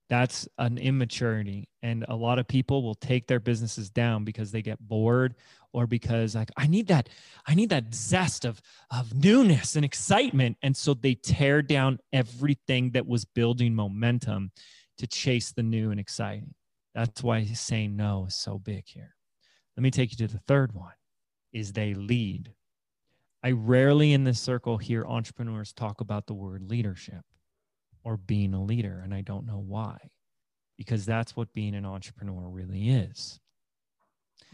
That's 0.09 0.45
an 0.57 0.77
immaturity. 0.77 1.69
And 1.81 2.03
a 2.09 2.17
lot 2.17 2.37
of 2.37 2.49
people 2.49 2.83
will 2.83 2.95
take 2.95 3.27
their 3.27 3.39
businesses 3.39 3.89
down 3.89 4.25
because 4.25 4.51
they 4.51 4.61
get 4.61 4.77
bored 4.77 5.35
or 5.71 5.87
because 5.87 6.35
like 6.35 6.51
I 6.57 6.67
need 6.67 6.89
that, 6.89 7.07
I 7.47 7.55
need 7.55 7.69
that 7.69 7.95
zest 7.95 8.43
of, 8.43 8.61
of 8.91 9.13
newness 9.13 9.77
and 9.77 9.85
excitement. 9.85 10.57
And 10.61 10.75
so 10.75 10.93
they 10.93 11.15
tear 11.15 11.61
down 11.61 11.99
everything 12.11 12.91
that 12.91 13.07
was 13.07 13.23
building 13.23 13.73
momentum 13.73 14.51
to 14.97 15.07
chase 15.07 15.53
the 15.53 15.63
new 15.63 15.91
and 15.91 15.99
exciting. 16.01 16.55
That's 16.93 17.23
why 17.23 17.45
saying 17.45 17.95
no 17.95 18.25
is 18.25 18.35
so 18.35 18.59
big 18.59 18.83
here. 18.85 19.15
Let 19.77 19.83
me 19.83 19.91
take 19.91 20.11
you 20.11 20.17
to 20.27 20.33
the 20.33 20.41
third 20.45 20.73
one 20.73 20.91
is 21.53 21.71
they 21.71 21.93
lead 21.93 22.51
I 23.43 23.51
rarely 23.51 24.13
in 24.13 24.23
this 24.23 24.39
circle 24.39 24.77
hear 24.77 25.05
entrepreneurs 25.05 25.73
talk 25.73 25.99
about 25.99 26.27
the 26.27 26.33
word 26.33 26.63
leadership 26.69 27.25
or 28.03 28.15
being 28.15 28.53
a 28.53 28.63
leader, 28.63 29.01
and 29.03 29.13
I 29.13 29.21
don't 29.21 29.45
know 29.45 29.59
why, 29.59 29.97
because 30.77 31.05
that's 31.05 31.35
what 31.35 31.53
being 31.53 31.75
an 31.75 31.85
entrepreneur 31.85 32.47
really 32.47 32.89
is. 32.89 33.39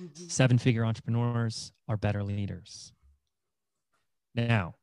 Mm-hmm. 0.01 0.27
Seven 0.27 0.57
figure 0.57 0.85
entrepreneurs 0.85 1.71
are 1.87 1.97
better 1.97 2.23
leaders. 2.23 2.91
Now, 4.33 4.75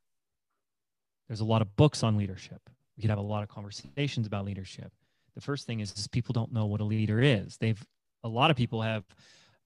there's 1.26 1.40
a 1.40 1.44
lot 1.44 1.62
of 1.62 1.74
books 1.74 2.04
on 2.04 2.16
leadership. 2.16 2.60
We 2.96 3.02
could 3.02 3.10
have 3.10 3.18
a 3.18 3.22
lot 3.22 3.42
of 3.42 3.48
conversations 3.48 4.26
about 4.26 4.44
leadership. 4.44 4.92
The 5.34 5.40
first 5.40 5.66
thing 5.66 5.80
is, 5.80 5.92
is 5.92 6.06
people 6.06 6.32
don't 6.32 6.52
know 6.52 6.66
what 6.66 6.80
a 6.80 6.84
leader 6.84 7.20
is. 7.20 7.56
They've 7.56 7.84
a 8.22 8.28
lot 8.28 8.50
of 8.50 8.56
people 8.56 8.82
have 8.82 9.04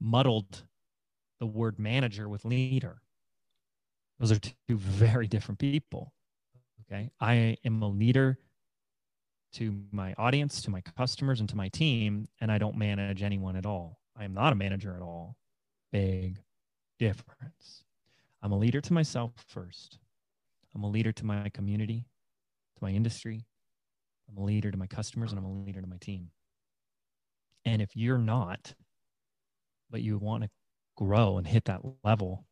muddled 0.01 0.65
the 1.39 1.47
word 1.47 1.79
manager 1.79 2.29
with 2.29 2.45
leader 2.45 3.03
those 4.21 4.31
are 4.31 4.39
two 4.39 4.77
very 4.77 5.27
different 5.27 5.59
people. 5.59 6.13
Okay. 6.83 7.11
I 7.21 7.57
am 7.65 7.83
a 7.83 7.89
leader 7.89 8.39
to 9.55 9.75
my 9.91 10.15
audience, 10.19 10.63
to 10.63 10.71
my 10.71 10.83
customers, 10.83 11.41
and 11.41 11.49
to 11.49 11.57
my 11.57 11.69
team, 11.69 12.29
and 12.41 12.53
I 12.53 12.59
don't 12.59 12.77
manage 12.77 13.23
anyone 13.23 13.57
at 13.57 13.67
all. 13.67 13.99
I 14.17 14.25
am 14.25 14.35
not 14.35 14.53
a 14.53 14.57
manager 14.57 14.95
at 14.95 15.03
all. 15.03 15.37
Big 15.91 16.39
difference. 16.99 17.85
I'm 18.43 18.53
a 18.53 18.59
leader 18.59 18.81
to 18.81 18.93
myself 18.93 19.33
first. 19.49 19.99
I'm 20.75 20.85
a 20.85 20.89
leader 20.89 21.13
to 21.13 21.27
my 21.27 21.49
community, 21.49 22.07
to 22.77 22.85
my 22.85 22.91
industry. 22.91 23.47
I'm 24.29 24.37
a 24.37 24.45
leader 24.45 24.71
to 24.71 24.77
my 24.77 24.87
customers, 24.87 25.33
and 25.33 25.39
I'm 25.39 25.47
a 25.47 25.65
leader 25.65 25.81
to 25.81 25.89
my 25.89 25.99
team. 25.99 26.31
And 27.65 27.81
if 27.83 27.97
you're 27.97 28.19
not, 28.19 28.75
but 29.91 30.03
you 30.03 30.19
want 30.19 30.45
to 30.45 30.51
grow 30.97 31.39
and 31.39 31.47
hit 31.47 31.65
that 31.65 31.81
level, 32.05 32.45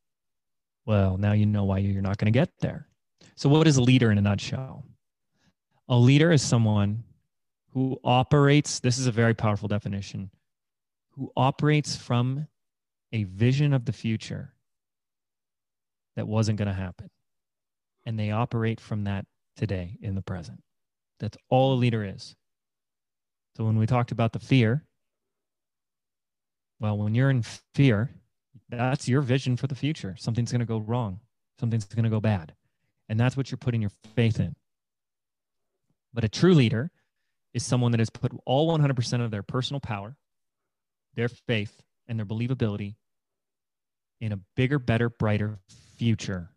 well, 0.89 1.19
now 1.19 1.33
you 1.33 1.45
know 1.45 1.65
why 1.65 1.77
you're 1.79 2.01
not 2.01 2.17
going 2.17 2.33
to 2.33 2.39
get 2.39 2.49
there. 2.61 2.89
So, 3.37 3.51
what 3.51 3.67
is 3.67 3.77
a 3.77 3.83
leader 3.83 4.11
in 4.11 4.17
a 4.17 4.23
nutshell? 4.23 4.87
A 5.91 5.97
leader 5.97 6.33
is 6.33 6.41
someone 6.41 7.05
who 7.75 8.01
operates, 8.05 8.81
this 8.81 8.97
is 8.97 9.07
a 9.07 9.13
very 9.13 9.35
powerful 9.35 9.69
definition, 9.69 10.31
who 11.11 11.31
operates 11.37 11.95
from 11.95 12.47
a 13.13 13.25
vision 13.25 13.75
of 13.75 13.85
the 13.85 13.93
future 13.93 14.55
that 16.17 16.27
wasn't 16.27 16.57
going 16.57 16.69
to 16.69 16.75
happen. 16.75 17.11
And 18.07 18.19
they 18.19 18.31
operate 18.31 18.81
from 18.81 19.05
that 19.05 19.27
today 19.57 19.99
in 20.01 20.15
the 20.15 20.23
present. 20.23 20.63
That's 21.21 21.37
all 21.51 21.75
a 21.75 21.77
leader 21.77 22.03
is. 22.03 22.35
So, 23.59 23.65
when 23.65 23.77
we 23.77 23.85
talked 23.85 24.11
about 24.11 24.33
the 24.33 24.39
fear, 24.39 24.87
well, 26.81 26.97
when 26.97 27.15
you're 27.15 27.29
in 27.29 27.43
fear, 27.75 28.11
that's 28.69 29.09
your 29.09 29.23
vision 29.23 29.57
for 29.57 29.67
the 29.67 29.75
future. 29.75 30.15
Something's 30.19 30.53
going 30.53 30.61
to 30.61 30.67
go 30.67 30.79
wrong, 30.79 31.21
something's 31.59 31.85
going 31.85 32.05
to 32.05 32.11
go 32.11 32.21
bad. 32.21 32.55
And 33.09 33.19
that's 33.19 33.37
what 33.37 33.51
you're 33.51 33.59
putting 33.59 33.81
your 33.81 33.93
faith 34.15 34.39
in. 34.39 34.55
But 36.13 36.25
a 36.25 36.29
true 36.29 36.55
leader 36.55 36.91
is 37.55 37.65
someone 37.65 37.93
that 37.93 38.01
has 38.01 38.11
put 38.11 38.33
all 38.45 38.77
100% 38.77 39.25
of 39.25 39.31
their 39.31 39.43
personal 39.43 39.81
power, 39.81 40.17
their 41.15 41.29
faith, 41.29 41.83
and 42.07 42.19
their 42.19 42.27
believability 42.27 42.97
in 44.21 44.33
a 44.33 44.39
bigger, 44.57 44.79
better, 44.79 45.09
brighter 45.09 45.59
future 45.97 46.51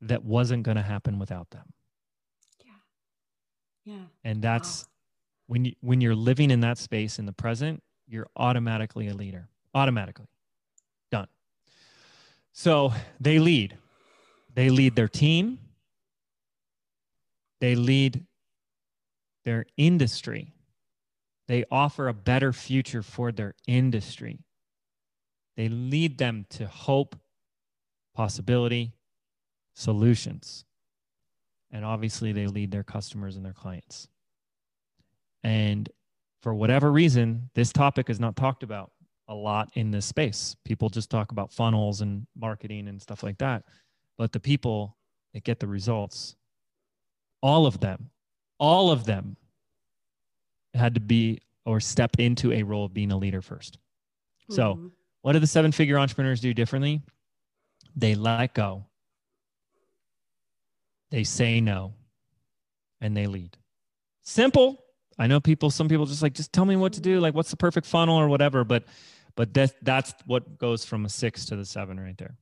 that 0.00 0.24
wasn't 0.24 0.62
going 0.62 0.76
to 0.76 0.82
happen 0.82 1.18
without 1.18 1.50
them. 1.50 1.72
Yeah. 2.64 2.72
Yeah. 3.84 4.04
And 4.24 4.42
that's 4.42 4.82
wow. 4.82 4.88
when 5.48 5.64
you 5.64 5.72
when 5.80 6.00
you're 6.00 6.14
living 6.14 6.50
in 6.50 6.60
that 6.60 6.78
space 6.78 7.18
in 7.18 7.26
the 7.26 7.32
present, 7.32 7.82
you're 8.06 8.28
automatically 8.36 9.08
a 9.08 9.14
leader. 9.14 9.48
Automatically. 9.74 10.26
So 12.58 12.92
they 13.20 13.38
lead. 13.38 13.78
They 14.52 14.68
lead 14.68 14.96
their 14.96 15.06
team. 15.06 15.60
They 17.60 17.76
lead 17.76 18.26
their 19.44 19.64
industry. 19.76 20.54
They 21.46 21.66
offer 21.70 22.08
a 22.08 22.12
better 22.12 22.52
future 22.52 23.04
for 23.04 23.30
their 23.30 23.54
industry. 23.68 24.40
They 25.56 25.68
lead 25.68 26.18
them 26.18 26.46
to 26.50 26.66
hope, 26.66 27.14
possibility, 28.16 28.92
solutions. 29.74 30.64
And 31.70 31.84
obviously, 31.84 32.32
they 32.32 32.48
lead 32.48 32.72
their 32.72 32.82
customers 32.82 33.36
and 33.36 33.44
their 33.44 33.52
clients. 33.52 34.08
And 35.44 35.88
for 36.42 36.52
whatever 36.52 36.90
reason, 36.90 37.50
this 37.54 37.72
topic 37.72 38.10
is 38.10 38.18
not 38.18 38.34
talked 38.34 38.64
about 38.64 38.90
a 39.28 39.34
lot 39.34 39.70
in 39.74 39.90
this 39.90 40.06
space. 40.06 40.56
People 40.64 40.88
just 40.88 41.10
talk 41.10 41.32
about 41.32 41.52
funnels 41.52 42.00
and 42.00 42.26
marketing 42.36 42.88
and 42.88 43.00
stuff 43.00 43.22
like 43.22 43.38
that. 43.38 43.64
But 44.16 44.32
the 44.32 44.40
people 44.40 44.96
that 45.34 45.44
get 45.44 45.60
the 45.60 45.66
results, 45.66 46.36
all 47.42 47.66
of 47.66 47.78
them, 47.80 48.10
all 48.58 48.90
of 48.90 49.04
them 49.04 49.36
had 50.74 50.94
to 50.94 51.00
be 51.00 51.40
or 51.64 51.80
step 51.80 52.10
into 52.18 52.52
a 52.52 52.62
role 52.62 52.86
of 52.86 52.94
being 52.94 53.12
a 53.12 53.16
leader 53.16 53.40
1st 53.40 53.72
mm-hmm. 53.72 54.54
So, 54.54 54.90
what 55.22 55.32
do 55.32 55.38
the 55.38 55.46
seven 55.46 55.72
figure 55.72 55.98
entrepreneurs 55.98 56.40
do 56.40 56.54
differently? 56.54 57.02
They 57.94 58.14
let 58.14 58.54
go, 58.54 58.86
they 61.10 61.24
say 61.24 61.60
no, 61.60 61.94
and 63.00 63.16
they 63.16 63.26
lead. 63.26 63.56
Simple. 64.22 64.84
I 65.18 65.26
know 65.26 65.40
people, 65.40 65.70
some 65.70 65.88
people 65.88 66.06
just 66.06 66.22
like, 66.22 66.32
just 66.32 66.52
tell 66.52 66.64
me 66.64 66.76
what 66.76 66.92
to 66.92 67.00
do. 67.00 67.18
Like, 67.18 67.34
what's 67.34 67.50
the 67.50 67.56
perfect 67.56 67.86
funnel 67.86 68.16
or 68.16 68.28
whatever. 68.28 68.62
But 68.62 68.84
but 69.38 69.54
that 69.54 69.72
that's 69.82 70.12
what 70.26 70.58
goes 70.58 70.84
from 70.84 71.04
a 71.04 71.08
six 71.08 71.46
to 71.46 71.54
the 71.54 71.64
seven 71.64 72.00
right 72.00 72.18
there. 72.18 72.36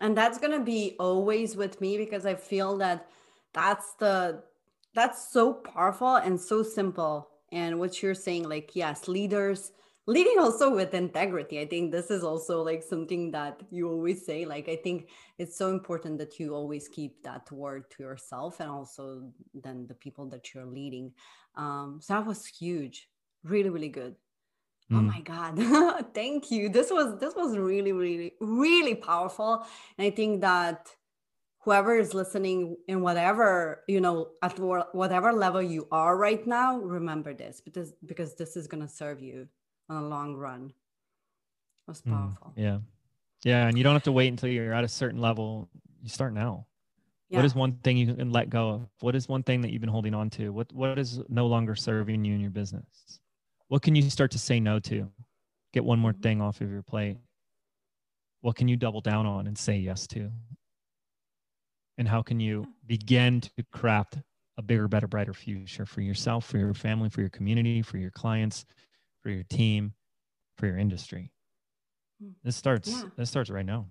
And 0.00 0.16
that's 0.16 0.38
going 0.38 0.58
to 0.58 0.64
be 0.64 0.96
always 0.98 1.56
with 1.56 1.78
me 1.82 1.98
because 1.98 2.24
i 2.24 2.34
feel 2.34 2.78
that 2.78 3.06
that's 3.52 3.92
the 4.00 4.42
that's 4.94 5.30
so 5.30 5.52
powerful 5.52 6.16
and 6.16 6.40
so 6.40 6.62
simple. 6.62 7.28
And 7.52 7.78
what 7.78 8.02
you're 8.02 8.22
saying 8.28 8.48
like 8.48 8.74
yes 8.74 9.08
leaders 9.08 9.72
leading 10.06 10.38
also 10.38 10.74
with 10.74 10.94
integrity. 10.94 11.60
I 11.60 11.66
think 11.66 11.92
this 11.92 12.10
is 12.10 12.24
also 12.24 12.62
like 12.62 12.82
something 12.82 13.30
that 13.32 13.60
you 13.70 13.90
always 13.90 14.24
say. 14.24 14.46
Like 14.46 14.70
i 14.70 14.76
think 14.76 15.10
it's 15.36 15.58
so 15.58 15.68
important 15.68 16.16
that 16.16 16.40
you 16.40 16.54
always 16.54 16.88
keep 16.88 17.22
that 17.24 17.52
word 17.52 17.90
to 17.90 18.02
yourself 18.04 18.60
and 18.60 18.70
also 18.70 19.30
then 19.52 19.86
the 19.86 20.00
people 20.04 20.26
that 20.30 20.54
you're 20.54 20.72
leading. 20.80 21.12
Um 21.56 22.00
so 22.00 22.14
that 22.14 22.26
was 22.26 22.46
huge. 22.46 23.10
Really 23.44 23.68
really 23.76 23.94
good 24.00 24.16
Oh 24.92 24.96
mm. 24.96 25.06
my 25.06 25.20
God. 25.20 26.04
Thank 26.14 26.50
you. 26.50 26.68
This 26.68 26.90
was 26.90 27.18
this 27.18 27.34
was 27.34 27.56
really, 27.56 27.92
really, 27.92 28.34
really 28.40 28.94
powerful. 28.94 29.64
And 29.96 30.06
I 30.06 30.10
think 30.10 30.40
that 30.40 30.94
whoever 31.60 31.96
is 31.96 32.14
listening 32.14 32.76
in 32.88 33.00
whatever 33.02 33.82
you 33.86 34.00
know 34.00 34.28
at 34.42 34.58
whatever 34.92 35.32
level 35.32 35.62
you 35.62 35.86
are 35.92 36.16
right 36.16 36.46
now 36.46 36.78
remember 36.78 37.34
this 37.34 37.60
because 37.60 37.92
because 38.06 38.34
this 38.34 38.56
is 38.56 38.66
going 38.66 38.82
to 38.82 38.88
serve 38.88 39.20
you 39.20 39.46
on 39.88 40.02
a 40.02 40.06
long 40.06 40.34
run 40.34 40.72
that's 41.86 42.00
hmm, 42.00 42.12
powerful 42.12 42.52
mm, 42.56 42.62
yeah 42.62 42.78
yeah 43.44 43.66
and 43.66 43.76
you 43.76 43.84
don't 43.84 43.94
have 43.94 44.02
to 44.02 44.12
wait 44.12 44.28
until 44.28 44.48
you're 44.48 44.72
at 44.72 44.84
a 44.84 44.88
certain 44.88 45.20
level 45.20 45.68
you 46.02 46.08
start 46.08 46.32
now 46.32 46.66
yeah. 47.28 47.38
what 47.38 47.44
is 47.44 47.54
one 47.54 47.72
thing 47.84 47.96
you 47.96 48.14
can 48.14 48.32
let 48.32 48.48
go 48.48 48.70
of 48.70 48.88
what 49.00 49.14
is 49.14 49.28
one 49.28 49.42
thing 49.42 49.60
that 49.60 49.70
you've 49.70 49.80
been 49.80 49.90
holding 49.90 50.14
on 50.14 50.30
to 50.30 50.50
what 50.50 50.72
what 50.72 50.98
is 50.98 51.20
no 51.28 51.46
longer 51.46 51.74
serving 51.74 52.24
you 52.24 52.34
in 52.34 52.40
your 52.40 52.50
business 52.50 53.20
what 53.70 53.82
can 53.82 53.94
you 53.94 54.10
start 54.10 54.32
to 54.32 54.38
say 54.38 54.58
no 54.58 54.80
to? 54.80 55.08
Get 55.72 55.84
one 55.84 56.00
more 56.00 56.10
mm-hmm. 56.10 56.22
thing 56.22 56.42
off 56.42 56.60
of 56.60 56.70
your 56.70 56.82
plate. 56.82 57.16
What 58.40 58.56
can 58.56 58.66
you 58.66 58.76
double 58.76 59.00
down 59.00 59.26
on 59.26 59.46
and 59.46 59.56
say 59.56 59.78
yes 59.78 60.08
to? 60.08 60.28
And 61.96 62.08
how 62.08 62.20
can 62.20 62.40
you 62.40 62.66
begin 62.84 63.40
to 63.42 63.50
craft 63.72 64.18
a 64.58 64.62
bigger 64.62 64.88
better 64.88 65.06
brighter 65.06 65.32
future 65.32 65.86
for 65.86 66.00
yourself 66.00 66.46
for 66.46 66.58
your 66.58 66.74
family 66.74 67.08
for 67.10 67.20
your 67.20 67.30
community 67.30 67.80
for 67.80 67.96
your 67.96 68.10
clients 68.10 68.66
for 69.22 69.30
your 69.30 69.44
team 69.44 69.94
for 70.56 70.66
your 70.66 70.76
industry? 70.76 71.30
Hmm. 72.20 72.30
this 72.42 72.56
starts 72.56 72.90
yeah. 72.90 73.02
this 73.16 73.30
starts 73.30 73.50
right 73.50 73.64
now. 73.64 73.86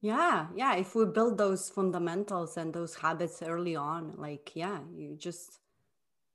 Yeah 0.00 0.46
yeah. 0.56 0.76
If 0.76 0.94
we 0.94 1.04
build 1.04 1.36
those 1.36 1.68
fundamentals 1.68 2.56
and 2.56 2.72
those 2.72 2.94
habits 2.94 3.42
early 3.42 3.76
on 3.76 4.14
like 4.16 4.52
yeah 4.54 4.78
you 4.94 5.14
just 5.16 5.58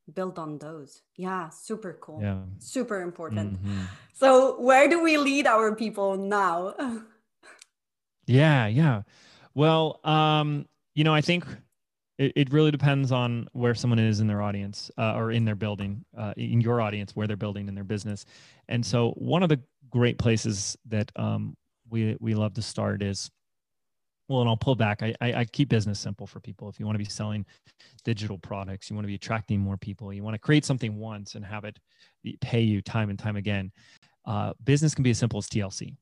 build 0.09 0.39
on 0.39 0.57
those. 0.57 1.01
Yeah 1.15 1.49
super 1.49 1.97
cool. 2.01 2.19
Yeah. 2.21 2.41
Super 2.59 3.01
important. 3.01 3.61
Mm-hmm. 3.61 3.81
so 4.13 4.59
where 4.59 4.87
do 4.87 5.03
we 5.03 5.17
lead 5.17 5.47
our 5.47 5.75
people 5.75 6.17
now? 6.17 6.75
Yeah 8.27 8.67
yeah. 8.67 9.01
Well 9.55 9.99
um 10.03 10.67
you 10.95 11.03
know, 11.03 11.13
I 11.13 11.21
think 11.21 11.45
it, 12.19 12.33
it 12.35 12.51
really 12.51 12.69
depends 12.71 13.11
on 13.11 13.47
where 13.53 13.73
someone 13.73 13.99
is 13.99 14.19
in 14.19 14.27
their 14.27 14.41
audience 14.41 14.91
uh, 14.97 15.13
or 15.15 15.31
in 15.31 15.45
their 15.45 15.55
building, 15.55 16.03
uh, 16.15 16.33
in 16.35 16.59
your 16.59 16.81
audience, 16.81 17.15
where 17.15 17.25
they're 17.25 17.37
building 17.37 17.67
in 17.69 17.73
their 17.73 17.85
business. 17.85 18.25
And 18.67 18.85
so, 18.85 19.11
one 19.11 19.41
of 19.41 19.49
the 19.49 19.61
great 19.89 20.17
places 20.19 20.77
that 20.89 21.11
um, 21.15 21.55
we 21.89 22.17
we 22.19 22.35
love 22.35 22.53
to 22.55 22.61
start 22.61 23.01
is 23.01 23.31
well, 24.29 24.41
and 24.41 24.49
I'll 24.49 24.55
pull 24.55 24.75
back. 24.75 25.01
I, 25.01 25.13
I, 25.19 25.33
I 25.33 25.45
keep 25.45 25.69
business 25.69 25.99
simple 25.99 26.27
for 26.27 26.39
people. 26.39 26.69
If 26.69 26.79
you 26.79 26.85
want 26.85 26.95
to 26.95 27.03
be 27.03 27.09
selling 27.09 27.45
digital 28.03 28.37
products, 28.37 28.89
you 28.89 28.95
want 28.95 29.03
to 29.03 29.09
be 29.09 29.15
attracting 29.15 29.59
more 29.59 29.75
people, 29.75 30.13
you 30.13 30.23
want 30.23 30.35
to 30.35 30.39
create 30.39 30.63
something 30.63 30.97
once 30.97 31.35
and 31.35 31.43
have 31.43 31.65
it 31.65 31.79
pay 32.39 32.61
you 32.61 32.81
time 32.81 33.09
and 33.09 33.17
time 33.17 33.35
again. 33.35 33.71
Uh, 34.25 34.53
business 34.63 34.93
can 34.93 35.03
be 35.03 35.09
as 35.09 35.17
simple 35.17 35.39
as 35.39 35.47
TLC, 35.47 35.95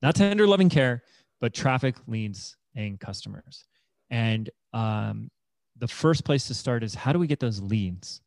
not 0.00 0.16
tender 0.16 0.46
loving 0.46 0.70
care, 0.70 1.02
but 1.40 1.52
traffic 1.52 1.96
leads 2.06 2.56
and 2.74 2.98
customers. 2.98 3.66
And 4.10 4.48
um, 4.72 5.30
the 5.78 5.88
first 5.88 6.24
place 6.24 6.46
to 6.46 6.54
start 6.54 6.82
is 6.82 6.94
how 6.94 7.12
do 7.12 7.18
we 7.18 7.26
get 7.26 7.40
those 7.40 7.60
leads? 7.60 8.22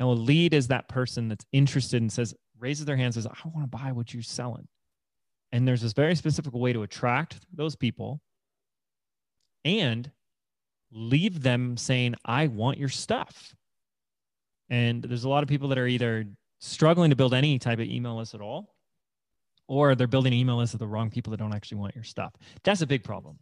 Now, 0.00 0.10
a 0.10 0.12
lead 0.12 0.54
is 0.54 0.68
that 0.68 0.88
person 0.88 1.28
that's 1.28 1.44
interested 1.52 2.00
and 2.00 2.10
says, 2.10 2.34
raises 2.58 2.84
their 2.84 2.96
hand, 2.96 3.14
says, 3.14 3.26
I 3.26 3.48
want 3.48 3.70
to 3.70 3.76
buy 3.76 3.92
what 3.92 4.12
you're 4.12 4.22
selling. 4.22 4.66
And 5.52 5.66
there's 5.66 5.82
this 5.82 5.92
very 5.92 6.14
specific 6.14 6.52
way 6.52 6.72
to 6.72 6.82
attract 6.82 7.40
those 7.52 7.76
people 7.76 8.20
and 9.64 10.10
leave 10.90 11.42
them 11.42 11.76
saying, 11.76 12.14
I 12.24 12.46
want 12.46 12.78
your 12.78 12.88
stuff. 12.88 13.54
And 14.70 15.02
there's 15.02 15.24
a 15.24 15.28
lot 15.28 15.42
of 15.42 15.48
people 15.48 15.68
that 15.68 15.78
are 15.78 15.86
either 15.86 16.26
struggling 16.60 17.10
to 17.10 17.16
build 17.16 17.34
any 17.34 17.58
type 17.58 17.78
of 17.78 17.86
email 17.86 18.16
list 18.16 18.34
at 18.34 18.40
all, 18.40 18.74
or 19.66 19.94
they're 19.94 20.06
building 20.06 20.32
email 20.32 20.56
lists 20.56 20.74
of 20.74 20.80
the 20.80 20.86
wrong 20.86 21.10
people 21.10 21.30
that 21.30 21.38
don't 21.38 21.54
actually 21.54 21.78
want 21.78 21.94
your 21.94 22.04
stuff. 22.04 22.32
That's 22.64 22.82
a 22.82 22.86
big 22.86 23.04
problem, 23.04 23.38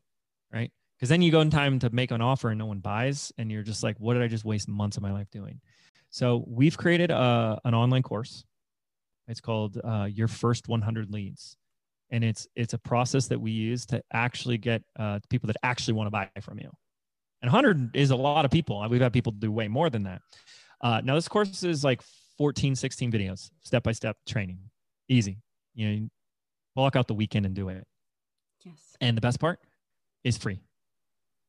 right? 0.53 0.71
because 0.97 1.09
then 1.09 1.23
you 1.23 1.31
go 1.31 1.41
in 1.41 1.51
time 1.51 1.79
to 1.79 1.91
make 1.91 2.11
an 2.11 2.21
offer 2.21 2.51
and 2.51 2.59
no 2.59 2.67
one 2.67 2.79
buys 2.79 3.33
and 3.39 3.51
you're 3.51 3.63
just 3.63 3.83
like 3.83 3.97
what 3.99 4.15
did 4.15 4.23
i 4.23 4.29
just 4.29 4.45
waste 4.45 4.69
months 4.69 4.97
of 4.97 5.03
my 5.03 5.13
life 5.13 5.31
doing 5.31 5.61
so 6.11 6.45
we've 6.47 6.77
created 6.77 7.11
a, 7.11 7.61
an 7.65 7.75
online 7.75 8.03
course 8.03 8.45
it's 9.29 9.41
called 9.41 9.81
uh, 9.83 10.05
your 10.11 10.29
first 10.29 10.69
100 10.69 11.11
leads 11.11 11.57
and 12.11 12.25
it's 12.25 12.47
it's 12.57 12.75
a 12.75 12.79
process 12.79 13.27
that 13.29 13.41
we 13.41 13.51
use 13.51 13.87
to 13.87 14.03
actually 14.13 14.59
get 14.59 14.83
uh, 14.99 15.19
people 15.29 15.47
that 15.49 15.57
actually 15.63 15.95
want 15.95 16.07
to 16.07 16.11
buy 16.11 16.29
from 16.41 16.59
you. 16.59 16.71
And 17.43 17.53
100 17.53 17.95
is 17.95 18.11
a 18.11 18.17
lot 18.17 18.45
of 18.45 18.51
people 18.51 18.85
we've 18.89 19.01
had 19.01 19.13
people 19.13 19.33
do 19.33 19.53
way 19.53 19.69
more 19.69 19.91
than 19.91 20.05
that. 20.05 20.23
Uh, 20.81 21.01
now 21.05 21.15
this 21.15 21.29
course 21.29 21.63
is 21.63 21.85
like 21.85 22.03
14 22.39 22.75
16 22.75 23.11
videos 23.11 23.51
step 23.63 23.83
by 23.83 23.93
step 23.93 24.17
training 24.27 24.59
easy. 25.09 25.39
You 25.75 25.89
know 25.89 26.09
block 26.75 26.95
out 26.95 27.09
the 27.09 27.15
weekend 27.15 27.47
and 27.47 27.55
do 27.55 27.71
it. 27.71 27.87
Yes. 28.65 28.97
And 29.01 29.17
the 29.17 29.21
best 29.21 29.41
part 29.41 29.61
is 30.23 30.37
free. 30.37 30.61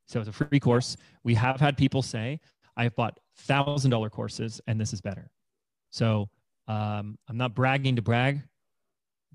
So 0.08 0.22
it's 0.22 0.30
a 0.30 0.32
free 0.32 0.60
course. 0.60 0.96
We 1.24 1.36
have 1.36 1.60
had 1.60 1.78
people 1.78 2.02
say, 2.02 2.40
I've 2.78 2.96
bought 2.96 3.20
thousand 3.36 3.92
dollar 3.92 4.10
courses 4.10 4.62
and 4.68 4.80
this 4.80 4.94
is 4.94 5.02
better. 5.02 5.30
So 5.90 6.30
um, 6.68 7.18
I'm 7.28 7.38
not 7.38 7.54
bragging 7.54 7.98
to 7.98 8.02
brag, 8.02 8.42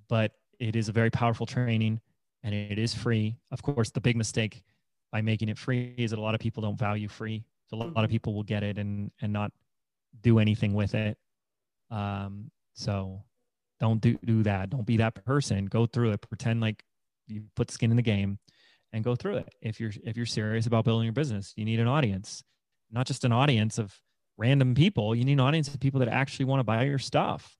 but 0.08 0.32
it 0.62 0.76
is 0.76 0.88
a 0.88 0.92
very 0.92 1.10
powerful 1.10 1.44
training 1.44 2.00
and 2.44 2.54
it 2.54 2.78
is 2.78 2.94
free. 2.94 3.36
Of 3.50 3.62
course, 3.62 3.90
the 3.90 4.00
big 4.00 4.16
mistake 4.16 4.62
by 5.10 5.20
making 5.20 5.48
it 5.48 5.58
free 5.58 5.94
is 5.98 6.10
that 6.10 6.18
a 6.18 6.22
lot 6.22 6.34
of 6.34 6.40
people 6.40 6.62
don't 6.62 6.78
value 6.78 7.08
free. 7.08 7.44
So 7.68 7.76
a 7.76 7.78
lot 7.78 8.04
of 8.04 8.10
people 8.10 8.32
will 8.32 8.44
get 8.44 8.62
it 8.62 8.78
and 8.78 9.10
and 9.20 9.32
not 9.32 9.50
do 10.20 10.38
anything 10.38 10.72
with 10.72 10.94
it. 10.94 11.18
Um, 11.90 12.50
so 12.74 13.24
don't 13.80 14.00
do 14.00 14.16
do 14.24 14.44
that. 14.44 14.70
Don't 14.70 14.86
be 14.86 14.98
that 14.98 15.24
person. 15.24 15.66
Go 15.66 15.86
through 15.86 16.12
it. 16.12 16.20
Pretend 16.28 16.60
like 16.60 16.84
you 17.26 17.42
put 17.56 17.70
skin 17.70 17.90
in 17.90 17.96
the 17.96 18.02
game 18.02 18.38
and 18.92 19.02
go 19.02 19.16
through 19.16 19.38
it. 19.38 19.54
If 19.60 19.80
you're 19.80 19.92
if 20.04 20.16
you're 20.16 20.26
serious 20.26 20.66
about 20.66 20.84
building 20.84 21.06
your 21.06 21.12
business, 21.12 21.52
you 21.56 21.64
need 21.64 21.80
an 21.80 21.88
audience, 21.88 22.44
not 22.90 23.06
just 23.06 23.24
an 23.24 23.32
audience 23.32 23.78
of 23.78 24.00
random 24.38 24.76
people. 24.76 25.14
You 25.14 25.24
need 25.24 25.34
an 25.34 25.40
audience 25.40 25.68
of 25.68 25.80
people 25.80 26.00
that 26.00 26.08
actually 26.08 26.44
want 26.44 26.60
to 26.60 26.64
buy 26.64 26.84
your 26.84 27.00
stuff, 27.00 27.56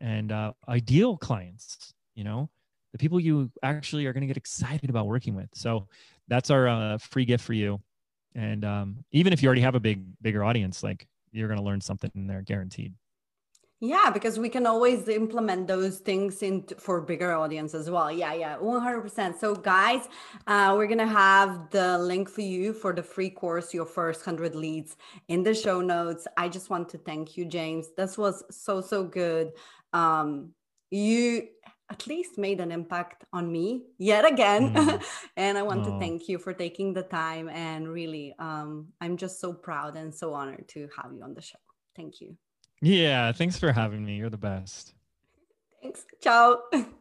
and 0.00 0.32
uh, 0.32 0.52
ideal 0.68 1.16
clients. 1.16 1.93
You 2.14 2.24
know, 2.24 2.50
the 2.92 2.98
people 2.98 3.18
you 3.18 3.50
actually 3.62 4.06
are 4.06 4.12
going 4.12 4.22
to 4.22 4.26
get 4.26 4.36
excited 4.36 4.88
about 4.90 5.06
working 5.06 5.34
with. 5.34 5.48
So 5.54 5.88
that's 6.28 6.50
our 6.50 6.68
uh, 6.68 6.98
free 6.98 7.24
gift 7.24 7.44
for 7.44 7.52
you. 7.52 7.80
And 8.34 8.64
um, 8.64 9.04
even 9.12 9.32
if 9.32 9.42
you 9.42 9.46
already 9.48 9.62
have 9.62 9.74
a 9.74 9.80
big 9.80 10.04
bigger 10.22 10.44
audience, 10.44 10.82
like 10.82 11.06
you're 11.32 11.48
going 11.48 11.58
to 11.58 11.64
learn 11.64 11.80
something 11.80 12.10
in 12.14 12.26
there, 12.26 12.42
guaranteed. 12.42 12.94
Yeah, 13.80 14.10
because 14.10 14.38
we 14.38 14.48
can 14.48 14.66
always 14.66 15.08
implement 15.08 15.66
those 15.66 15.98
things 15.98 16.42
in 16.42 16.64
for 16.78 17.00
bigger 17.00 17.32
audience 17.32 17.74
as 17.74 17.90
well. 17.90 18.10
Yeah, 18.10 18.32
yeah, 18.32 18.56
100%. 18.56 19.38
So 19.38 19.54
guys, 19.54 20.08
uh, 20.46 20.74
we're 20.76 20.86
to 20.86 21.06
have 21.06 21.68
the 21.70 21.98
link 21.98 22.30
for 22.30 22.40
you 22.40 22.72
for 22.72 22.94
the 22.94 23.02
free 23.02 23.28
course, 23.28 23.74
your 23.74 23.84
first 23.84 24.24
100 24.24 24.54
leads 24.54 24.96
in 25.28 25.42
the 25.42 25.52
show 25.52 25.80
notes. 25.80 26.26
I 26.36 26.48
just 26.48 26.70
want 26.70 26.88
to 26.90 26.98
thank 26.98 27.36
you, 27.36 27.44
James. 27.44 27.88
This 27.96 28.16
was 28.16 28.44
so, 28.50 28.80
so 28.80 29.04
good. 29.04 29.52
Um, 29.92 30.54
you 30.90 31.48
at 31.90 32.06
least 32.06 32.38
made 32.38 32.60
an 32.60 32.72
impact 32.72 33.24
on 33.32 33.50
me 33.50 33.82
yet 33.98 34.24
again. 34.30 34.74
Mm. 34.74 35.02
and 35.36 35.58
I 35.58 35.62
want 35.62 35.86
oh. 35.86 35.92
to 35.92 35.98
thank 35.98 36.28
you 36.28 36.38
for 36.38 36.52
taking 36.52 36.94
the 36.94 37.02
time 37.02 37.48
and 37.48 37.88
really, 37.88 38.34
um, 38.38 38.88
I'm 39.00 39.16
just 39.16 39.40
so 39.40 39.52
proud 39.52 39.96
and 39.96 40.14
so 40.14 40.32
honored 40.32 40.68
to 40.68 40.88
have 40.96 41.12
you 41.12 41.22
on 41.22 41.34
the 41.34 41.42
show. 41.42 41.58
Thank 41.94 42.20
you. 42.20 42.36
Yeah, 42.80 43.32
thanks 43.32 43.58
for 43.58 43.72
having 43.72 44.04
me. 44.04 44.16
You're 44.16 44.30
the 44.30 44.36
best. 44.36 44.94
Thanks. 45.82 46.04
Ciao. 46.20 46.62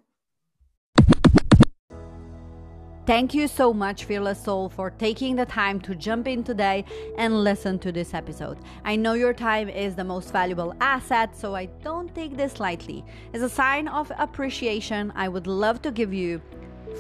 Thank 3.06 3.34
you 3.34 3.50
so 3.50 3.74
much, 3.74 4.06
Fearless 4.06 4.42
Soul, 4.42 4.70
for 4.70 4.90
taking 4.90 5.36
the 5.36 5.46
time 5.46 5.82
to 5.82 5.94
jump 5.94 6.26
in 6.26 6.42
today 6.42 6.86
and 7.18 7.44
listen 7.44 7.78
to 7.80 7.92
this 7.92 8.14
episode. 8.14 8.58
I 8.86 8.96
know 8.96 9.12
your 9.12 9.34
time 9.34 9.68
is 9.68 9.94
the 9.94 10.06
most 10.06 10.32
valuable 10.32 10.74
asset, 10.80 11.36
so 11.36 11.54
I 11.54 11.66
don't 11.84 12.16
take 12.16 12.38
this 12.38 12.62
lightly. 12.62 13.04
As 13.34 13.42
a 13.42 13.50
sign 13.50 13.90
of 13.90 14.10
appreciation, 14.18 15.12
I 15.18 15.28
would 15.28 15.48
love 15.48 15.82
to 15.82 15.92
give 15.92 16.14
you 16.14 16.42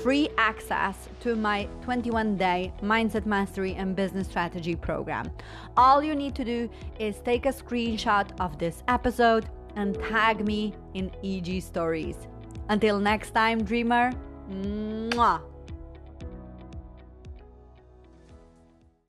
free 0.01 0.27
access 0.37 1.07
to 1.21 1.37
my 1.37 1.69
21 1.83 2.35
day 2.35 2.73
mindset 2.81 3.25
mastery 3.25 3.75
and 3.75 3.95
business 3.95 4.27
strategy 4.27 4.75
program. 4.75 5.31
All 5.77 6.03
you 6.03 6.15
need 6.15 6.35
to 6.35 6.43
do 6.43 6.69
is 6.99 7.19
take 7.23 7.45
a 7.45 7.53
screenshot 7.53 8.27
of 8.41 8.59
this 8.59 8.83
episode 8.89 9.47
and 9.77 9.97
tag 10.09 10.45
me 10.45 10.75
in 10.95 11.11
EG 11.23 11.61
stories. 11.61 12.17
Until 12.67 12.99
next 12.99 13.31
time, 13.31 13.63
dreamer. 13.63 14.11
Mwah. 14.49 15.52